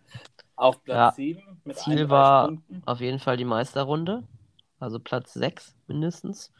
auf 0.56 0.76
Ja, 0.86 1.10
Platz 1.10 1.16
7 1.16 1.42
mit 1.66 1.78
Ziel 1.78 1.94
31 2.06 2.10
war-. 2.10 2.52
Auf 2.86 3.02
jeden 3.02 3.18
Fall 3.20 3.36
die 3.36 3.44
Meisterrunde. 3.44 4.24
Also 4.80 5.00
Platz 5.00 5.34
6 5.34 5.76
mindestens. 5.88 6.54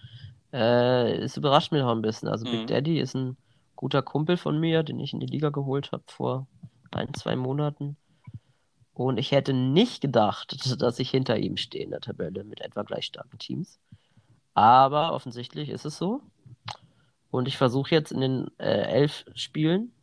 Äh, 0.54 1.14
es 1.18 1.38
überrascht 1.38 1.72
mich 1.72 1.82
auch 1.82 1.92
ein 1.92 2.02
bisschen. 2.02 2.28
Also 2.30 2.46
Big 2.46 2.62
Mhm. 2.62 2.68
Daddy 2.68 3.00
ist 3.00 3.16
ein 3.16 3.38
guter 3.76 4.02
Kumpel 4.02 4.38
von 4.38 4.60
mir, 4.60 4.84
den 4.84 5.00
ich 5.00 5.14
in 5.14 5.20
die 5.20 5.28
Liga 5.28 5.50
geholt 5.50 5.92
habe 5.92 6.04
vor 6.08 6.48
ein, 6.92 7.14
zwei 7.14 7.36
Monaten. 7.36 7.98
Und 8.94 9.18
ich 9.18 9.32
hätte 9.32 9.54
nicht 9.54 10.02
gedacht, 10.02 10.56
dass 10.82 11.00
ich 11.00 11.10
hinter 11.10 11.38
ihm 11.38 11.58
stehe 11.58 11.84
in 11.84 11.92
der 11.92 12.02
Tabelle 12.02 12.44
mit 12.44 12.62
etwa 12.62 12.84
gleich 12.84 13.06
starken 13.06 13.40
Teams. 13.40 13.80
Aber 14.54 15.14
offensichtlich 15.14 15.70
ist 15.70 15.86
es 15.86 15.98
so. 15.98 16.22
Und 17.32 17.48
ich 17.48 17.58
versuche 17.58 17.92
jetzt 17.96 18.12
in 18.12 18.22
den 18.22 18.52
äh, 18.60 18.84
elf 18.84 19.26
Spielen, 19.36 19.94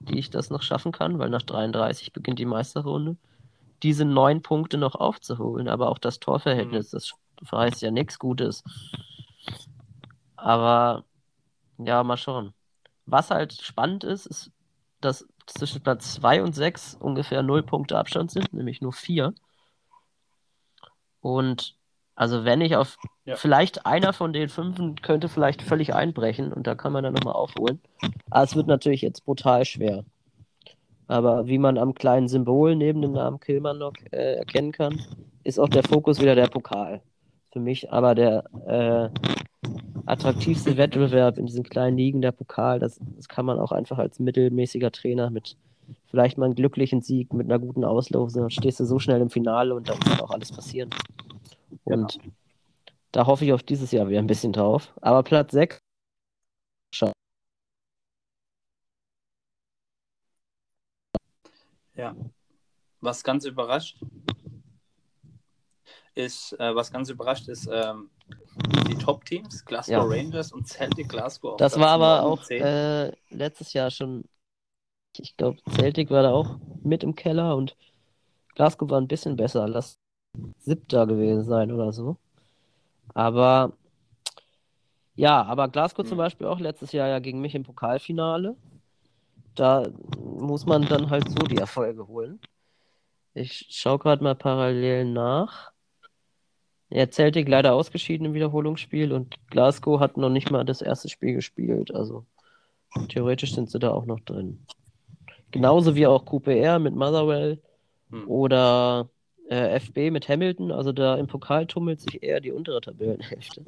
die 0.00 0.18
ich 0.18 0.30
das 0.30 0.50
noch 0.50 0.62
schaffen 0.62 0.92
kann, 0.92 1.18
weil 1.18 1.28
nach 1.30 1.42
33 1.42 2.12
beginnt 2.12 2.38
die 2.38 2.46
Meisterrunde, 2.46 3.16
diese 3.82 4.04
neun 4.04 4.42
Punkte 4.42 4.78
noch 4.78 4.94
aufzuholen. 4.94 5.68
Aber 5.68 5.90
auch 5.90 5.98
das 5.98 6.20
Torverhältnis, 6.20 6.90
das 6.90 7.14
verheißt 7.42 7.82
ja 7.82 7.90
nichts 7.90 8.18
Gutes. 8.18 8.64
Aber 10.38 11.04
ja, 11.78 12.02
mal 12.04 12.16
schauen. 12.16 12.54
Was 13.06 13.30
halt 13.30 13.52
spannend 13.52 14.04
ist, 14.04 14.26
ist, 14.26 14.50
dass 15.00 15.26
zwischen 15.46 15.82
Platz 15.82 16.14
2 16.14 16.42
und 16.42 16.54
6 16.54 16.94
ungefähr 16.94 17.42
0 17.42 17.62
Punkte 17.62 17.98
Abstand 17.98 18.30
sind, 18.30 18.52
nämlich 18.52 18.80
nur 18.80 18.92
4. 18.92 19.34
Und 21.20 21.76
also 22.14 22.44
wenn 22.44 22.60
ich 22.60 22.76
auf 22.76 22.96
Ja. 23.24 23.36
vielleicht 23.36 23.86
einer 23.86 24.12
von 24.12 24.32
den 24.32 24.48
fünfen 24.48 24.96
könnte 24.96 25.28
vielleicht 25.28 25.62
völlig 25.62 25.94
einbrechen 25.94 26.52
und 26.52 26.66
da 26.66 26.74
kann 26.74 26.92
man 26.92 27.04
dann 27.04 27.14
nochmal 27.14 27.34
aufholen. 27.34 27.80
Aber 28.30 28.44
es 28.44 28.56
wird 28.56 28.66
natürlich 28.66 29.02
jetzt 29.02 29.24
brutal 29.24 29.64
schwer. 29.64 30.04
Aber 31.06 31.46
wie 31.46 31.58
man 31.58 31.78
am 31.78 31.94
kleinen 31.94 32.28
Symbol 32.28 32.76
neben 32.76 33.00
dem 33.02 33.12
Namen 33.12 33.40
Kilmarnock 33.40 33.96
äh, 34.12 34.34
erkennen 34.34 34.72
kann, 34.72 35.00
ist 35.42 35.58
auch 35.58 35.68
der 35.68 35.82
Fokus 35.82 36.20
wieder 36.20 36.34
der 36.34 36.48
Pokal. 36.48 37.00
Für 37.52 37.60
mich 37.60 37.92
aber 37.92 38.14
der 38.14 38.44
äh, 38.66 39.10
attraktivste 40.06 40.76
Wettbewerb 40.76 41.38
in 41.38 41.46
diesen 41.46 41.64
kleinen 41.64 41.96
Ligen, 41.96 42.20
der 42.20 42.32
Pokal. 42.32 42.78
Das, 42.78 43.00
das 43.16 43.28
kann 43.28 43.46
man 43.46 43.58
auch 43.58 43.72
einfach 43.72 43.98
als 43.98 44.18
mittelmäßiger 44.18 44.92
Trainer 44.92 45.30
mit 45.30 45.56
vielleicht 46.06 46.38
mal 46.38 46.46
einem 46.46 46.54
glücklichen 46.54 47.00
Sieg, 47.00 47.32
mit 47.32 47.46
einer 47.46 47.58
guten 47.58 47.84
Auslosung, 47.84 48.42
dann 48.42 48.50
stehst 48.50 48.80
du 48.80 48.84
so 48.84 48.98
schnell 48.98 49.20
im 49.20 49.30
Finale 49.30 49.74
und 49.74 49.88
dann 49.88 49.98
kann 50.00 50.20
auch 50.20 50.30
alles 50.30 50.52
passieren. 50.52 50.90
Und 51.84 52.18
da 53.12 53.26
hoffe 53.26 53.44
ich 53.46 53.52
auf 53.52 53.62
dieses 53.62 53.90
Jahr 53.92 54.08
wieder 54.08 54.18
ein 54.18 54.26
bisschen 54.26 54.52
drauf. 54.52 54.92
Aber 55.00 55.22
Platz 55.22 55.52
6, 55.52 55.80
Ja. 61.98 62.14
Was 63.00 63.24
ganz 63.24 63.44
überrascht 63.44 64.00
ist, 66.18 66.52
äh, 66.58 66.74
was 66.74 66.90
ganz 66.92 67.08
überrascht 67.10 67.48
ist, 67.48 67.68
ähm, 67.72 68.10
die 68.88 68.96
Top-Teams, 68.96 69.64
Glasgow 69.64 69.94
Ja. 69.94 70.02
Rangers 70.02 70.52
und 70.52 70.66
Celtic 70.66 71.08
Glasgow. 71.08 71.56
das 71.58 71.72
Platz 71.72 71.80
war 71.82 71.88
aber 71.90 72.18
9 72.18 72.24
und 72.26 72.38
auch 72.40 72.44
10. 72.44 72.62
äh, 72.64 73.12
letztes 73.30 73.72
Jahr 73.72 73.90
schon, 73.90 74.24
ich 75.16 75.36
glaube, 75.36 75.58
Celtic 75.70 76.10
war 76.10 76.22
da 76.22 76.30
auch 76.32 76.58
mit 76.82 77.02
im 77.02 77.14
Keller 77.14 77.56
und 77.56 77.76
Glasgow 78.54 78.90
war 78.90 79.00
ein 79.00 79.08
bisschen 79.08 79.36
besser. 79.36 79.68
Lass 79.68 79.96
siebter 80.58 81.06
gewesen 81.06 81.44
sein 81.44 81.72
oder 81.72 81.92
so. 81.92 82.16
Aber 83.14 83.72
ja, 85.16 85.42
aber 85.44 85.68
Glasgow 85.68 86.04
zum 86.06 86.16
Mhm. 86.16 86.22
Beispiel 86.22 86.46
auch 86.46 86.60
letztes 86.60 86.92
Jahr 86.92 87.08
ja 87.08 87.18
gegen 87.18 87.40
mich 87.40 87.54
im 87.54 87.64
Pokalfinale. 87.64 88.56
Da 89.54 89.88
muss 90.18 90.66
man 90.66 90.86
dann 90.86 91.10
halt 91.10 91.28
so 91.28 91.46
die 91.46 91.56
Erfolge 91.58 92.06
holen. 92.06 92.40
Ich 93.34 93.66
schaue 93.70 93.98
gerade 93.98 94.22
mal 94.22 94.34
parallel 94.34 95.06
nach. 95.06 95.72
Ja, 96.90 97.06
Celtic 97.10 97.48
leider 97.48 97.74
ausgeschieden 97.74 98.26
im 98.26 98.34
Wiederholungsspiel 98.34 99.12
und 99.12 99.36
Glasgow 99.50 100.00
hat 100.00 100.16
noch 100.16 100.30
nicht 100.30 100.50
mal 100.50 100.64
das 100.64 100.80
erste 100.80 101.08
Spiel 101.08 101.34
gespielt. 101.34 101.94
Also 101.94 102.24
theoretisch 103.08 103.54
sind 103.54 103.70
sie 103.70 103.78
da 103.78 103.90
auch 103.90 104.06
noch 104.06 104.20
drin. 104.20 104.64
Genauso 105.50 105.94
wie 105.94 106.06
auch 106.06 106.24
QPR 106.24 106.78
mit 106.78 106.94
Motherwell 106.94 107.60
hm. 108.10 108.28
oder 108.28 109.08
äh, 109.50 109.76
FB 109.80 110.10
mit 110.10 110.28
Hamilton. 110.28 110.72
Also 110.72 110.92
da 110.92 111.16
im 111.16 111.26
Pokal 111.26 111.66
tummelt 111.66 112.00
sich 112.00 112.22
eher 112.22 112.40
die 112.40 112.52
untere 112.52 112.80
Tabellenhälfte. 112.80 113.62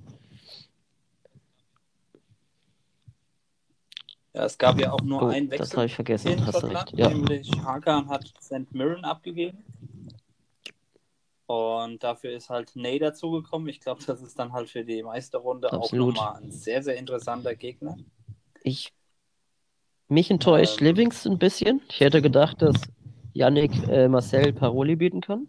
Ja, 4.32 4.44
es 4.44 4.56
gab 4.56 4.78
ja 4.80 4.92
auch 4.92 5.00
nur 5.00 5.22
oh, 5.22 5.26
einen 5.26 5.50
Wechsel. 5.50 5.66
Das 5.66 5.76
habe 5.76 5.86
ich 5.86 5.94
vergessen. 5.94 6.46
Hast 6.46 6.62
recht. 6.62 6.92
Ja. 6.96 7.08
Nämlich 7.08 7.50
Hakan 7.64 8.08
hat 8.08 8.32
St. 8.40 8.72
Mirren 8.72 9.04
abgegeben. 9.04 9.58
Und 11.50 12.04
dafür 12.04 12.30
ist 12.30 12.48
halt 12.48 12.76
Ney 12.76 13.00
dazugekommen. 13.00 13.66
Ich 13.66 13.80
glaube, 13.80 14.00
das 14.06 14.22
ist 14.22 14.38
dann 14.38 14.52
halt 14.52 14.70
für 14.70 14.84
die 14.84 15.02
Meisterrunde 15.02 15.72
Absolut. 15.72 16.16
auch 16.16 16.22
nochmal 16.22 16.42
ein 16.44 16.52
sehr, 16.52 16.80
sehr 16.80 16.94
interessanter 16.96 17.56
Gegner. 17.56 17.96
Ich 18.62 18.92
mich 20.06 20.30
enttäuscht 20.30 20.80
ähm, 20.80 20.86
Livingston 20.86 21.32
ein 21.32 21.38
bisschen. 21.40 21.82
Ich 21.88 21.98
hätte 21.98 22.22
gedacht, 22.22 22.62
dass 22.62 22.76
Yannick 23.32 23.72
äh, 23.88 24.06
Marcel 24.06 24.52
Paroli 24.52 24.94
bieten 24.94 25.20
kann. 25.20 25.48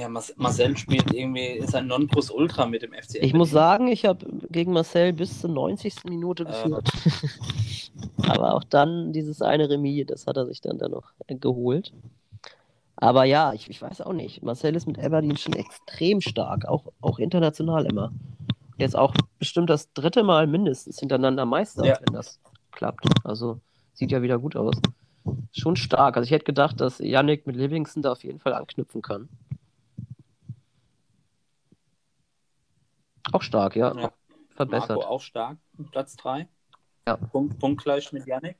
Ja, 0.00 0.08
Marcel 0.08 0.78
spielt 0.78 1.12
irgendwie, 1.12 1.58
ist 1.58 1.74
ein 1.74 1.86
Nonplusultra 1.86 2.64
mit 2.64 2.80
dem 2.80 2.94
FC. 2.94 3.16
Ich 3.20 3.34
muss 3.34 3.50
sagen, 3.50 3.88
ich 3.88 4.06
habe 4.06 4.24
gegen 4.50 4.72
Marcel 4.72 5.12
bis 5.12 5.40
zur 5.40 5.50
90. 5.50 6.04
Minute 6.04 6.46
geführt. 6.46 6.90
Äh. 7.04 7.10
Aber 8.30 8.54
auch 8.54 8.64
dann 8.64 9.12
dieses 9.12 9.42
eine 9.42 9.68
Remis, 9.68 10.06
das 10.06 10.26
hat 10.26 10.38
er 10.38 10.46
sich 10.46 10.62
dann, 10.62 10.78
dann 10.78 10.92
noch 10.92 11.12
geholt. 11.26 11.92
Aber 12.96 13.24
ja, 13.24 13.52
ich, 13.52 13.68
ich 13.68 13.82
weiß 13.82 14.00
auch 14.00 14.14
nicht. 14.14 14.42
Marcel 14.42 14.74
ist 14.74 14.86
mit 14.86 14.98
Aberdeen 14.98 15.36
schon 15.36 15.52
extrem 15.52 16.22
stark, 16.22 16.66
auch, 16.66 16.84
auch 17.02 17.18
international 17.18 17.84
immer. 17.84 18.10
Jetzt 18.78 18.96
auch 18.96 19.12
bestimmt 19.38 19.68
das 19.68 19.92
dritte 19.92 20.22
Mal 20.22 20.46
mindestens 20.46 20.98
hintereinander 20.98 21.44
Meister, 21.44 21.84
ja. 21.84 21.98
wenn 22.00 22.14
das 22.14 22.40
klappt. 22.72 23.06
Also 23.24 23.60
sieht 23.92 24.12
ja 24.12 24.22
wieder 24.22 24.38
gut 24.38 24.56
aus. 24.56 24.76
Schon 25.52 25.76
stark. 25.76 26.16
Also 26.16 26.24
ich 26.24 26.30
hätte 26.30 26.46
gedacht, 26.46 26.80
dass 26.80 27.00
Yannick 27.00 27.46
mit 27.46 27.56
Livingston 27.56 28.02
da 28.02 28.12
auf 28.12 28.24
jeden 28.24 28.38
Fall 28.38 28.54
anknüpfen 28.54 29.02
kann. 29.02 29.28
Auch 33.32 33.42
stark, 33.42 33.76
ja. 33.76 33.94
ja. 33.96 34.12
Verbessert. 34.50 34.90
Marco 34.90 35.04
auch 35.04 35.20
stark, 35.20 35.58
Platz 35.90 36.16
3. 36.16 36.48
Ja. 37.06 37.16
Punkt, 37.16 37.58
punktgleich 37.58 38.12
mit 38.12 38.26
Yannick. 38.26 38.56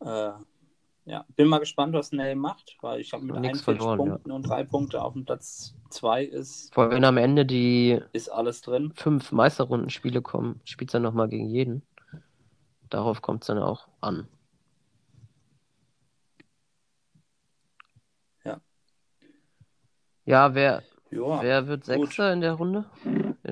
Äh, 0.00 0.32
ja, 1.04 1.24
bin 1.34 1.48
mal 1.48 1.58
gespannt, 1.58 1.94
was 1.94 2.12
Nell 2.12 2.36
macht, 2.36 2.76
weil 2.80 3.00
ich 3.00 3.12
habe 3.12 3.24
mit 3.24 3.36
41 3.36 3.64
verloren, 3.64 3.98
Punkten 3.98 4.28
ja. 4.30 4.36
und 4.36 4.42
drei 4.42 4.62
Punkte 4.62 5.02
auf 5.02 5.14
dem 5.14 5.24
Platz 5.24 5.74
2 5.90 6.24
ist. 6.24 6.72
Vor 6.72 6.90
wenn 6.90 7.04
am 7.04 7.16
Ende 7.16 7.44
die 7.44 8.00
ist 8.12 8.28
alles 8.28 8.60
drin. 8.60 8.92
fünf 8.94 9.32
Meisterrundenspiele 9.32 10.22
kommen, 10.22 10.60
spielt 10.64 10.90
es 10.90 10.92
dann 10.92 11.02
nochmal 11.02 11.28
gegen 11.28 11.48
jeden. 11.48 11.82
Darauf 12.88 13.20
kommt 13.20 13.42
es 13.42 13.48
dann 13.48 13.58
auch 13.58 13.88
an. 14.00 14.28
Ja. 18.44 18.60
Ja, 20.24 20.54
wer, 20.54 20.82
Joa, 21.12 21.42
Wer 21.42 21.66
wird 21.66 21.80
gut. 21.80 21.86
Sechster 21.86 22.32
in 22.32 22.40
der 22.40 22.54
Runde? 22.54 22.86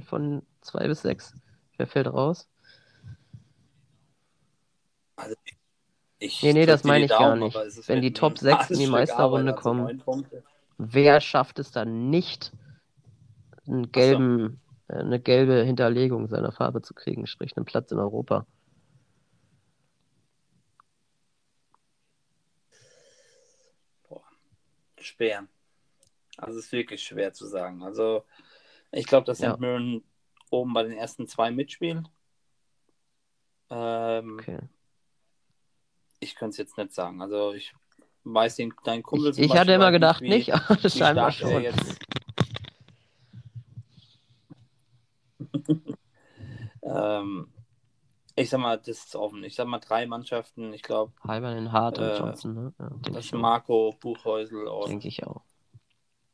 Von 0.07 0.43
zwei 0.63 0.89
bis 0.89 1.03
sechs. 1.03 1.35
Wer 1.77 1.87
fällt 1.87 2.07
raus? 2.07 2.49
Also 5.17 5.35
ich 6.19 6.43
nee, 6.43 6.55
nee, 6.55 6.67
das 6.67 6.85
meine 6.85 7.05
ich 7.05 7.11
gar 7.11 7.37
nicht. 7.37 7.57
Wenn 7.87 8.01
die 8.01 8.15
Top 8.15 8.39
6 8.39 8.71
in 8.71 8.79
die 8.79 8.87
Meisterrunde 8.87 9.55
kommen, 9.55 10.03
wer 10.79 11.21
schafft 11.21 11.59
es 11.59 11.71
dann 11.71 12.09
nicht, 12.09 12.53
einen 13.67 13.93
gelben, 13.93 14.61
so. 14.89 14.95
Äh, 14.95 15.01
eine 15.01 15.21
gelbe 15.21 15.63
Hinterlegung 15.63 16.29
seiner 16.29 16.53
Farbe 16.53 16.83
zu 16.83 16.95
kriegen, 16.95 17.27
sprich 17.27 17.57
einen 17.57 17.67
Platz 17.67 17.93
in 17.93 17.99
Europa? 17.99 18.47
Boah, 24.09 24.23
schwer. 24.99 25.47
Also 26.41 26.59
es 26.59 26.67
ist 26.67 26.73
wirklich 26.73 27.03
schwer 27.03 27.33
zu 27.33 27.47
sagen. 27.47 27.83
Also 27.83 28.25
ich 28.93 29.07
glaube, 29.07 29.25
dass 29.27 29.41
ja. 29.41 29.55
St. 29.55 29.61
Mirren 29.61 30.03
oben 30.51 30.73
bei 30.73 30.83
den 30.83 30.93
ersten 30.93 31.27
zwei 31.27 31.51
mitspielt. 31.51 32.07
Ähm, 33.71 34.39
okay. 34.41 34.59
Ich 36.19 36.35
könnte 36.35 36.53
es 36.53 36.59
jetzt 36.59 36.77
nicht 36.77 36.93
sagen. 36.93 37.23
Also 37.23 37.53
ich 37.53 37.73
weiß 38.25 38.57
den 38.57 38.75
dein 38.85 39.03
Kumpel. 39.03 39.31
Ich, 39.31 39.39
ich 39.39 39.57
hatte 39.57 39.73
immer 39.73 39.93
gedacht 39.93 40.21
nicht, 40.23 40.53
aber 40.53 40.77
das 40.77 40.97
scheinbar 40.97 41.33
schon. 41.33 41.65
ähm, 46.83 47.53
ich 48.37 48.51
sag 48.51 48.61
mal, 48.61 48.77
das 48.79 48.89
ist 48.89 49.17
offen. 49.17 49.45
Ich 49.45 49.55
sag 49.55 49.67
mal 49.67 49.79
drei 49.79 50.07
Mannschaften. 50.07 50.73
Ich 50.73 50.83
glaube. 50.83 51.13
Halber 51.27 51.57
in 51.57 51.73
Hart 51.73 51.99
und 51.99 52.05
äh, 52.05 52.19
Johnson, 52.19 52.55
ne? 52.55 52.75
Ja, 52.79 52.91
das 53.13 53.27
ist 53.27 53.35
Marco 53.35 53.95
Buchhäusel 54.01 54.67
aus. 54.69 54.89
Denke 54.89 55.09
ich 55.09 55.25
auch. 55.27 55.43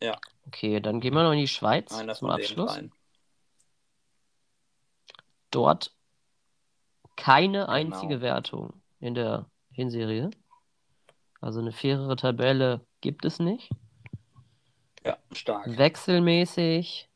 Ja. 0.02 0.18
Okay, 0.46 0.80
dann 0.80 1.00
gehen 1.00 1.14
wir 1.14 1.22
noch 1.22 1.32
in 1.32 1.38
die 1.38 1.48
Schweiz 1.48 1.92
Einer 1.92 2.14
zum 2.14 2.30
Abschluss. 2.30 2.76
Rein. 2.76 2.92
Dort 5.50 5.92
keine 7.16 7.60
genau. 7.60 7.72
einzige 7.72 8.20
Wertung 8.20 8.80
in 9.00 9.14
der 9.14 9.46
Hinserie. 9.72 10.30
Also 11.40 11.60
eine 11.60 11.72
fairere 11.72 12.16
Tabelle 12.16 12.80
gibt 13.00 13.24
es 13.24 13.38
nicht. 13.38 13.70
Ja, 15.04 15.16
stark. 15.32 15.78
Wechselmäßig. 15.78 17.08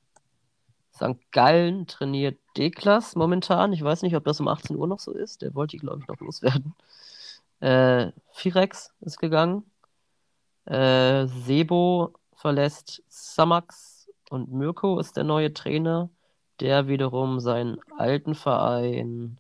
St. 0.95 1.17
Gallen 1.33 1.87
trainiert 1.87 2.39
D-Klass 2.57 3.17
momentan. 3.17 3.73
Ich 3.73 3.83
weiß 3.83 4.03
nicht, 4.03 4.15
ob 4.17 4.25
das 4.25 4.41
um 4.41 4.49
18 4.49 4.77
Uhr 4.77 4.87
noch 4.87 5.01
so 5.01 5.13
ist. 5.13 5.43
Der 5.43 5.55
wollte, 5.55 5.79
glaube 5.79 6.01
ich, 6.01 6.09
noch 6.09 6.21
loswerden. 6.21 6.75
Äh, 7.61 8.13
Firex 8.33 8.93
ist 9.01 9.19
gegangen. 9.19 9.71
Äh, 10.67 11.27
Sebo 11.27 12.15
verlässt 12.41 13.03
Samax 13.09 14.09
und 14.31 14.51
Mirko 14.51 14.99
ist 14.99 15.17
der 15.17 15.25
neue 15.25 15.53
Trainer, 15.53 16.09
der 16.59 16.89
wiederum 16.89 17.39
seinen 17.39 17.79
alten 17.99 18.35
Verein 18.35 19.39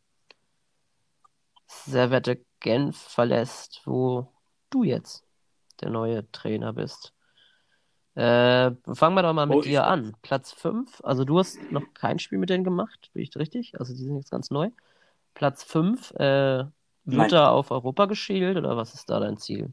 Servette 1.66 2.44
Genf 2.60 2.96
verlässt, 2.98 3.82
wo 3.86 4.28
du 4.68 4.84
jetzt 4.84 5.24
der 5.80 5.88
neue 5.90 6.30
Trainer 6.30 6.74
bist. 6.74 7.14
Äh, 8.16 8.72
fangen 8.92 9.14
wir 9.14 9.22
doch 9.22 9.32
mal 9.32 9.46
mit 9.46 9.58
oh, 9.58 9.62
dir 9.62 9.86
an. 9.86 10.14
Platz 10.20 10.52
5, 10.52 11.00
also 11.02 11.24
du 11.24 11.38
hast 11.38 11.58
noch 11.70 11.84
kein 11.94 12.18
Spiel 12.18 12.38
mit 12.38 12.50
denen 12.50 12.64
gemacht, 12.64 13.10
bin 13.14 13.22
ich 13.22 13.34
richtig? 13.36 13.78
Also 13.78 13.94
die 13.94 14.04
sind 14.04 14.16
jetzt 14.16 14.30
ganz 14.30 14.50
neu. 14.50 14.70
Platz 15.32 15.62
5, 15.64 16.10
äh, 16.16 16.64
wird 17.04 17.32
da 17.32 17.50
auf 17.50 17.70
Europa 17.70 18.06
geschielt 18.06 18.58
oder 18.58 18.76
was 18.76 18.92
ist 18.92 19.08
da 19.08 19.20
dein 19.20 19.38
Ziel? 19.38 19.72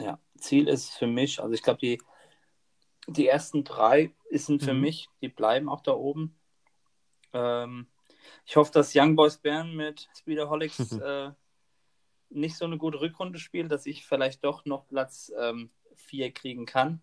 Ja, 0.00 0.18
Ziel 0.40 0.68
ist 0.68 0.90
für 0.90 1.06
mich, 1.06 1.40
also 1.40 1.54
ich 1.54 1.62
glaube, 1.62 1.80
die, 1.80 2.00
die 3.06 3.28
ersten 3.28 3.64
drei 3.64 4.12
sind 4.30 4.62
für 4.62 4.74
mhm. 4.74 4.80
mich, 4.80 5.08
die 5.20 5.28
bleiben 5.28 5.68
auch 5.68 5.80
da 5.80 5.92
oben. 5.92 6.36
Ähm, 7.32 7.86
ich 8.44 8.56
hoffe, 8.56 8.72
dass 8.72 8.94
Young 8.94 9.16
Boys 9.16 9.38
Bern 9.38 9.74
mit 9.74 10.08
Speederholics 10.16 10.92
äh, 10.92 11.30
nicht 12.30 12.56
so 12.56 12.64
eine 12.64 12.78
gute 12.78 13.00
Rückrunde 13.00 13.38
spielt, 13.38 13.70
dass 13.72 13.86
ich 13.86 14.06
vielleicht 14.06 14.44
doch 14.44 14.64
noch 14.64 14.86
Platz 14.86 15.32
4 15.94 16.26
ähm, 16.26 16.34
kriegen 16.34 16.66
kann. 16.66 17.00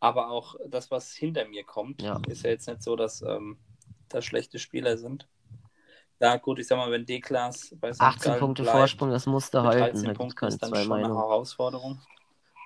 Aber 0.00 0.30
auch 0.30 0.54
das, 0.68 0.90
was 0.90 1.12
hinter 1.12 1.46
mir 1.46 1.64
kommt, 1.64 2.02
ja. 2.02 2.20
ist 2.28 2.44
ja 2.44 2.50
jetzt 2.50 2.68
nicht 2.68 2.82
so, 2.82 2.94
dass 2.94 3.22
ähm, 3.22 3.58
da 4.08 4.22
schlechte 4.22 4.58
Spieler 4.58 4.96
sind. 4.96 5.28
Ja, 6.20 6.36
gut, 6.36 6.58
ich 6.58 6.66
sag 6.66 6.76
mal, 6.76 6.90
wenn 6.90 7.06
D-Class 7.06 7.76
bei 7.80 7.92
St. 7.92 8.00
18 8.00 8.22
Gallen 8.22 8.40
Punkte 8.40 8.62
bleibt, 8.62 8.76
Vorsprung, 8.76 9.10
das 9.10 9.26
musste 9.26 9.62
halten. 9.62 10.02
13 10.02 10.14
Punkte 10.14 10.46
ist 10.46 10.62
dann 10.62 10.74
schon 10.74 10.92
eine 10.92 11.08
Herausforderung. 11.08 12.00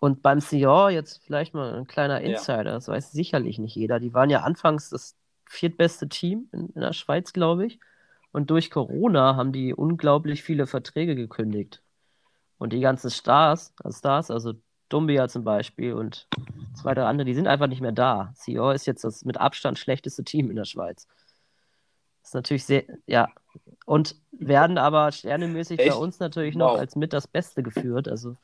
Und 0.02 0.20
beim 0.20 0.40
Sion, 0.40 0.90
jetzt 0.90 1.22
vielleicht 1.24 1.54
mal 1.54 1.74
ein 1.74 1.86
kleiner 1.86 2.20
Insider, 2.22 2.64
ja. 2.64 2.72
das 2.72 2.88
weiß 2.88 3.12
sicherlich 3.12 3.60
nicht 3.60 3.76
jeder. 3.76 4.00
Die 4.00 4.12
waren 4.12 4.30
ja 4.30 4.40
anfangs 4.40 4.90
das 4.90 5.16
viertbeste 5.48 6.08
Team 6.08 6.48
in, 6.50 6.70
in 6.70 6.80
der 6.80 6.92
Schweiz, 6.92 7.32
glaube 7.32 7.66
ich. 7.66 7.78
Und 8.32 8.50
durch 8.50 8.72
Corona 8.72 9.36
haben 9.36 9.52
die 9.52 9.72
unglaublich 9.72 10.42
viele 10.42 10.66
Verträge 10.66 11.14
gekündigt. 11.14 11.84
Und 12.58 12.72
die 12.72 12.80
ganzen 12.80 13.12
Stars, 13.12 13.74
also 13.80 13.96
Stars, 13.96 14.32
also 14.32 14.54
Dumbia 14.88 15.28
zum 15.28 15.44
Beispiel 15.44 15.92
und 15.92 16.26
zwei, 16.74 16.94
drei 16.94 17.04
andere, 17.04 17.24
die 17.24 17.34
sind 17.34 17.46
einfach 17.46 17.68
nicht 17.68 17.80
mehr 17.80 17.92
da. 17.92 18.32
Sion 18.34 18.74
ist 18.74 18.86
jetzt 18.86 19.04
das 19.04 19.24
mit 19.24 19.38
Abstand 19.38 19.78
schlechteste 19.78 20.24
Team 20.24 20.50
in 20.50 20.56
der 20.56 20.64
Schweiz. 20.64 21.06
Das 22.22 22.30
ist 22.30 22.34
natürlich 22.34 22.64
sehr, 22.64 22.82
ja. 23.06 23.28
Und 23.86 24.16
werden 24.32 24.78
aber 24.78 25.12
sternemäßig 25.12 25.78
Echt? 25.78 25.90
bei 25.92 25.96
uns 25.96 26.18
natürlich 26.18 26.56
wow. 26.56 26.72
noch 26.72 26.78
als 26.80 26.96
mit 26.96 27.12
das 27.12 27.28
Beste 27.28 27.62
geführt. 27.62 28.08
Also 28.08 28.36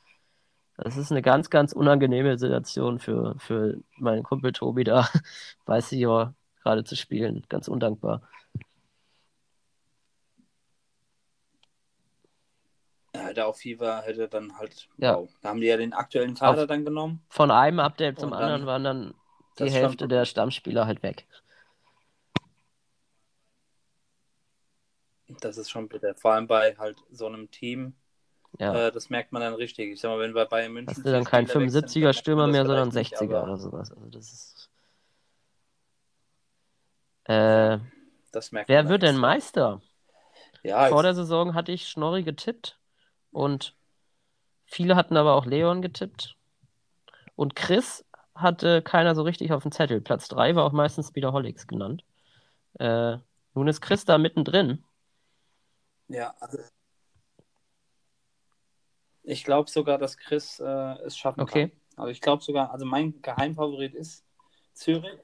das 0.79 0.97
ist 0.97 1.11
eine 1.11 1.23
ganz, 1.23 1.51
ganz 1.51 1.73
unangenehme 1.73 2.39
Situation 2.39 3.01
für, 3.01 3.35
für 3.39 3.79
meinen 3.97 4.23
Kumpel 4.23 4.53
Tobi 4.53 4.85
da 4.85 5.09
weiß 5.67 5.91
ich 5.93 6.01
ja, 6.01 6.33
gerade 6.63 6.85
zu 6.85 6.95
spielen. 6.95 7.45
Ganz 7.49 7.67
undankbar. 7.67 8.23
Ja, 13.13 13.33
da 13.33 13.47
auf 13.47 13.59
FIFA 13.59 14.03
hätte 14.03 14.29
dann 14.29 14.57
halt. 14.57 14.89
Ja. 14.99 15.17
Wow. 15.17 15.29
Da 15.41 15.49
haben 15.49 15.61
die 15.61 15.67
ja 15.67 15.77
den 15.77 15.93
aktuellen 15.93 16.35
Kader 16.35 16.69
dann 16.69 16.85
genommen. 16.85 17.25
Von 17.29 17.51
einem 17.51 17.81
Update 17.81 18.21
zum 18.21 18.31
dann, 18.31 18.41
anderen 18.41 18.67
waren 18.67 18.85
dann 18.85 19.15
die 19.59 19.71
Hälfte 19.71 20.07
der 20.07 20.25
Stammspieler 20.25 20.87
halt 20.87 21.03
weg. 21.03 21.27
Das 25.41 25.59
ist 25.59 25.71
schon 25.71 25.89
bitter. 25.89 26.15
Vor 26.15 26.35
allem 26.35 26.47
bei 26.47 26.77
halt 26.77 27.03
so 27.11 27.27
einem 27.27 27.51
Team, 27.51 27.97
ja. 28.59 28.89
Äh, 28.89 28.93
das 28.93 29.11
merkt 29.11 29.33
man 29.33 29.43
dann 29.43 29.55
richtig. 29.55 29.93
Ich 29.93 30.01
sag 30.01 30.11
mal, 30.11 30.19
wenn 30.21 30.35
wir 30.35 30.47
bei 30.47 30.69
München. 30.69 30.89
Hast 30.89 31.05
du 31.05 31.13
dann 31.13 31.25
keinen 31.25 31.47
vier 31.47 31.61
Spieler 31.69 31.73
wechseln, 31.73 31.85
75er 31.85 32.03
dann 32.05 32.15
Stürmer 32.15 32.47
mehr, 32.47 32.67
sondern 32.67 32.91
vielleicht 32.93 33.15
60er 33.15 33.23
nicht, 33.23 33.33
oder 33.33 33.59
sowas. 33.59 33.91
Also 33.91 34.07
das 34.07 34.33
ist. 34.33 34.71
Äh, 37.25 37.79
Das 38.33 38.53
merkt 38.53 38.69
wer 38.69 38.89
wird 38.89 39.03
dann 39.03 39.15
denn. 39.15 39.21
Meister? 39.21 39.83
Ja, 40.63 40.89
Vor 40.89 41.03
der 41.03 41.15
Saison 41.15 41.55
hatte 41.55 41.73
ich 41.73 41.89
Schnorri 41.89 42.23
getippt 42.23 42.79
und 43.31 43.75
viele 44.65 44.97
hatten 44.97 45.17
aber 45.17 45.35
auch 45.35 45.47
Leon 45.47 45.83
getippt. 45.83 46.37
Und 47.37 47.55
Chris 47.55 48.05
hatte 48.35 48.83
keiner 48.83 49.15
so 49.15 49.23
richtig 49.23 49.53
auf 49.53 49.63
dem 49.63 49.73
Zettel. 49.73 50.01
Platz 50.01 50.29
3 50.29 50.57
war 50.57 50.65
auch 50.65 50.73
meistens 50.73 51.09
Speederholics 51.09 51.67
genannt. 51.67 52.05
Äh, 52.79 53.19
nun 53.55 53.69
ist 53.69 53.81
Chris 53.81 54.05
da 54.05 54.19
mittendrin. 54.19 54.85
Ja, 56.09 56.35
also 56.41 56.59
ich 59.29 59.45
glaube 59.45 59.69
sogar, 59.71 59.99
dass 59.99 60.17
Chris 60.17 60.59
äh, 60.59 60.65
es 61.05 61.17
schaffen 61.17 61.43
Okay. 61.43 61.69
kann. 61.69 61.81
Also 61.97 62.11
ich 62.11 62.21
glaube 62.21 62.43
sogar, 62.43 62.71
also 62.73 62.87
mein 62.87 63.21
Geheimfavorit 63.21 63.95
ist 63.95 64.25
Zürich. 64.73 65.19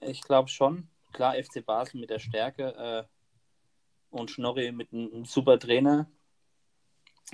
Ich 0.00 0.20
glaube 0.22 0.48
schon. 0.48 0.88
Klar, 1.12 1.36
FC 1.42 1.64
Basel 1.64 2.00
mit 2.00 2.10
der 2.10 2.18
Stärke 2.18 2.74
äh, 2.74 3.04
und 4.10 4.30
Schnorri 4.30 4.72
mit 4.72 4.92
einem, 4.92 5.24
super 5.24 5.58
Trainer. 5.58 6.10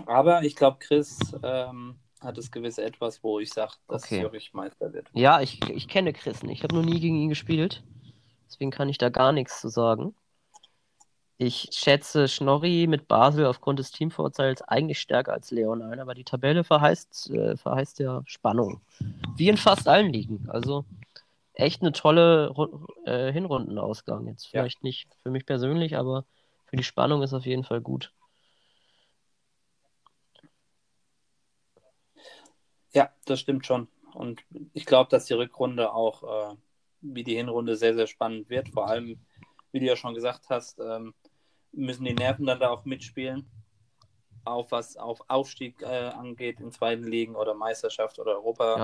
Aber 0.07 0.43
ich 0.45 0.55
glaube, 0.55 0.79
Chris 0.79 1.19
ähm, 1.43 1.99
hat 2.21 2.39
das 2.39 2.51
gewisse 2.53 2.85
Etwas, 2.85 3.25
wo 3.25 3.41
ich 3.41 3.51
sage, 3.51 3.73
dass 3.89 4.05
Okay. 4.05 4.21
Zürich 4.21 4.53
Meister 4.53 4.93
wird. 4.93 5.09
Ja, 5.13 5.41
ich, 5.41 5.61
ich 5.71 5.89
kenne 5.89 6.13
Chris 6.13 6.43
nicht. 6.45 6.59
Ich 6.59 6.63
habe 6.63 6.77
noch 6.77 6.85
nie 6.85 7.01
gegen 7.01 7.17
ihn 7.17 7.31
gespielt. 7.31 7.83
Deswegen 8.47 8.71
kann 8.71 8.89
ich 8.89 8.99
da 8.99 9.09
gar 9.09 9.33
nichts 9.33 9.61
zu 9.61 9.69
sagen. 9.69 10.15
Ich 11.43 11.70
schätze 11.72 12.28
Schnorri 12.28 12.86
mit 12.86 13.09
Basel 13.09 13.47
aufgrund 13.47 13.78
des 13.78 13.93
Teamvorteils 13.93 14.61
eigentlich 14.61 15.01
stärker 15.01 15.32
als 15.32 15.51
Leon 15.51 15.80
ein, 15.80 15.99
aber 15.99 16.12
die 16.12 16.22
Tabelle 16.22 16.64
verheißt, 16.64 17.30
äh, 17.30 17.57
verheißt 17.57 17.99
ja 17.99 18.20
Spannung. 18.26 18.82
Wie 19.36 19.49
in 19.49 19.57
fast 19.57 19.88
allen 19.88 20.12
Ligen. 20.12 20.47
Also 20.51 20.84
echt 21.55 21.80
eine 21.80 21.93
tolle 21.93 22.55
äh, 23.07 23.32
Hinrundenausgang. 23.32 24.26
Jetzt 24.26 24.53
Ja. 24.53 24.61
vielleicht 24.61 24.82
nicht 24.84 25.09
für 25.22 25.30
mich 25.30 25.47
persönlich, 25.47 25.97
aber 25.97 26.26
für 26.66 26.76
die 26.76 26.84
Spannung 26.84 27.22
ist 27.22 27.32
auf 27.32 27.47
jeden 27.47 27.64
Fall 27.64 27.80
gut. 27.80 28.12
Ja, 32.93 33.09
das 33.24 33.41
stimmt 33.41 33.64
schon. 33.64 33.88
Und 34.12 34.45
ich 34.74 34.84
glaube, 34.84 35.09
dass 35.09 35.24
die 35.24 35.32
Rückrunde 35.32 35.95
auch 35.95 36.53
äh, 36.53 36.57
wie 37.01 37.24
die 37.24 37.36
Hinrunde 37.36 37.76
sehr, 37.76 37.95
sehr 37.95 38.07
spannend 38.07 38.51
wird. 38.51 38.68
Vor 38.68 38.88
allem, 38.88 39.18
wie 39.72 39.80
du 39.80 39.86
ja 39.86 39.97
schon 39.97 40.12
gesagt 40.12 40.51
hast, 40.51 40.78
ähm, 40.80 41.14
müssen 41.73 42.05
die 42.05 42.14
Nerven 42.14 42.47
dann 42.47 42.61
da 42.61 42.71
auch 42.71 42.85
mitspielen. 42.85 43.49
Auch 44.45 44.71
was 44.71 44.97
auf 44.97 45.21
Aufstieg 45.29 45.83
äh, 45.83 46.09
angeht 46.09 46.61
in 46.61 46.73
zweiten 46.73 47.05
Ligen 47.05 47.37
oder 47.37 47.55
Meisterschaft 47.55 48.18
oder 48.18 48.33
Europa. 48.33 48.79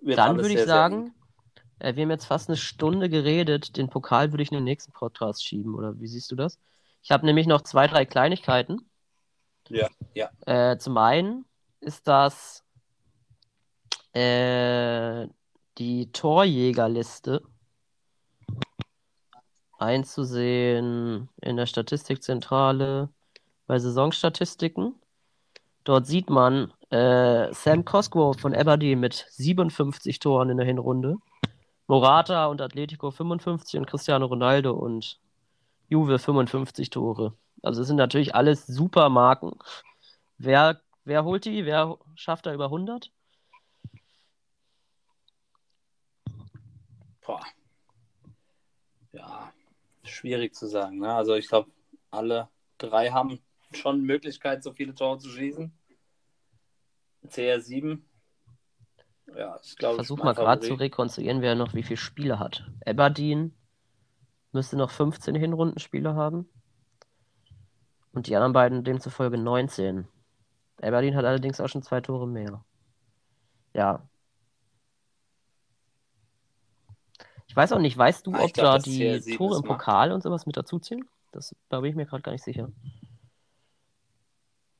Ja. 0.00 0.16
Dann 0.16 0.36
würde 0.36 0.48
ich 0.48 0.56
sehr, 0.56 0.66
sehr 0.66 0.74
sagen, 0.74 1.14
äh, 1.78 1.94
wir 1.94 2.02
haben 2.02 2.10
jetzt 2.10 2.26
fast 2.26 2.48
eine 2.48 2.56
Stunde 2.56 3.08
geredet. 3.08 3.76
Den 3.76 3.88
Pokal 3.88 4.32
würde 4.32 4.42
ich 4.42 4.50
in 4.50 4.56
den 4.56 4.64
nächsten 4.64 4.92
Podcast 4.92 5.44
schieben, 5.44 5.74
oder 5.74 5.98
wie 6.00 6.06
siehst 6.06 6.30
du 6.30 6.36
das? 6.36 6.58
Ich 7.02 7.10
habe 7.10 7.26
nämlich 7.26 7.46
noch 7.46 7.62
zwei, 7.62 7.86
drei 7.86 8.04
Kleinigkeiten. 8.04 8.90
Ja, 9.68 9.88
ja. 10.14 10.30
Äh, 10.46 10.78
zum 10.78 10.96
einen 10.98 11.44
ist 11.80 12.08
das 12.08 12.64
äh, 14.12 15.26
die 15.78 16.10
Torjägerliste 16.12 17.42
einzusehen 19.78 21.28
in 21.40 21.56
der 21.56 21.66
Statistikzentrale 21.66 23.08
bei 23.66 23.78
Saisonstatistiken. 23.78 24.94
Dort 25.84 26.06
sieht 26.06 26.30
man 26.30 26.72
äh, 26.90 27.52
Sam 27.52 27.84
Cosgrove 27.84 28.38
von 28.38 28.54
Aberdeen 28.54 29.00
mit 29.00 29.26
57 29.30 30.18
Toren 30.18 30.50
in 30.50 30.56
der 30.56 30.66
Hinrunde. 30.66 31.16
Morata 31.86 32.46
und 32.46 32.62
Atletico 32.62 33.10
55 33.10 33.78
und 33.78 33.86
Cristiano 33.86 34.26
Ronaldo 34.26 34.72
und 34.72 35.20
Juve 35.88 36.18
55 36.18 36.90
Tore. 36.90 37.34
Also 37.62 37.82
es 37.82 37.88
sind 37.88 37.96
natürlich 37.96 38.34
alles 38.34 38.66
super 38.66 39.10
Marken. 39.10 39.52
Wer, 40.38 40.80
wer 41.04 41.24
holt 41.24 41.44
die? 41.44 41.64
Wer 41.66 41.98
schafft 42.14 42.46
da 42.46 42.54
über 42.54 42.66
100? 42.66 43.10
Boah. 47.22 47.40
Ja, 49.12 49.43
schwierig 50.04 50.54
zu 50.54 50.66
sagen. 50.66 50.98
Ne? 50.98 51.12
Also 51.12 51.34
ich 51.34 51.48
glaube, 51.48 51.70
alle 52.10 52.48
drei 52.78 53.10
haben 53.10 53.40
schon 53.72 54.02
Möglichkeit, 54.02 54.62
so 54.62 54.72
viele 54.72 54.94
Tore 54.94 55.18
zu 55.18 55.28
schießen. 55.28 55.72
CR7. 57.26 58.00
Ja, 59.36 59.58
ich 59.62 59.76
glaube, 59.76 59.96
versuche 59.96 60.22
mal 60.22 60.34
gerade 60.34 60.60
zu 60.60 60.74
rekonstruieren, 60.74 61.40
wer 61.40 61.54
noch 61.54 61.74
wie 61.74 61.82
viele 61.82 61.96
Spiele 61.96 62.38
hat. 62.38 62.70
Aberdeen 62.84 63.54
müsste 64.52 64.76
noch 64.76 64.90
15 64.90 65.34
Hinrundenspiele 65.34 66.14
haben. 66.14 66.48
Und 68.12 68.28
die 68.28 68.36
anderen 68.36 68.52
beiden 68.52 68.84
demzufolge 68.84 69.38
19. 69.38 70.06
Aberdeen 70.80 71.16
hat 71.16 71.24
allerdings 71.24 71.60
auch 71.60 71.68
schon 71.68 71.82
zwei 71.82 72.00
Tore 72.00 72.28
mehr. 72.28 72.64
Ja. 73.72 74.08
Ich 77.54 77.56
weiß 77.56 77.70
auch 77.70 77.78
nicht, 77.78 77.96
weißt 77.96 78.26
du, 78.26 78.34
Ah, 78.34 78.42
ob 78.42 78.52
glaub, 78.52 78.64
da 78.66 78.78
die 78.80 79.12
CR7 79.12 79.36
Tore 79.36 79.56
im. 79.58 79.62
Pokal 79.62 80.10
und 80.10 80.24
sowas 80.24 80.44
mit 80.44 80.56
dazuzählen? 80.56 81.04
Das, 81.30 81.54
da 81.68 81.78
bin 81.78 81.90
ich 81.90 81.94
mir 81.94 82.04
gerade 82.04 82.20
gar 82.20 82.32
nicht 82.32 82.42
sicher. 82.42 82.68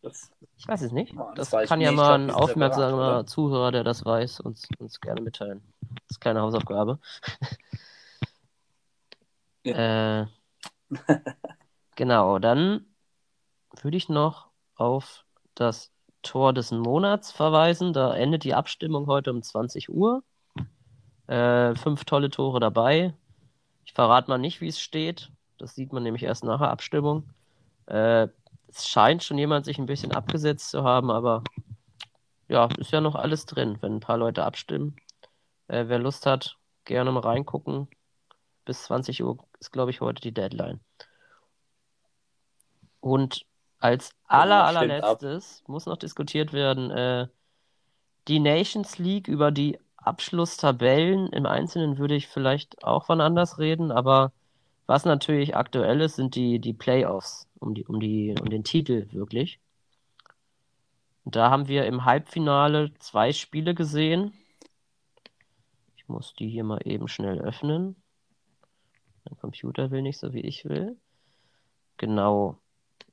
Das, 0.03 0.33
Ich 0.57 0.67
weiß 0.67 0.83
es 0.83 0.91
nicht. 0.91 1.15
Boah, 1.15 1.33
Das 1.37 1.51
das 1.51 1.69
kann 1.69 1.81
ja 1.81 1.93
nicht. 1.93 2.01
Ich 2.01 2.05
mal 2.05 2.15
ein 2.19 2.31
aufmerksamer? 2.33 3.27
Zuhörer, 3.27 3.71
der 3.71 3.85
das 3.85 4.05
weiß, 4.05 4.41
uns, 4.41 4.67
uns 4.81 5.01
gerne 5.01 5.21
mitteilen. 5.21 5.63
Das 5.83 6.17
ist 6.17 6.21
keine 6.21 6.41
Hausaufgabe. 6.41 6.99
äh, 9.63 10.27
genau, 11.95 12.41
dann 12.41 12.87
würde 13.83 13.97
ich 13.97 14.09
noch 14.09 14.49
auf 14.75 15.25
das 15.55 15.93
Tor 16.23 16.53
des 16.53 16.73
Monats 16.73 17.31
verweisen. 17.31 17.93
Da 17.93 18.17
endet 18.17 18.43
die 18.43 18.55
Abstimmung 18.55 19.07
heute 19.07 19.31
um 19.31 19.45
20 19.45 19.91
Uhr. 19.91 20.25
Äh, 21.27 21.75
fünf 21.75 22.05
tolle 22.05 22.31
Tore 22.31 22.61
dabei. 22.61 23.15
Ich 23.85 23.93
verrate 23.93 24.29
mal 24.29 24.39
nicht, 24.39 24.61
wie 24.61 24.69
es 24.69 24.81
steht. 24.81 25.31
Das 25.59 25.75
sieht 25.75 25.93
man 25.93 26.03
nämlich 26.03 26.23
erst 26.23 26.45
nach 26.45 26.59
der 26.59 26.71
Abstimmung. 26.71 27.31
Äh, 27.87 28.29
es 28.69 28.89
scheint 28.89 29.23
schon 29.23 29.39
jemand 29.39 29.65
sich 29.65 29.79
ein 29.79 29.87
bisschen 29.87 30.13
abgesetzt 30.13 30.71
zu 30.71 30.83
haben, 30.85 31.11
aber 31.11 31.45
ja, 32.49 32.69
ist 32.79 32.93
ja 32.93 33.01
noch 33.01 33.15
alles 33.15 33.47
drin, 33.47 33.79
wenn 33.81 33.97
ein 33.97 34.01
paar 34.01 34.19
Leute 34.19 34.45
abstimmen. 34.45 34.97
Äh, 35.69 35.85
wer 35.89 35.99
Lust 35.99 36.27
hat, 36.27 36.59
gerne 36.85 37.13
mal 37.13 37.21
reingucken. 37.21 37.89
Bis 38.65 38.85
20 38.85 39.23
Uhr 39.23 39.39
ist, 39.61 39.71
glaube 39.71 39.91
ich, 39.91 40.01
heute 40.01 40.21
die 40.21 40.33
Deadline. 40.33 40.81
Und 43.01 43.47
als 43.79 44.15
aller, 44.27 44.65
allerletztes 44.65 45.63
muss 45.67 45.87
noch 45.87 45.99
diskutiert 45.99 46.53
werden, 46.53 46.91
äh, 46.91 47.29
die 48.29 48.41
Nations 48.41 48.99
League 48.99 49.29
über 49.29 49.51
die 49.51 49.79
Abschlusstabellen. 50.07 51.29
Im 51.29 51.47
Einzelnen 51.47 51.99
würde 51.99 52.15
ich 52.15 52.29
vielleicht 52.29 52.85
auch 52.85 53.09
wann 53.09 53.21
anders 53.21 53.59
reden, 53.59 53.91
aber 53.91 54.33
was 54.87 55.05
natürlich 55.05 55.57
aktuell 55.57 56.01
ist, 56.01 56.17
sind 56.17 56.35
die, 56.35 56.59
die 56.59 56.75
Playoffs 56.75 57.49
um, 57.59 57.75
die, 57.75 57.85
um, 57.87 58.01
die, 58.01 58.35
um 58.41 58.51
den 58.51 58.65
Titel 58.65 59.09
wirklich. 59.13 59.59
Und 61.25 61.37
da 61.37 61.51
haben 61.51 61.69
wir 61.69 61.87
im 61.87 62.05
Halbfinale 62.05 62.93
zwei 62.99 63.33
Spiele 63.33 63.75
gesehen. 63.75 64.35
Ich 65.97 66.07
muss 66.07 66.35
die 66.35 66.49
hier 66.49 66.65
mal 66.65 66.81
eben 66.85 67.09
schnell 67.09 67.41
öffnen. 67.41 67.97
Mein 69.25 69.39
Computer 69.39 69.91
will 69.91 70.03
nicht 70.03 70.19
so, 70.19 70.35
wie 70.35 70.43
ich 70.43 70.67
will. 70.67 70.99
Genau. 71.97 72.59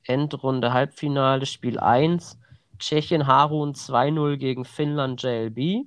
Endrunde 0.04 0.72
Halbfinale, 0.74 1.46
Spiel 1.46 1.78
1. 1.78 2.38
Tschechien 2.78 3.26
Harun 3.26 3.72
2-0 3.74 4.36
gegen 4.36 4.64
Finnland 4.64 5.22
JLB. 5.22 5.86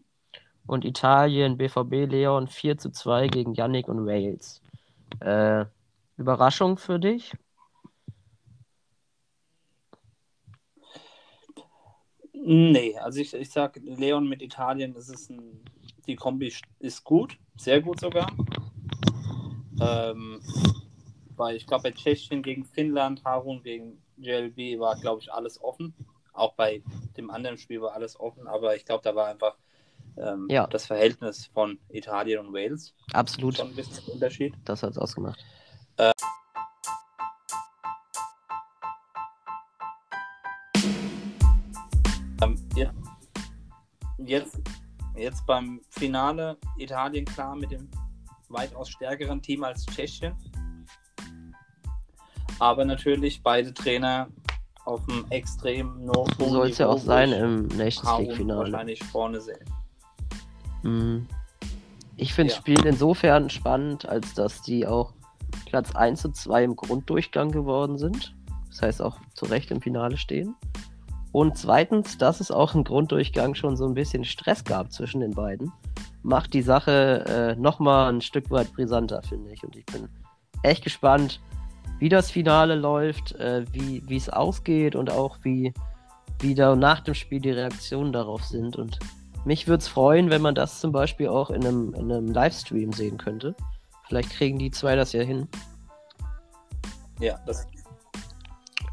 Und 0.67 0.85
Italien 0.85 1.57
BVB 1.57 2.09
Leon 2.09 2.47
4 2.47 2.77
zu 2.77 2.91
2 2.91 3.27
gegen 3.27 3.53
Yannick 3.53 3.87
und 3.87 4.05
Wales. 4.05 4.61
Äh, 5.19 5.65
Überraschung 6.17 6.77
für 6.77 6.99
dich? 6.99 7.33
Nee, 12.33 12.95
also 12.97 13.19
ich, 13.19 13.33
ich 13.33 13.49
sag, 13.49 13.79
Leon 13.83 14.27
mit 14.29 14.41
Italien, 14.41 14.93
das 14.93 15.09
ist 15.09 15.31
ein, 15.31 15.63
die 16.05 16.15
Kombi 16.15 16.53
ist 16.79 17.03
gut, 17.03 17.37
sehr 17.55 17.81
gut 17.81 17.99
sogar. 17.99 18.31
Ähm, 19.81 20.41
weil 21.35 21.55
ich 21.55 21.65
glaube, 21.65 21.83
bei 21.83 21.91
Tschechien 21.91 22.43
gegen 22.43 22.63
Finnland, 22.63 23.23
Harun 23.25 23.63
gegen 23.63 24.01
JLB 24.17 24.79
war, 24.79 24.95
glaube 24.95 25.21
ich, 25.21 25.33
alles 25.33 25.61
offen. 25.61 25.93
Auch 26.33 26.53
bei 26.53 26.83
dem 27.17 27.31
anderen 27.31 27.57
Spiel 27.57 27.81
war 27.81 27.93
alles 27.93 28.19
offen, 28.19 28.47
aber 28.47 28.75
ich 28.75 28.85
glaube, 28.85 29.03
da 29.03 29.15
war 29.15 29.27
einfach 29.27 29.57
ähm, 30.17 30.47
Ja. 30.49 30.67
das 30.67 30.85
Verhältnis 30.85 31.47
von 31.53 31.79
Italien 31.89 32.45
und 32.45 32.53
Wales 32.53 32.93
Absolut. 33.13 33.57
schon 33.57 33.69
ein 33.69 33.75
bisschen 33.75 34.05
Unterschied. 34.13 34.53
Das 34.65 34.83
hat 34.83 34.91
es 34.91 34.97
ausgemacht. 34.97 35.39
Ähm, 42.41 42.55
ja. 42.75 42.91
Jetzt, 44.17 44.59
jetzt 45.15 45.45
beim 45.45 45.81
Finale 45.89 46.57
Italien 46.77 47.25
klar 47.25 47.55
mit 47.55 47.71
dem 47.71 47.89
weitaus 48.49 48.89
stärkeren 48.89 49.41
Team 49.41 49.63
als 49.63 49.85
Tschechien. 49.85 50.35
Aber 52.59 52.85
natürlich 52.85 53.41
beide 53.43 53.73
Trainer 53.73 54.29
auf 54.85 55.01
einem 55.09 55.25
extrem 55.31 56.05
no 56.05 56.25
So 56.37 56.49
soll 56.49 56.69
es 56.69 56.77
ja 56.77 56.87
auch 56.87 56.99
sein 56.99 57.31
im 57.31 57.67
Nations 57.69 58.19
League-Finale. 58.19 58.71
wahrscheinlich 58.71 59.03
vorne 59.05 59.41
sehen. 59.41 59.65
Mhm. 60.85 61.27
Ich 62.17 62.33
finde 62.33 62.53
das 62.53 62.57
Ja. 62.57 62.61
Spiel 62.61 62.85
insofern 62.85 63.49
spannend, 63.49 64.07
als 64.07 64.33
dass 64.33 64.61
die 64.61 64.87
auch 64.87 65.13
Platz 65.65 65.93
1 65.95 66.23
und 66.25 66.35
2 66.35 66.63
im 66.63 66.75
Grunddurchgang 66.75 67.51
geworden 67.51 67.97
sind. 67.97 68.35
Das 68.69 68.81
heißt 68.81 69.01
auch 69.01 69.17
zu 69.33 69.45
Recht 69.45 69.71
im 69.71 69.81
Finale 69.81 70.17
stehen. 70.17 70.55
Und 71.31 71.57
zweitens, 71.57 72.17
dass 72.17 72.39
es 72.39 72.51
auch 72.51 72.75
im 72.75 72.85
Grunddurchgang 72.85 73.55
schon 73.55 73.75
so 73.75 73.85
ein 73.85 73.93
bisschen 73.93 74.23
Stress 74.23 74.63
gab 74.63 74.93
zwischen 74.93 75.19
den 75.19 75.31
beiden, 75.31 75.71
macht 76.23 76.53
die 76.53 76.61
Sache 76.61 77.25
äh, 77.27 77.59
nochmal 77.59 78.13
ein 78.13 78.21
Stück 78.21 78.49
weit 78.51 78.71
brisanter, 78.73 79.21
finde 79.21 79.51
ich. 79.51 79.63
Und 79.63 79.75
ich 79.75 79.85
bin 79.85 80.07
echt 80.63 80.83
gespannt, 80.83 81.41
wie 81.99 82.09
das 82.09 82.31
Finale 82.31 82.75
läuft, 82.75 83.33
äh, 83.35 83.65
wie 83.73 84.01
wie 84.07 84.15
es 84.17 84.29
ausgeht 84.29 84.95
und 84.95 85.11
auch 85.11 85.37
wie, 85.43 85.73
wie 86.39 86.55
da 86.55 86.75
nach 86.75 87.01
dem 87.01 87.13
Spiel 87.13 87.41
die 87.41 87.51
Reaktionen 87.51 88.13
darauf 88.13 88.43
sind. 88.43 88.77
Und 88.77 88.99
mich 89.45 89.67
würde 89.67 89.81
es 89.81 89.87
freuen, 89.87 90.29
wenn 90.29 90.41
man 90.41 90.55
das 90.55 90.79
zum 90.79 90.91
Beispiel 90.91 91.27
auch 91.29 91.49
in 91.49 91.65
einem, 91.65 91.93
in 91.93 92.11
einem 92.11 92.27
Livestream 92.27 92.91
sehen 92.93 93.17
könnte. 93.17 93.55
Vielleicht 94.07 94.31
kriegen 94.31 94.59
die 94.59 94.71
zwei 94.71 94.95
das 94.95 95.13
ja 95.13 95.21
hin. 95.23 95.47
Ja, 97.19 97.39
das 97.45 97.65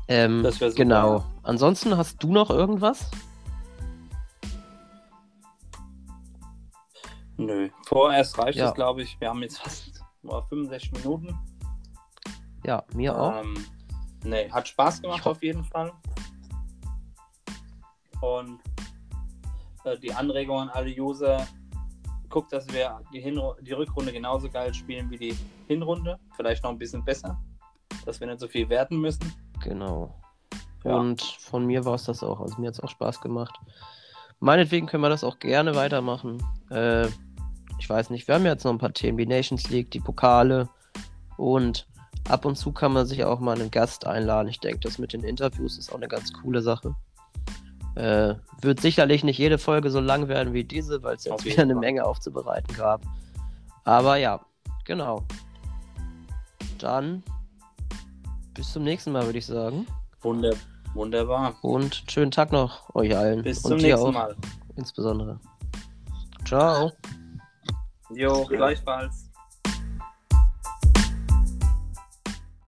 Ähm, 0.09 0.43
Das 0.43 0.61
wär 0.61 0.71
super, 0.71 0.83
genau. 0.85 1.17
ja. 1.19 1.25
Ansonsten 1.43 1.97
hast 1.97 2.23
du 2.23 2.33
noch 2.33 2.51
irgendwas? 2.51 3.11
Nö. 7.37 7.69
Vorerst 7.87 8.39
reicht 8.39 8.59
Ja. 8.59 8.69
es, 8.69 8.75
glaube 8.75 9.03
ich. 9.03 9.21
Wir 9.21 9.29
haben 9.29 9.43
jetzt 9.43 9.59
fast 9.59 10.03
nur 10.23 10.43
65 10.49 10.93
Minuten. 10.93 11.39
Ja, 12.65 12.85
mir 12.95 13.19
auch. 13.19 13.43
Ähm, 13.43 13.55
nee, 14.25 14.51
hat 14.51 14.69
Spaß 14.69 15.03
gemacht 15.03 15.27
auf 15.27 15.43
jeden 15.43 15.65
Fall. 15.65 15.93
Und 18.21 18.61
äh, 19.85 19.99
die 19.99 20.13
Anregung 20.13 20.59
an 20.59 20.69
alle 20.71 20.91
User, 20.91 21.47
guckt, 22.29 22.53
dass 22.53 22.67
wir 22.73 23.01
die, 23.13 23.21
Hinru 23.21 23.55
die 23.61 23.73
Rückrunde 23.73 24.13
genauso 24.13 24.49
geil 24.49 24.73
spielen 24.75 25.11
wie 25.11 25.19
die 25.19 25.37
Hinrunde. 25.69 26.19
Vielleicht 26.37 26.65
noch 26.65 26.71
ein 26.71 26.79
bisschen 26.79 27.05
besser. 27.05 27.39
Dass 28.07 28.19
wir 28.19 28.27
nicht 28.27 28.41
so 28.41 28.49
viel 28.49 28.69
werten 28.69 29.01
müssen. 29.01 29.33
Genau. 29.63 30.19
Ja. 30.85 30.97
Und 30.97 31.23
von 31.23 31.67
mir 31.67 31.85
war 31.85 31.95
es 31.95 32.05
das 32.05 32.25
auch. 32.25 32.41
Also 32.41 32.61
mir 32.61 32.69
hat 32.69 32.75
es 32.75 32.81
auch 32.81 32.89
Spaß 32.89 33.21
gemacht. 33.21 33.55
Meinetwegen 34.41 34.87
können 34.87 35.05
wir 35.05 35.09
das 35.09 35.23
auch 35.23 35.39
gerne 35.39 35.77
weitermachen. 35.77 36.43
Äh, 36.71 37.07
ich 37.79 37.89
weiß 37.89 38.11
nicht, 38.11 38.27
wir 38.27 38.35
haben 38.35 38.45
ja 38.45 38.53
jetzt 38.53 38.65
noch 38.65 38.73
ein 38.73 38.79
paar 38.79 38.93
Themen, 38.93 39.19
die 39.19 39.27
Nations 39.27 39.71
League, 39.71 39.91
die 39.91 40.01
Pokale 40.01 40.69
und 41.37 41.87
ab 42.29 42.45
und 42.45 42.57
zu 42.57 42.73
kann 42.73 42.93
man 42.93 43.07
sich 43.07 43.25
auch 43.25 43.41
mal 43.41 43.61
einen 43.61 43.71
Gast 43.71 44.07
einladen. 44.07 44.49
Ich 44.49 44.61
denke, 44.61 44.81
das 44.81 44.99
mit 44.99 45.13
den 45.13 45.23
Interviews 45.23 45.79
ist 45.79 45.93
auch 45.93 45.97
eine 45.97 46.09
ganz 46.09 46.33
coole 46.33 46.63
Sache. 46.63 46.95
Äh, 47.95 48.35
wird 48.63 48.81
sicherlich 48.81 49.23
nicht 49.23 49.39
jede 49.39 49.59
Folge 49.59 49.91
so 49.91 50.01
lang 50.01 50.29
werden 50.29 50.55
wie 50.55 50.65
diese, 50.65 51.03
weil 51.03 51.17
es 51.17 51.25
jetzt 51.25 51.45
wieder 51.45 51.63
eine. 51.63 51.75
Menge 51.75 52.05
aufzubereiten 52.05 52.75
gab. 52.77 53.03
Aber 53.85 54.17
ja, 54.17 54.41
genau. 54.85 55.25
Dann 56.79 57.23
bis 58.55 58.73
zum 58.73 58.85
nächsten 58.85 59.13
Mal, 59.13 59.27
würde 59.27 59.39
ich 59.39 59.47
sagen. 59.47 59.87
Wunder 60.21 60.55
wunderbar. 60.95 61.55
Und 61.63 62.05
schönen 62.09 62.31
Tag 62.31 62.53
noch 62.53 62.95
euch 62.95 63.17
allen. 63.17 63.43
Bis 63.43 63.63
zum 63.63 63.79
nächsten 63.79 64.09
auch 64.09 64.13
Mal. 64.13 64.37
insbesondere. 64.77 65.39
Ciao. 66.45 66.93
Jo, 68.15 68.45
gleichfalls. 68.45 69.22